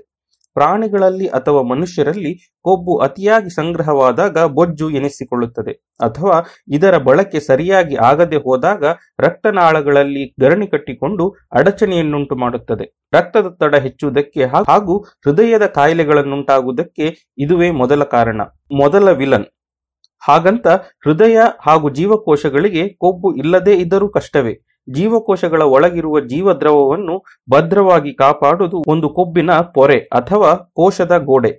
ಪ್ರಾಣಿಗಳಲ್ಲಿ 0.56 1.26
ಅಥವಾ 1.28 1.62
ಮನುಷ್ಯರಲ್ಲಿ 1.62 2.32
ಕೊಬ್ಬು 2.64 2.94
ಅತಿಯಾಗಿ 2.98 3.50
ಸಂಗ್ರಹವಾದಾಗ 3.50 4.44
ಬೊಜ್ಜು 4.44 4.90
ಎನಿಸಿಕೊಳ್ಳುತ್ತದೆ. 4.90 5.72
ಅಥವಾ 6.00 6.36
ಇದರ 6.74 6.98
ಬಳಕೆ 6.98 7.40
ಸರಿಯಾಗಿ 7.40 7.96
ಆಗದೆ 7.96 8.36
ಹೋದಾಗ 8.36 8.84
ರಕ್ತನಾಳಗಳಲ್ಲಿ 9.20 10.34
ಗರಣಿ 10.40 10.66
ಕಟ್ಟಿಕೊಂಡು 10.66 11.24
ಅಡಚಣೆಯನ್ನುಂಟು 11.52 12.36
ಮಾಡುತ್ತದೆ. 12.36 12.86
ರಕ್ತದೊತ್ತಡ 13.14 13.74
ಹೆಚ್ಚುವುದಕ್ಕೆ 13.74 14.44
ಹಾಗೂ 14.44 14.96
ಹೃದಯದ 15.24 15.66
ಕಾಯಿಲೆಗಳನ್ನುಂಟಾಗುವುದಕ್ಕೆ 15.66 17.06
ಇದುವೇ 17.38 17.70
ಮೊದಲ 17.82 18.04
ಕಾರಣ. 18.04 18.40
ಮೊದಲ 18.76 19.10
ವಿಲನ್. 19.10 19.48
ಹಾಗಂತ 20.28 20.66
ಹೃದಯ 21.04 21.38
ಹಾಗೂ 21.66 21.88
ಜೀವಕೋಶಗಳಿಗೆ 21.90 22.88
ಕೊಬ್ಬು 22.88 23.28
ಇಲ್ಲದೇ 23.34 23.74
ಇದ್ದರೂ 23.76 24.08
ಕಷ್ಟವೇ. 24.08 24.54
ಜೀವಕೋಶಗಳ 24.88 25.62
ಒಳಗಿರುವ 25.62 26.20
ಜೀವದ್ರವವನ್ನು 26.20 27.16
ಭದ್ರವಾಗಿ 27.50 28.14
ಕಾಪಾಡುವುದು 28.14 28.82
ಒಂದು 28.88 29.08
ಕೊಬ್ಬಿನ 29.08 29.50
ಪೊರೆ 29.60 29.98
ಅಥವಾ 30.12 30.50
ಕೋಶದ 30.54 31.18
ಗೋಡೆ. 31.18 31.52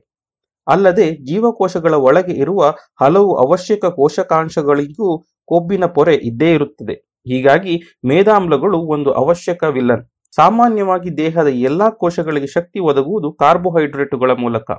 ಅಲ್ಲದೆ 0.68 1.12
ಜೀವಕೋಶಗಳ 1.26 1.94
ಒಳಗೆ 1.94 2.34
ಇರುವ 2.34 2.62
ಹಲವು 3.02 3.32
ಅವಶ್ಯಕ 3.36 3.86
ಕೋಶಕಾಂಶಗಳಿಗೂ 3.86 5.10
ಕೊಬ್ಬಿನ 5.48 5.86
ಪೊರೆ 5.86 6.16
ಇದ್ದೇ 6.16 6.54
ಇರುತ್ತದೆ. 6.54 6.96
ಹೀಗಾಗಿ 7.28 7.82
ಮೇದಾಮ್ಲಗಳು 8.06 8.80
ಒಂದು 8.80 9.12
ಅವಶ್ಯಕ 9.14 9.64
ವಿಲನ್ 9.64 10.04
ಸಾಮಾನ್ಯವಾಗಿ 10.36 11.18
ದೇಹದ 11.18 11.48
ಎಲ್ಲಾ 11.48 11.90
ಕೋಶಗಳಿಗೆ 11.90 12.48
ಶಕ್ತಿ 12.48 12.80
ಒದಗುವುದು 12.80 13.32
ಕಾರ್ಬೋಹೈಡ್ರೇಟುಗಳ 13.34 14.32
ಮೂಲಕ. 14.32 14.70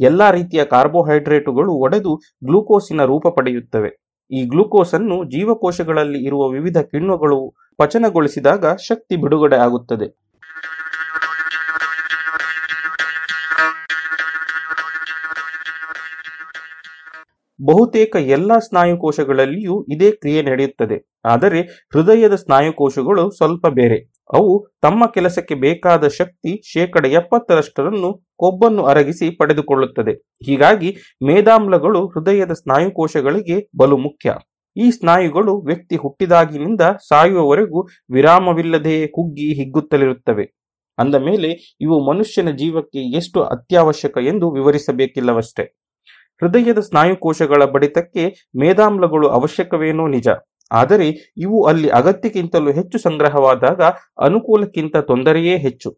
ಎಲ್ಲಾ 0.00 0.30
ರೀತಿಯ 0.30 0.64
ಕಾರ್ಬೋಹೈಡ್ರೇಟುಗಳು 0.64 1.72
ಒಡೆದು 1.72 2.12
ಗ್ಲೂಕೋಸಿನ 2.44 3.04
ರೂಪ 3.04 3.26
ಪಡೆಯುತ್ತವೆ. 3.28 3.90
ಈ 4.30 4.42
ಗ್ಲೂಕೋಸ್ 4.44 4.94
ಅನ್ನು 4.94 5.24
ಜೀವಕೋಶಗಳಲ್ಲಿ 5.24 6.24
ಇರುವ 6.24 6.48
ವಿವಿಧ 6.48 6.78
ಕಿಣ್ವಗಳು 6.78 7.38
ಪಚನಗೊಳಿಸಿದಾಗ 7.78 8.76
ಶಕ್ತಿ 8.88 9.16
ಬಿಡುಗಡೆ 9.16 9.56
ಆಗುತ್ತದೆ. 9.56 10.08
ಬಹುತೇಕ 17.60 18.16
ಎಲ್ಲ 18.16 18.58
ಸ್ನಾಯುಕೋಶಗಳಲ್ಲಿಯೂ 18.58 19.86
ಇದೇ 19.94 20.10
ಕ್ರಿಯೆ 20.10 20.42
ನಡೆಯುತ್ತದೆ. 20.42 20.96
ಆದರೆ 21.24 21.60
ಹೃದಯದ 21.94 22.34
ಸ್ನಾಯುಕೋಶಗಳು 22.34 23.30
ಸ್ವಲ್ಪ 23.30 23.66
ಬೇರೆ. 23.66 23.98
ಅವು 24.34 24.52
ತಮ್ಮ 24.82 25.06
ಕೆಲಸಕ್ಕೆ 25.06 25.54
ಬೇಕಾದ 25.54 26.08
ಶಕ್ತಿ 26.08 26.52
ಶೇಕಡ 26.72 27.06
ಎಪ್ಪತ್ತರಷ್ಟರನ್ನು 27.06 28.10
ಕೊಬ್ಬನ್ನು 28.36 28.84
ಅರಗಿಸಿ 28.84 29.30
ಪಡೆದುಕೊಳ್ಳುತ್ತದೆ. 29.30 30.14
ಹೀಗಾಗಿ 30.46 30.90
ಮೇದಾಮ್ಲಗಳು 31.26 32.06
ಹೃದಯದ 32.08 32.52
ಸ್ನಾಯುಕೋಶಗಳಿಗೆ 32.52 33.58
ಬಲು 33.78 33.96
ಮುಖ್ಯ. 33.96 34.34
ಈ 34.78 34.90
ಸ್ನಾಯುಗಳು 34.90 35.60
ವ್ಯಕ್ತಿ 35.60 35.96
ಹುಟ್ಟಿದಾಗಿನಿಂದ 35.96 36.80
ಸಾಯುವವರೆಗೂ 37.08 37.82
ವಿರಾಮವಿಲ್ಲದೆಯೇ 38.10 39.06
ಕುಗ್ಗಿ 39.06 39.54
ಹಿಗ್ಗುತ್ತಲಿರುತ್ತವೆ. 39.54 40.44
ಅಂದ 40.98 41.14
ಮೇಲೆ 41.14 41.76
ಇವು 41.80 42.12
ಮನುಷ್ಯನ 42.12 42.50
ಜೀವಕ್ಕೆ 42.50 42.98
ಎಷ್ಟು 42.98 43.42
ಅತ್ಯವಶ್ಯಕ 43.42 44.16
ಎಂದು 44.18 44.50
ವಿವರಿಸಬೇಕಿಲ್ಲವಷ್ಟೇ. 44.50 45.62
ಹೃದಯದ 46.42 46.78
ಸ್ನಾಯುಕೋಶಗಳ 46.78 47.64
ಬಡಿತಕ್ಕೆ 47.64 48.50
ಮೇದಾಮ್ಲಗಳು 48.56 49.28
ಅವಶ್ಯಕವೇನೋ 49.28 50.08
ನಿಜ. 50.08 50.28
ಆದರೆ 50.72 51.34
ಇವು 51.36 51.64
ಅಲ್ಲಿ 51.64 51.88
ಅಗತ್ಯಕ್ಕಿಂತಲೂ 51.88 52.72
ಹೆಚ್ಚು 52.72 52.98
ಸಂಗ್ರಹವಾದಾಗ 52.98 53.82
ಅನುಕೂಲಕ್ಕಿಂತ 54.20 54.96
ತೊಂದರೆಯೇ 54.96 55.58
ಹೆಚ್ಚು. 55.58 55.90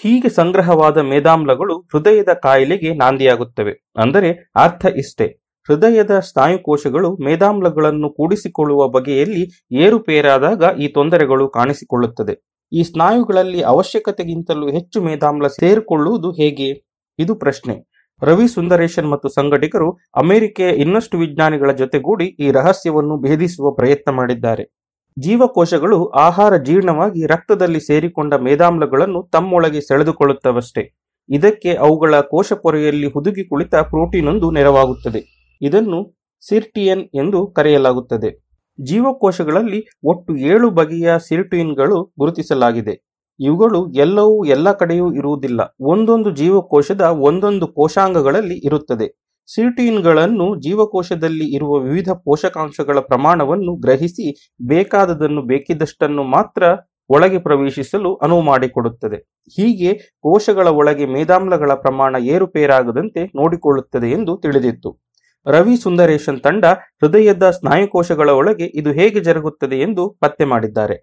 ಹೀಗೆ 0.00 0.28
ಸಂಗ್ರಹವಾದ 0.28 0.98
ಮೇದಾಮ್ಲಗಳು 0.98 1.80
ಹೃದಯದ 1.80 2.32
ಕಾಯಿಲೆಗೆ 2.42 2.94
ನಾಂದಿಯಾಗುತ್ತವೆ. 2.94 3.74
ಅಂದರೆ 3.96 4.52
ಅರ್ಥ 4.56 4.86
ಇಷ್ಟೇ. 4.96 5.45
ಹೃದಯದ 5.68 6.18
ಸ್ನಾಯುಕೋಶಗಳು 6.18 7.16
ಮೇದಾಮ್ಲಗಳನ್ನು 7.24 8.10
ಕೂಡಿಸಿಕೊಳ್ಳುವ 8.10 8.88
ಬಗೆಯಲ್ಲಿ 8.88 9.66
ಏರುಪೇರಾದಾಗ 9.72 10.78
ಈ 10.78 10.88
ತೊಂದರೆಗಳು 10.88 11.48
ಕಾಣಿಸಿಕೊಳ್ಳುತ್ತದೆ. 11.48 12.62
ಈ 12.72 12.82
ಸ್ನಾಯುಗಳಲ್ಲಿ 12.82 13.62
ಅವಶ್ಯಕತೆಗಿಂತಲೂ 13.62 14.70
ಹೆಚ್ಚು 14.70 15.02
ಮೇದಾಮ್ಲ 15.02 15.46
ಸೇರಿಕೊಳ್ಳುವುದು 15.46 16.32
ಹೇಗೆ? 16.32 16.86
ಇದು 17.18 17.34
ಪ್ರಶ್ನೆ. 17.34 17.96
ರವಿ 18.22 18.48
ಸುಂದರೇಶನ್ 18.48 19.10
ಮತ್ತು 19.10 19.28
ಸಂಘಟಕರು 19.28 19.92
ಅಮೆರಿಕೆಯ 20.16 20.68
ಇನ್ನಷ್ಟು 20.68 21.18
ವಿಜ್ಞಾನಿಗಳ 21.18 21.72
ಜೊತೆಗೂಡಿ 21.72 22.24
ಈ 22.24 22.50
ರಹಸ್ಯವನ್ನು 22.50 23.16
ಭೇದಿಸುವ 23.22 23.70
ಪ್ರಯತ್ನ 23.70 24.12
ಮಾಡಿದ್ದಾರೆ. 24.12 24.64
ಜೀವಕೋಶಗಳು 25.18 26.06
ಆಹಾರ 26.06 26.56
ಜೀರ್ಣವಾಗಿ 26.56 27.26
ರಕ್ತದಲ್ಲಿ 27.26 27.80
ಸೇರಿಕೊಂಡ 27.80 28.34
ಮೇದಾಮ್ಲಗಳನ್ನು 28.34 29.30
ತಮ್ಮೊಳಗೆ 29.32 29.80
ಸೆಳೆದುಕೊಳ್ಳುತ್ತವಷ್ಟೇ. 29.80 30.96
ಇದಕ್ಕೆ 31.30 31.74
ಅವುಗಳ 31.74 32.20
ಕೋಶ 32.20 32.52
ಪೊರೆಯಲ್ಲಿ 32.52 33.06
ಹುದುಗಿ 33.06 33.48
ಕುಳಿತ 33.48 33.74
ಪ್ರೋಟೀನ್ 33.74 34.28
ಒಂದು 34.28 34.50
ನೆರವಾಗುತ್ತದೆ. 34.50 35.35
ಇದನ್ನು 35.62 36.16
ಸಿರ್ಟಿಯನ್ 36.48 37.00
ಎಂದು 37.00 37.46
ಕರೆಯಲಾಗುತ್ತದೆ. 37.46 38.46
ಜೀವಕೋಶಗಳಲ್ಲಿ 38.82 39.86
ಒಟ್ಟು 40.04 40.36
ಏಳು 40.36 40.70
ಬಗೆಯ 40.70 41.18
ಸಿರ್ಟಿನ್ಗಳು 41.28 42.14
ಗುರುತಿಸಲಾಗಿದೆ. 42.18 43.06
ಇವುಗಳು 43.40 43.92
ಎಲ್ಲವೂ 43.92 44.44
ಎಲ್ಲ 44.44 44.72
ಕಡೆಯೂ 44.72 45.14
ಇರುವುದಿಲ್ಲ. 45.14 45.76
ಒಂದೊಂದು 45.80 46.30
ಜೀವಕೋಶದ 46.30 47.00
ಒಂದೊಂದು 47.00 47.66
ಕೋಶಾಂಗಗಳಲ್ಲಿ 47.66 48.54
ಇರುತ್ತದೆ. 48.64 49.26
ಸಿರ್ಟಿಯನ್ಗಳನ್ನು 49.54 50.60
ಜೀವಕೋಶದಲ್ಲಿ 50.60 51.54
ಇರುವ 51.54 51.78
ವಿವಿಧ 51.78 52.10
ಪೋಷಕಾಂಶಗಳ 52.10 52.98
ಪ್ರಮಾಣವನ್ನು 53.00 53.76
ಗ್ರಹಿಸಿ 53.76 54.52
ಬೇಕಾದದನ್ನು 54.66 55.42
ಬೇಕಿದ್ದಷ್ಟನ್ನು 55.42 56.22
ಮಾತ್ರ 56.22 56.62
ಒಳಗೆ 57.10 57.38
ಪ್ರವೇಶಿಸಲು 57.38 58.14
ಅನುವು 58.14 58.40
ಮಾಡಿಕೊಡುತ್ತದೆ. 58.42 59.16
ಹೀಗೆ 59.56 59.92
ಕೋಶಗಳ 60.22 60.68
ಒಳಗೆ 60.68 61.06
ಮೇದಾಮ್ಲಗಳ 61.06 61.74
ಪ್ರಮಾಣ 61.74 62.16
ಏರುಪೇರಾಗದಂತೆ 62.16 63.24
ನೋಡಿಕೊಳ್ಳುತ್ತದೆ 63.24 64.10
ಎಂದು 64.10 64.36
ತಿಳಿದಿತ್ತು. 64.36 65.05
ರವಿ 65.46 65.76
ಸುಂದರೇಶನ್ 65.76 66.40
ತಂಡ 66.40 66.64
ಹೃದಯದ 67.02 67.50
ಸ್ನಾಯುಕೋಶಗಳ 67.50 68.30
ಒಳಗೆ 68.30 68.66
ಇದು 68.74 68.92
ಹೇಗೆ 68.92 69.20
ಜರುಗುತ್ತದೆ 69.20 69.76
ಎಂದು 69.76 70.08
ಪತ್ತೆ 70.20 70.44
ಮಾಡಿದ್ದಾರೆ. 70.44 70.96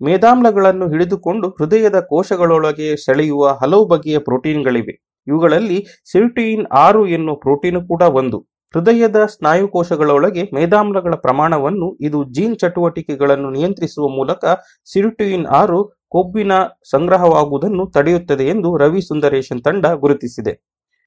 ಮೇದಾಮ್ಲಗಳನ್ನು 0.00 0.88
ಹಿಡಿದುಕೊಂಡು 0.88 1.48
ಹೃದಯದ 1.48 2.00
ಕೋಶಗಳೊಳಗೆ 2.00 2.96
ಸೆಳೆಯುವ 2.96 3.58
ಹಲವು 3.62 3.86
ಬಗೆಯ 3.86 4.18
ಪ್ರೋಟೀನ್ಗಳಿವೆ. 4.18 4.94
ಇವುಗಳಲ್ಲಿ 5.26 5.78
ಸಿರ್ಟೀನ್ 6.12 6.66
ಆರು 6.72 7.06
ಎನ್ನುವ 7.06 7.36
ಪ್ರೋಟೀನ್ 7.36 7.88
ಕೂಡ 7.88 8.02
ಒಂದು. 8.02 8.38
ಹೃದಯದ 8.74 9.24
ಸ್ನಾಯುಕೋಶಗಳೊಳಗೆ 9.24 10.42
ಮೇದಾಮ್ಲಗಳ 10.54 11.14
ಪ್ರಮಾಣವನ್ನು 11.14 11.96
ಇದು 12.00 12.24
ಜೀನ್ 12.24 12.56
ಚಟುವಟಿಕೆಗಳನ್ನು 12.56 13.50
ನಿಯಂತ್ರಿಸುವ 13.50 14.08
ಮೂಲಕ 14.08 14.44
ಸಿರ್ಟೀನ್ 14.92 15.46
ಆರು 15.46 15.78
ಕೊಬ್ಬಿನ 16.08 16.52
ಸಂಗ್ರಹವಾಗುವುದನ್ನು 16.90 17.90
ತಡೆಯುತ್ತದೆ 17.90 18.44
ಎಂದು 18.48 18.76
ರವಿ 18.76 19.00
ಸುಂದರೇಶನ್ 19.00 19.64
ತಂಡ 19.64 19.86
ಗುರುತಿಸಿದೆ. 19.86 20.54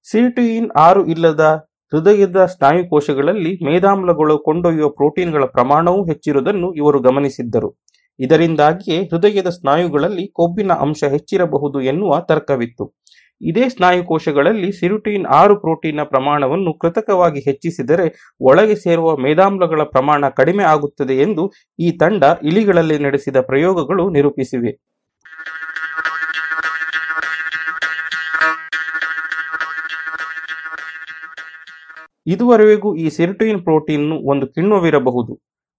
ಸಿರ್ಟೀನ್ 0.07 0.69
ಆರು 0.75 1.05
ಇಲ್ಲದ 1.05 1.68
ಹೃದಯದ 1.93 2.45
ಸ್ನಾಯು 2.45 2.89
ಕೋಶಗಳಲ್ಲಿ 2.89 3.65
ಮೇದಾಮ್ಲಗಳು 3.65 4.39
ಕೊಂಡೊಯ್ಯುವ 4.39 4.89
ಪ್ರೋಟೀನ್ಗಳ 4.89 5.45
ಪ್ರಮಾಣವೂ 5.45 6.05
ಹೆಚ್ಚಿರುವುದನ್ನು 6.05 6.73
ಇವರು 6.73 6.99
ಗಮನಿಸಿದ್ದರು. 6.99 7.69
ಇದರಿಂದಾಗಿಯೇ 8.19 9.03
ಹೃದಯದ 9.03 9.47
ಸ್ನಾಯುಗಳಲ್ಲಿ 9.47 10.27
ಕೊಬ್ಬಿನ 10.27 10.71
ಅಂಶ 10.71 11.03
ಹೆಚ್ಚಿರಬಹುದು 11.03 11.81
ಎನ್ನುವ 11.81 12.19
ತರ್ಕವಿತ್ತು. 12.19 12.85
ಇದೇ 13.41 13.69
ಸ್ನಾಯು 13.69 14.03
ಕೋಶಗಳಲ್ಲಿ 14.03 14.71
ಸಿರುಟೀನ್ 14.71 15.25
ಆರು 15.25 15.59
ಪ್ರೋಟೀನ್ನ 15.59 16.03
ಪ್ರಮಾಣವನ್ನು 16.03 16.73
ಕೃತಕವಾಗಿ 16.73 17.39
ಹೆಚ್ಚಿಸಿದರೆ 17.39 18.35
ಒಳಗೆ 18.41 18.75
ಸೇರುವ 18.75 19.17
ಮೇಧಾಮ್ಲಗಳ 19.17 19.83
ಪ್ರಮಾಣ 19.83 20.29
ಕಡಿಮೆ 20.29 20.63
ಆಗುತ್ತದೆ 20.63 21.13
ಎಂದು 21.13 21.51
ಈ 21.79 21.91
ತಂಡ 21.91 22.23
ಇಲಿಗಳಲ್ಲಿ 22.43 22.99
ನಡೆಸಿದ 22.99 23.35
ಪ್ರಯೋಗಗಳು 23.41 24.09
ನಿರೂಪಿಸಿವೆ. 24.09 24.98
ಇದುವರೆಗೂ 32.33 32.89
ಈ 32.95 33.09
ಸಿರ್ಟುಯಿನ್ 33.09 33.61
ಪ್ರೋಟೀನ್ 33.63 34.09
ಒಂದು 34.31 34.45
ಕಿಣ್ವವಿರಬಹುದು. 34.47 35.33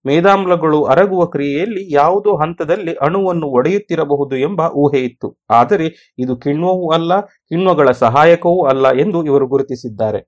ಮೇದಾಮ್ಲಗಳು 0.07 0.79
ಅರಗುವ 0.85 1.23
ಕ್ರಿಯೆಯಲ್ಲಿ 1.27 1.83
ಯಾವುದೋ 1.95 2.31
ಹಂತದಲ್ಲಿ 2.43 2.93
ಅಣುವನ್ನು 2.95 3.47
ಒಡೆಯುತ್ತಿರಬಹುದು 3.47 4.37
ಎಂಬ 4.37 4.61
ಊಹೆ 4.83 5.01
ಇತ್ತು. 5.01 5.29
ಆದರೆ 5.51 5.87
ಇದು 6.19 6.35
ಕಿಣ್ವವೂ 6.37 6.87
ಅಲ್ಲ, 6.93 7.21
ಕಿಣ್ವಗಳ 7.21 7.91
ಸಹಾಯಕವೂ 7.91 8.61
ಅಲ್ಲ 8.67 8.87
ಎಂದು 9.05 9.25
ಇವರು 9.25 9.47
ಗುರುತಿಸಿದ್ದಾರೆ. 9.47 10.21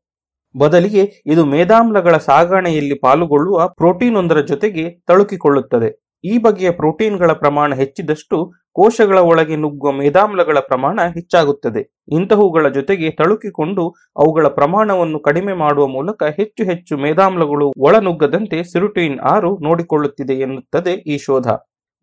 ಬದಲಿಗೆ 0.55 1.05
ಇದು 1.27 1.43
ಮೇದಾಮ್ಲಗಳ 1.47 2.17
ಸಾಗಣೆಯಲ್ಲಿ 2.17 2.99
ಪಾಲುಗೊಳ್ಳುವ 2.99 3.69
ಪ್ರೋಟೀನ್ 3.77 4.17
ಒಂದರ 4.17 4.41
ಜೊತೆಗೆ 4.41 4.85
ತಳುಕಿಕೊಳ್ಳುತ್ತದೆ. 5.09 5.91
ಈ 6.25 6.35
ಬಗೆಯ 6.39 6.71
ಪ್ರೋಟೀನ್ಗಳ 6.71 7.33
ಪ್ರಮಾಣ 7.33 7.75
ಹೆಚ್ಚಿದಷ್ಟು 7.75 8.39
ಕೋಶಗಳ 8.73 9.19
ಒಳಗೆ 9.19 9.57
ನುಗ್ಗುವ 9.57 9.93
ಮೇದಾಮ್ಲಗಳ 9.93 10.59
ಪ್ರಮಾಣ 10.61 11.01
ಹೆಚ್ಚಾಗುತ್ತದೆ. 11.15 11.83
ಇಂತಹವುಗಳ 12.13 12.69
ಜೊತೆಗೆ 12.69 13.11
ತಳುಕಿಕೊಂಡು 13.11 13.89
ಅವುಗಳ 14.17 14.49
ಪ್ರಮಾಣವನ್ನು 14.49 15.19
ಕಡಿಮೆ 15.19 15.53
ಮಾಡುವ 15.53 15.87
ಮೂಲಕ 15.87 16.23
ಹೆಚ್ಚು 16.23 16.65
ಹೆಚ್ಚು 16.65 16.97
ಮೇದಾಮ್ಲಗಳು 16.97 17.73
ಒಳನುಗ್ಗದಂತೆ 17.79 18.65
ಸಿರುಟೀನ್ 18.65 19.19
ಆರು 19.21 19.59
ನೋಡಿಕೊಳ್ಳುತ್ತಿದೆ 19.63 20.33
ಎನ್ನುತ್ತದೆ 20.33 20.93
ಈ 20.93 21.19
ಶೋಧ. 21.19 21.49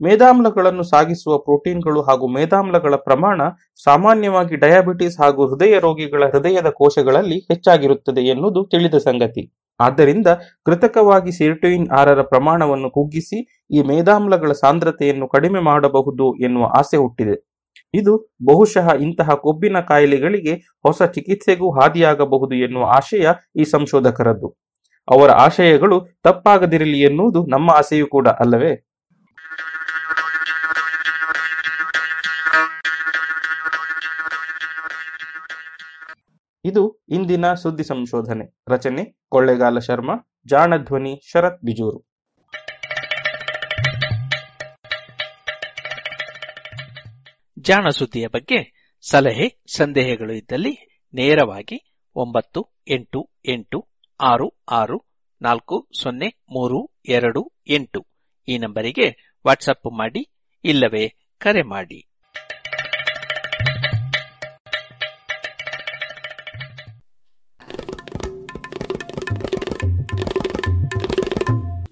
ಮೇದಾಮ್ಲಗಳನ್ನು 0.01 0.83
ಸಾಗಿಸುವ 0.83 1.37
ಪ್ರೋಟೀನ್ಗಳು 1.37 2.01
ಹಾಗೂ 2.01 2.27
ಮೇದಾಮ್ಲಗಳ 2.27 2.95
ಪ್ರಮಾಣ 2.95 3.41
ಸಾಮಾನ್ಯವಾಗಿ 3.83 4.55
ಡಯಾಬಿಟಿಸ್ 4.55 5.19
ಹಾಗೂ 5.19 5.47
ಹೃದಯ 5.47 5.79
ರೋಗಿಗಳ 5.79 6.23
ಹೃದಯದ 6.33 6.69
ಕೋಶಗಳಲ್ಲಿ 6.69 7.39
ಹೆಚ್ಚಾಗಿರುತ್ತದೆ 7.39 8.21
ಎನ್ನುವುದು 8.21 8.65
ತಿಳಿದ 8.65 8.93
ಸಂಗತಿ. 8.93 9.43
ಆದ್ದರಿಂದ 9.79 10.27
ಕೃತಕವಾಗಿ 10.65 11.31
ಸಿರ್ಟೋಯಿನ್ 11.31 11.89
ಆರರ 11.89 12.21
ಪ್ರಮಾಣವನ್ನು 12.21 12.91
ಕುಗ್ಗಿಸಿ 12.91 13.65
ಈ 13.71 13.81
ಮೇದಾಮ್ಲಗಳ 13.81 14.51
ಸಾಂದ್ರತೆಯನ್ನು 14.51 15.27
ಕಡಿಮೆ 15.27 15.59
ಮಾಡಬಹುದು 15.59 16.43
ಎನ್ನುವ 16.43 16.65
ಆಸೆ 16.77 16.97
ಹುಟ್ಟಿದೆ. 16.97 17.49
ಇದು 17.93 18.35
ಬಹುಶಃ 18.45 18.93
ಇಂತಹ 18.93 19.29
ಕೊಬ್ಬಿನ 19.33 19.79
ಕಾಯಿಲೆಗಳಿಗೆ 19.79 20.53
ಹೊಸ 20.85 21.01
ಚಿಕಿತ್ಸೆಗೂ 21.03 21.79
ಹಾದಿಯಾಗಬಹುದು 21.79 22.55
ಎನ್ನುವ 22.55 22.85
ಆಶಯ 22.85 23.27
ಈ 23.55 23.63
ಸಂಶೋಧಕರದ್ದು. 23.63 24.49
ಅವರ 25.07 25.29
ಆಶಯಗಳು 25.31 26.19
ತಪ್ಪಾಗದಿರಲಿ 26.23 27.01
ಎನ್ನುವುದು 27.01 27.45
ನಮ್ಮ 27.45 27.71
ಆಸೆಯೂ 27.71 28.07
ಕೂಡ 28.07 28.27
ಅಲ್ಲವೇ? 28.27 28.88
ಇದು 36.65 37.03
ಇಂದಿನ 37.09 37.53
ಸುದ್ದಿ 37.53 37.83
ಸಂಶೋಧನೆ. 37.83 38.63
ರಚನೆ 38.67 39.17
ಕೊಳ್ಳೇಗಾಲ 39.29 39.79
ಶರ್ಮಾ, 39.79 40.31
ಜಾಣಧ್ವನಿ 40.45 41.21
ಶರತ್ 41.31 41.63
ಬಿಜೂರು. 41.63 42.09
ಜಾಣ 47.59 47.89
ಸುದ್ದಿಯ 47.89 48.27
ಬಗ್ಗೆ 48.27 48.91
ಸಲಹೆ, 49.09 49.63
ಸಂದೇಹಗಳು 49.75 50.33
ಇದ್ದಲ್ಲಿ 50.33 51.03
ನೇರವಾಗಿ 51.13 52.01
ಒಂಬತ್ತು, 52.15 52.77
ಎಂಟು 52.87 53.29
ಎಂಟು, 53.45 53.87
ಆರು 54.21 54.63
ಆರು, 54.71 55.05
ನಾಲ್ಕು, 55.41 55.89
ಸೊನ್ನೆ, 56.01 56.27
ಮೂರು, 56.27 56.99
ಎರಡು, 57.05 57.51
ಎಂಟು 57.67 58.07
ಈ 58.47 58.57
ನಂಬರಿಗೆ 58.57 59.33
ವಾಟ್ಸಪ್ 59.47 59.97
ಮಾಡಿ 59.97 60.29
ಇಲ್ಲವೇ 60.63 61.35
ಕರೆ 61.37 61.61
ಮಾಡಿ. 61.61 62.08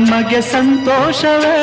ನಮಗೆ 0.00 0.40
ಸಂತೋಷವೇ 0.50 1.56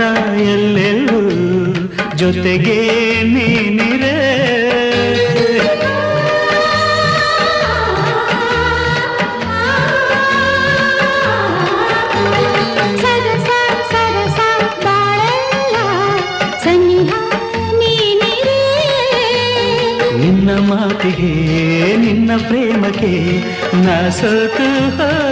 ಎಲ್ಲೆಲ್ಲೂ 0.00 1.20
ಜೊತೆಗೆ 2.16 2.76
ನೀನಿರೆ. 3.22 4.14
ನಿನ್ನ 20.20 20.50
ಮಾತಿಗೆ 20.58 21.30
ನಿನ್ನ 21.96 22.30
ಪ್ರೇಮಕ್ಕೆ 22.48 23.12
ನಾ 23.74 24.10
ಸೋತು 24.10 24.66
ಹೋ 24.96 25.27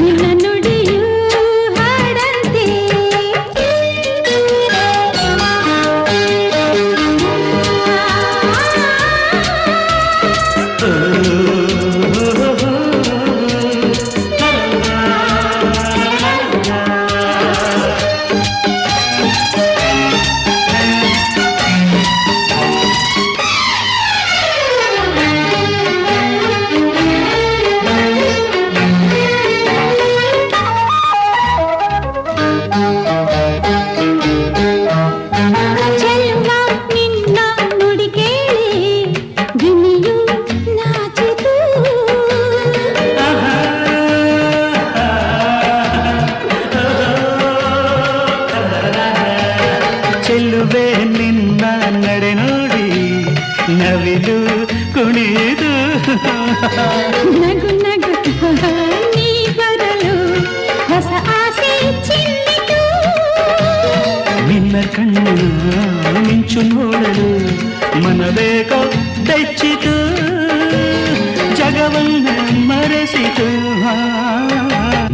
मिलन 0.00 0.41
ಮಿಂಚು 66.54 66.62
ನೋಡಲು 66.74 67.28
ಮನಬೇಕೋ 68.02 68.78
ಬೆಚ್ಚಿತು 69.26 69.94
ಜಗವನ್ನ 71.56 72.26
ಮರೆಸಿತು. 72.68 73.46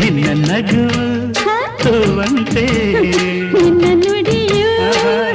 ನಿನ್ನ 0.00 0.26
ನಗು 0.50 0.84
ತೋವಂತೆ 1.82 2.64
ನಿನ್ನ 3.54 3.84
ನುಡಿಯು 4.02 4.72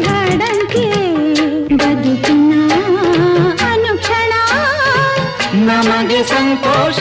ಹಾಡಂತೆ. 0.08 0.84
ಬದುಕಿನ 1.78 2.54
ಅನುಕ್ಷಣ. 3.70 4.34
ನಮಗೆ 5.70 6.22
ಸಂತೋಷ 6.34 7.00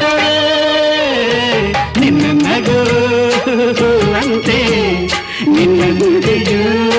ನಿನ್ನ 1.99 2.25
ನಗು 2.47 2.81
ಅಂತೆ 4.23 4.61
ನಿನ್ನ 5.49 5.83
ನುಡಿಯು 5.99 6.92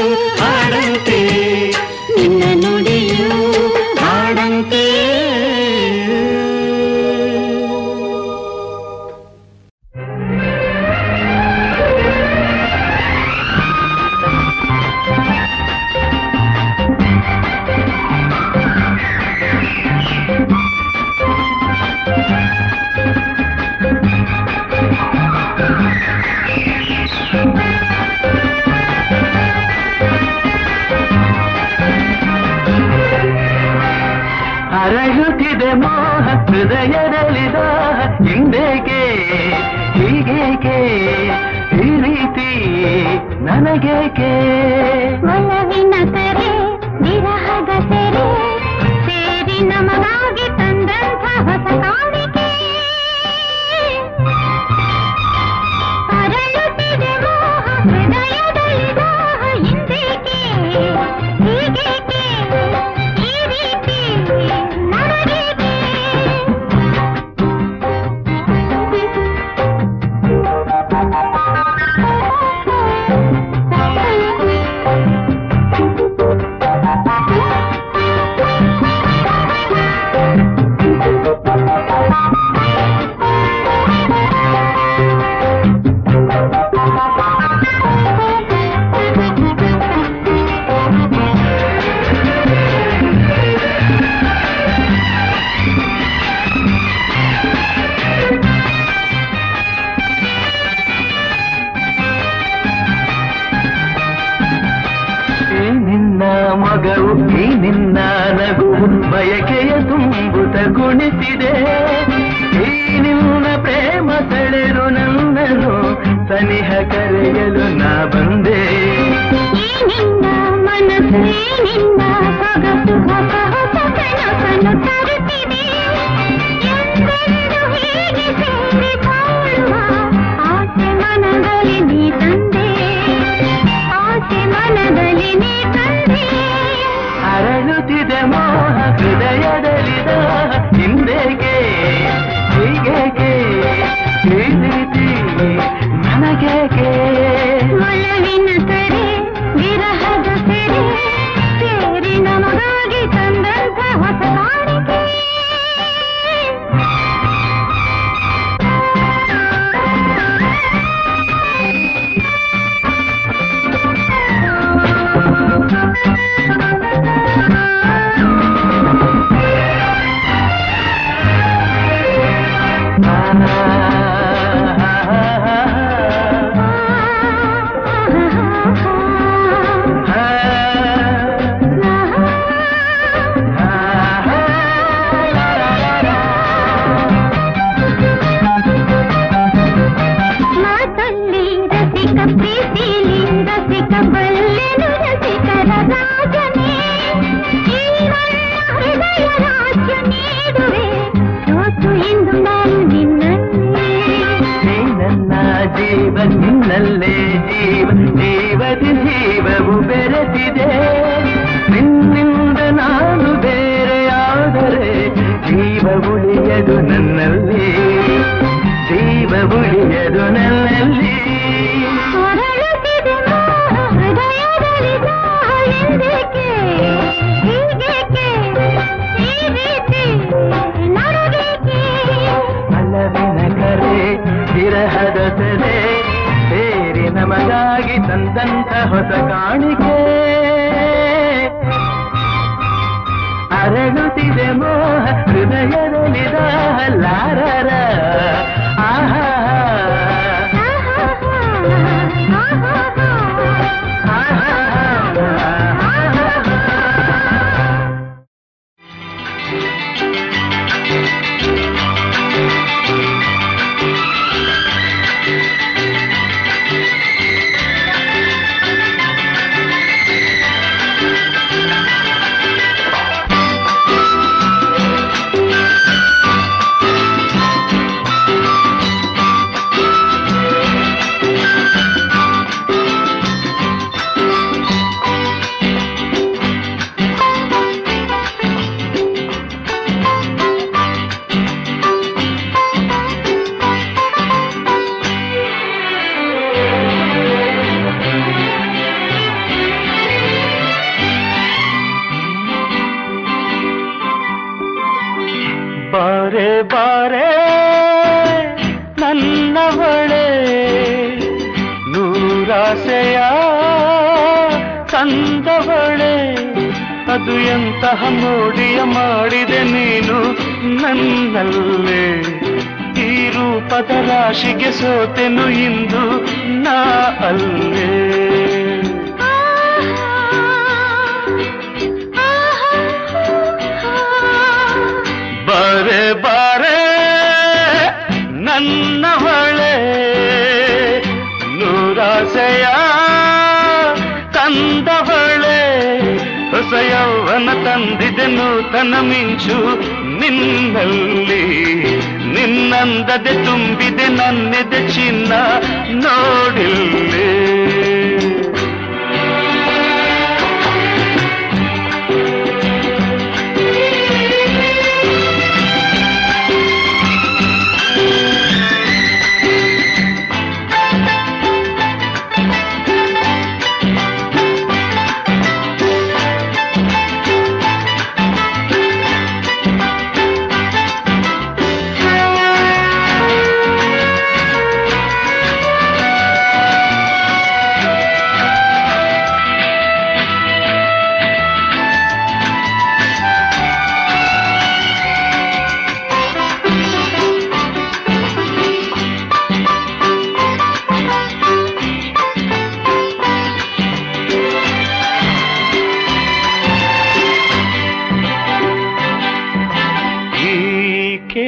ಬೆರೆತಿದೆ 210.43 210.72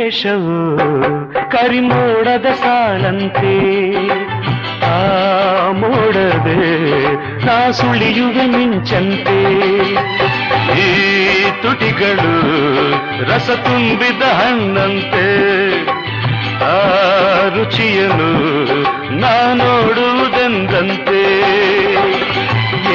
ವೇಷವು 0.05 0.77
ಕರಿಮೋಡದ 1.51 2.45
ಸಾಲಂತೆ. 2.45 3.53
ಆ 4.85 5.01
ಮೋಡದೆ 5.71 7.13
ನಾ 7.45 7.71
ಸುಳಿಯುವೆ 7.71 8.45
ಮಿಂಚಂತೆ 8.45 9.43
ಈ 10.79 10.91
ತುಟಿಗಳು 11.61 12.35
ರಸ 13.33 13.49
ತುಂಬಿದ 13.49 14.21
ಹಣ್ಣಂತೆ. 14.21 15.27
ಆ 16.63 16.77
ರುಚಿಯನು 17.47 18.31
ನಾ 19.19 19.53
ನೋಡುವುದೆಂದಂತೆ. 19.53 21.23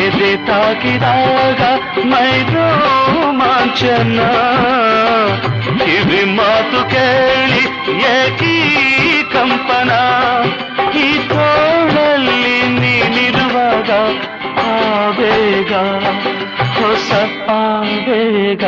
ಎದೆ 0.07 0.47
ತಾಕಿದಾಗ 0.47 1.61
ಮೈದೋ 2.05 3.30
ಮಾಂಚನ 3.61 4.21
ಕಿವಿ 5.81 6.21
ಮಾತು 6.37 6.81
ಕೇಳಿ 6.93 7.65
ಏಕೀ 8.11 8.55
ಕಂಪನ. 9.33 9.91
ಈ 11.03 11.09
ತೋಳಲ್ಲಿ 11.31 12.45
ನೀನಿರುವಾಗ 12.79 13.91
ಆವೇಗ 14.65 15.73
ಹೊಸ 16.77 17.11
ಆವೇಗ 17.57 18.65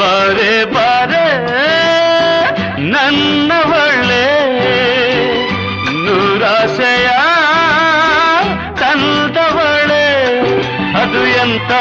ಬಾರೆ 0.00 0.54
ಬಾರೆ 0.74 1.26
ನನ್ನವಳೆ 2.92 3.81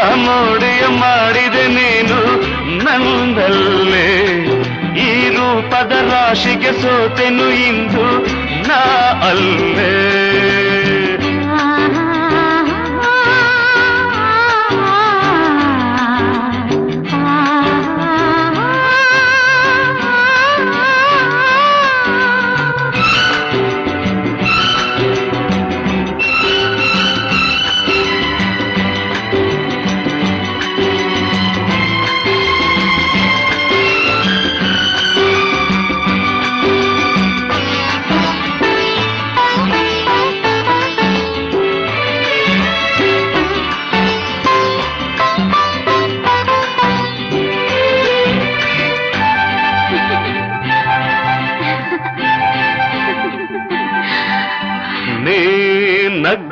ಮೋಡಿಯ 0.04 0.88
ಮಾಡಿದೆ 0.88 1.68
ನೀನು 1.68 2.20
ನಂದಲ್ಲೇ 2.86 4.08
ಈ 5.02 5.30
ರೂಪದ 5.30 5.92
ರಾಶಿಗೆ 5.92 6.82
ಸೋತೆನು 6.82 7.50
ಇಂದು 7.68 8.06
ನಾ 8.68 8.82
ಅಲ್ಲೇ. 9.30 9.92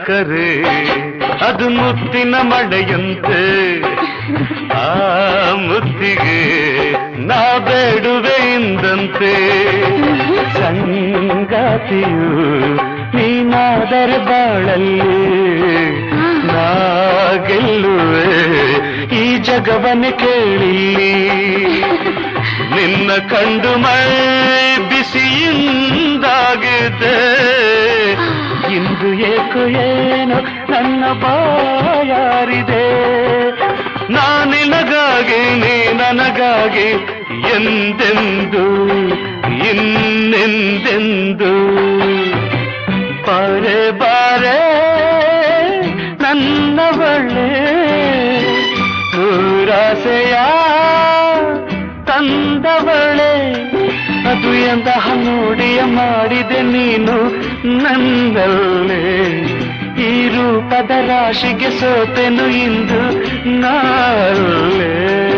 ನಕ್ಕರೆ 0.10 0.48
ಅದು 1.48 1.70
ಮುತ್ತಿನ 1.70 2.36
ಮಳೆಯಂತೆ. 2.42 3.42
ಆ 4.74 4.88
ಮುತ್ತಿಗೆ 5.54 6.40
ನಾ 7.28 7.58
ಬೇಡುವೆ 7.58 8.38
ಎಂದಂತೆ 8.54 9.34
ಸಂಗಾತಿಯು 10.54 12.32
ನೀನಾದರೆ 13.16 14.18
ಬಾಳಲ್ಲಿ. 14.26 15.22
ನಾ 16.48 16.66
ಗೆಲ್ಲುವೆ 17.48 18.32
ಈ 19.16 19.38
ಜಗವನ 19.38 20.06
ಕೇಳಿಲ್ಲಿ. 20.18 21.14
ನಿನ್ನ 22.76 23.12
ಕಂಡು 23.32 23.78
ಮೈ 23.78 24.10
ಬಿಸಿಯಿಂದಾಗಿದೆ 24.90 25.70
ಇಂದು 28.76 29.14
ಏಕು 29.14 29.70
ಏನೋ 29.70 30.36
ನನ್ನ 30.70 31.04
ಬಾಯಾರಿದೆ. 31.14 32.86
ನಾನಿನಗಾಗಿ, 34.12 35.60
ನೀ 35.60 35.94
ನನಗಾಗಿ 35.94 36.90
ಎಂದೆಂದು, 37.56 38.66
ಇನ್ನೆಂದೆಂದು. 39.70 41.54
ಬಾರೆ 43.28 43.92
ಬಾರೆ 43.92 44.60
ನನ್ನವಳೆ 46.24 47.50
ನೂರಾಸೆಯ 49.16 50.34
ತಂದವಳೆ. 52.06 53.69
ಎಂತಹ 54.70 55.12
ನೋಡಿಯ 55.14 55.84
ಮಾಡಿದೆ 55.84 56.62
ನೀನು 56.62 57.24
ನನ್ನಲ್ಲೇ. 57.78 59.46
ಈ 60.02 60.28
ರೂಪದ 60.28 60.92
ರಾಶಿಗೆ 60.92 61.80
ಸೋತೆನು 61.80 62.48
ಇಂದು 62.48 63.02
ನಾಳೆ. 63.60 65.29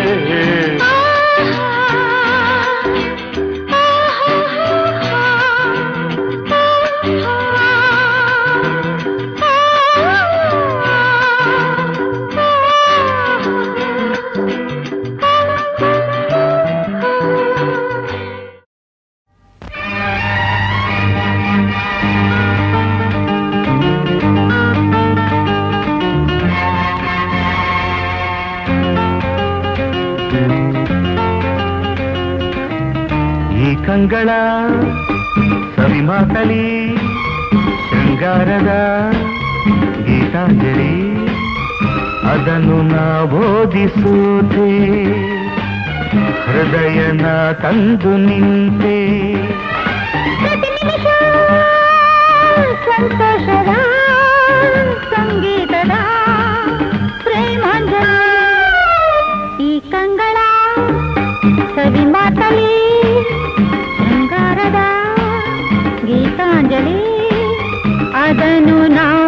ಕಂಗಳ 33.87 34.29
ಸವಿ 35.75 36.01
ಮಾತಲಿ 36.01 36.97
ಶೃಂಗಾರದ 37.89 38.71
ಗೀತಾಂಜಲಿ. 40.05 40.95
ಅದನ್ನು 42.31 42.81
ನಾ 42.81 43.25
ಬೋಧಿಸೋದೆ 43.25 44.69
ಹೃದಯನ 46.45 47.25
ತಂದು 47.51 48.17
ನಿಂತೆ. 48.17 48.97
ಸಂತೋಷದ 52.85 53.70
ಅದನ್ನು 68.22 68.77
ನಾವು 68.95 69.20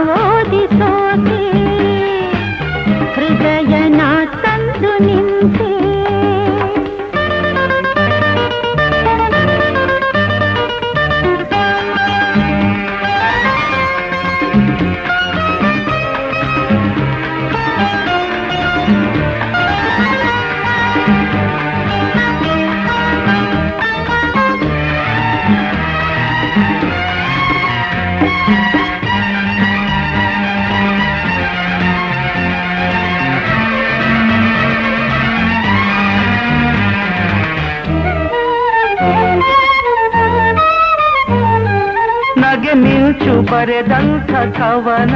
ಬರೆದಂಥ 43.64 44.32
ಕವನ 44.58 45.16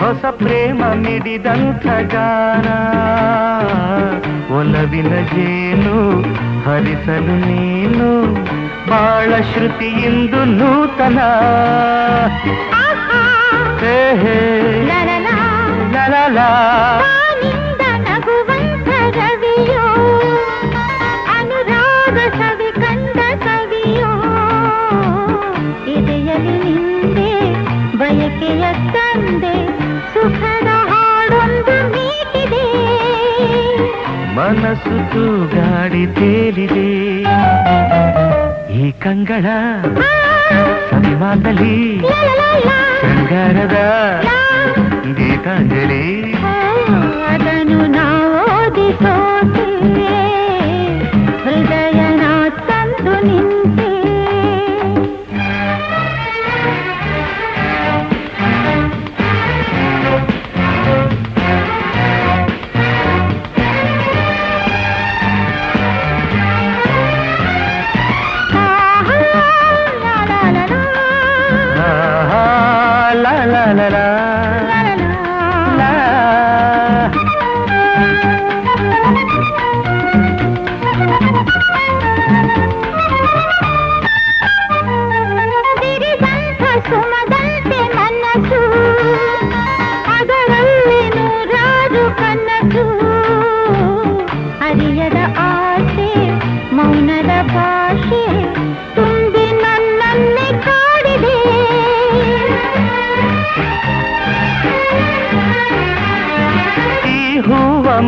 ಹೊಸ 0.00 0.24
ಪ್ರೇಮ 0.30 0.80
ಮಿಡಿದಂಥ 0.94 1.84
ಗಾನ. 2.12 2.66
ಒಲವಿನ 4.56 5.12
ಜೇನು 5.30 5.96
ಹರಿಸಲು 6.66 7.36
ನೀನು 7.46 8.10
ಬಾಳ 8.90 9.30
ಶ್ರುತಿಯಿಂದು 9.40 10.42
ನೂತನ. 10.58 11.18
ಹೇ 13.80 13.98
ಹೇ 14.22 14.38
ಲಲಲಾ. 15.94 16.50
ಬಯಕೆಯ 28.42 28.64
ತಂದೆ 28.94 29.52
ಸುಖದ 30.12 30.70
ಹಾಡೊಂದು 30.90 31.74
ನೀಡಿದೆ 31.92 32.64
ಮನಸ್ಸು 34.36 34.96
ತೂಗಾಡಿ 35.12 36.04
ತೇಲಿದೆ. 36.18 36.88
ಈ 38.76 38.84
ಕಂಗಳ 39.04 39.46
ಸವಿಮಾತಲಿ 40.90 41.76
ಶೃಂಗಾರದ 43.00 43.76
ಗೀತಾಂಜಲಿ 45.18 46.04
ಅದನ್ನು 47.32 47.80
ನಾವು 47.96 48.40
ಓದಿಸೋತೆ 48.56 49.66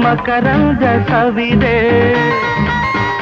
ಮಕರಂದ 0.05 1.09
ಸವಿದೆ. 1.09 2.15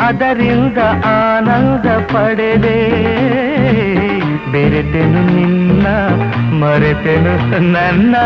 ಅದರಿಂದ 0.01 0.79
ಆನಂದ 1.05 1.89
ಪಡೆದೆ. 1.89 2.91
ಬೆರೆತೆನು 4.53 5.37
ನಿನ್ನ 5.37 5.87
ಮರೆತೆನು 6.65 7.59
ನನ್ನ. 7.61 8.17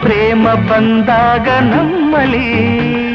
ಪ್ರೇಮ 0.00 0.48
ಬಂದಾಗ 0.48 1.48
ನಮ್ಮಲಿ 1.60 3.07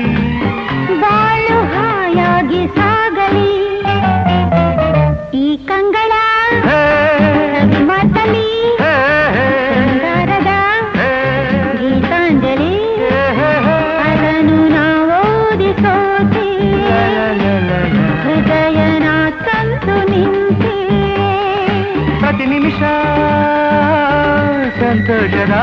ಸಂತೋಷದ 25.24 25.54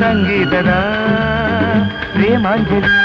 ಸಂಗೀತದ 0.00 0.70
ಪ್ರೇಮಾಂಜಲಿ 2.12 3.02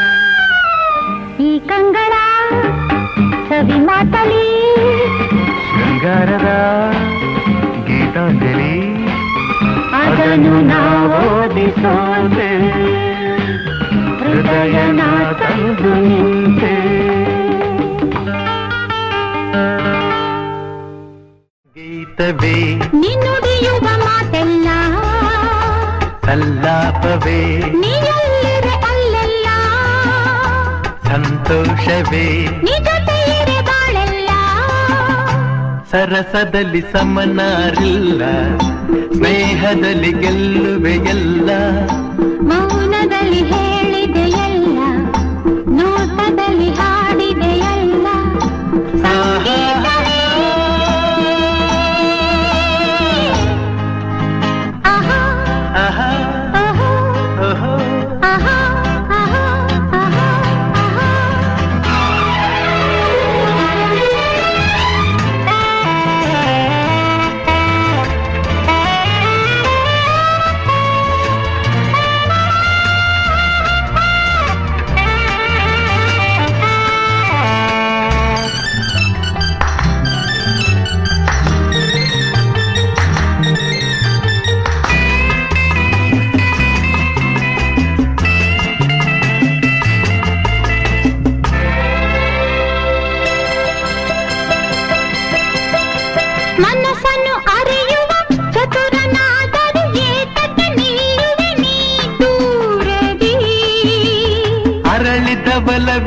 ಈ 1.43 1.59
ಕಂಗಳ 1.59 2.13
ಸವಿ 3.49 3.85
ಮಾತಲಿ. 3.85 4.65
ಶೃಂಗಾರದ 5.69 6.49
ಗೀತಾಂಜಲಿ. 7.87 9.05
ಅದನ್ನು 10.03 10.61
ನಾವು 10.61 11.39
ಓದಿಸೋತೆ. 11.39 12.57
ಹೃದಯನ 14.19 15.01
ತಂದು 15.31 15.93
ನಿಂತೆ. 15.95 16.75
ಗೀತವೇ. 21.75 22.75
ನಿನ್ನುಡಿಯುವ 22.75 23.46
ಅಲ್ಲೆಲ್ಲ. 28.71 29.47
ಸಂತೋಷವೇ. 31.03 32.47
ಸರಸದಲ್ಲಿ 35.91 36.81
ಸಮನಾರಿಲ್ಲ. 36.81 38.21
ಸ್ನೇಹದಲ್ಲಿ 39.13 40.11
ಗೆಲ್ಲುವೆ 40.11 40.91
ಎಲ್ಲ 40.91 41.49
ಮೌನದಲ್ಲಿ 42.41 43.43
ಹೇಳಿದೆಯಲ್ಲ 43.43 43.86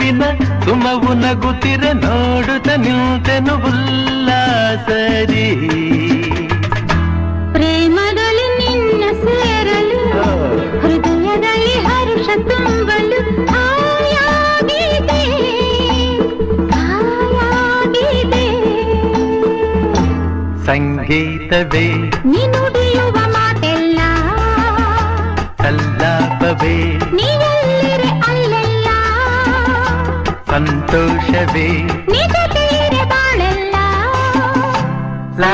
ಬಲವಿನ 0.01 0.24
ಸುಮವು 0.64 1.10
ನಗುತ್ತಿರ 1.14 1.82
ನೋಡುತ್ತ 2.02 2.68
ನಿಂತೆನು 2.85 3.55
ಉಲ್ಲಾಸರಿ. 3.68 5.48
ಪ್ರೇಮದಲ್ಲಿ 7.52 8.47
ನಿನ್ನ 8.60 9.02
ಸೇರಲು 9.24 10.01
ಹೃದಯದಲ್ಲಿ 10.85 11.74
ಹರ್ಷ 11.86 12.28
ತುಂಬಲು 12.48 13.20
ಸಂಗೀತವೇ 20.66 21.86
ನೀನುಡಿಯುವ 22.24 22.80
ಸಂತೋಷವೇ? 30.92 31.66
ನಿಜ 32.12 32.34
ತೀರೆ 32.54 33.02
ಬಾಳೆಲ್ಲ. 33.04 33.76
ಲಾ 35.42 35.52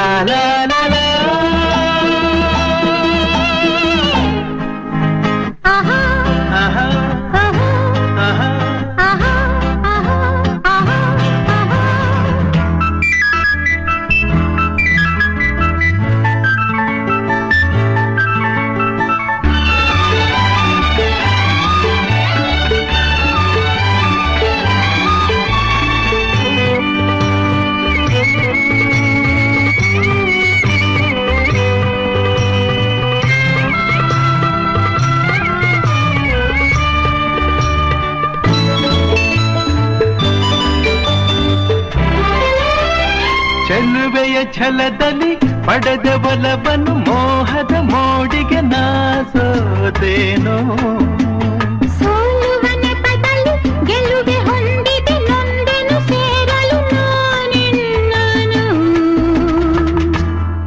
ಕೃಪೆಯ 44.37 44.53
ಛಲದಲ್ಲಿ 44.57 45.31
ಪಡೆದ 45.67 46.09
ಬಲವನ್ನು 46.25 46.95
ಮೋಹದ 47.05 47.75
ಮೋಡಿಗೆ 47.89 48.61
ನಾಸೋದೇನು 48.71 50.57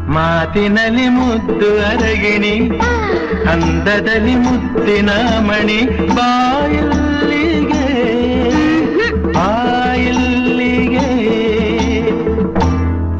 ಮಾತಿನಲ್ಲಿ 0.10 1.08
ಮುದ್ದು 1.10 1.70
ಅರಗಿಣಿ 1.84 2.56
ಅಂದದಲ್ಲಿ 3.52 4.36
ಮುದ್ದಿನ 4.38 5.12
ಮಣಿ 5.50 5.80
ಬಾಯಲ್ಲಿಗೆ 6.18 7.86
ಬಾಯಿಲ್ 9.30 10.19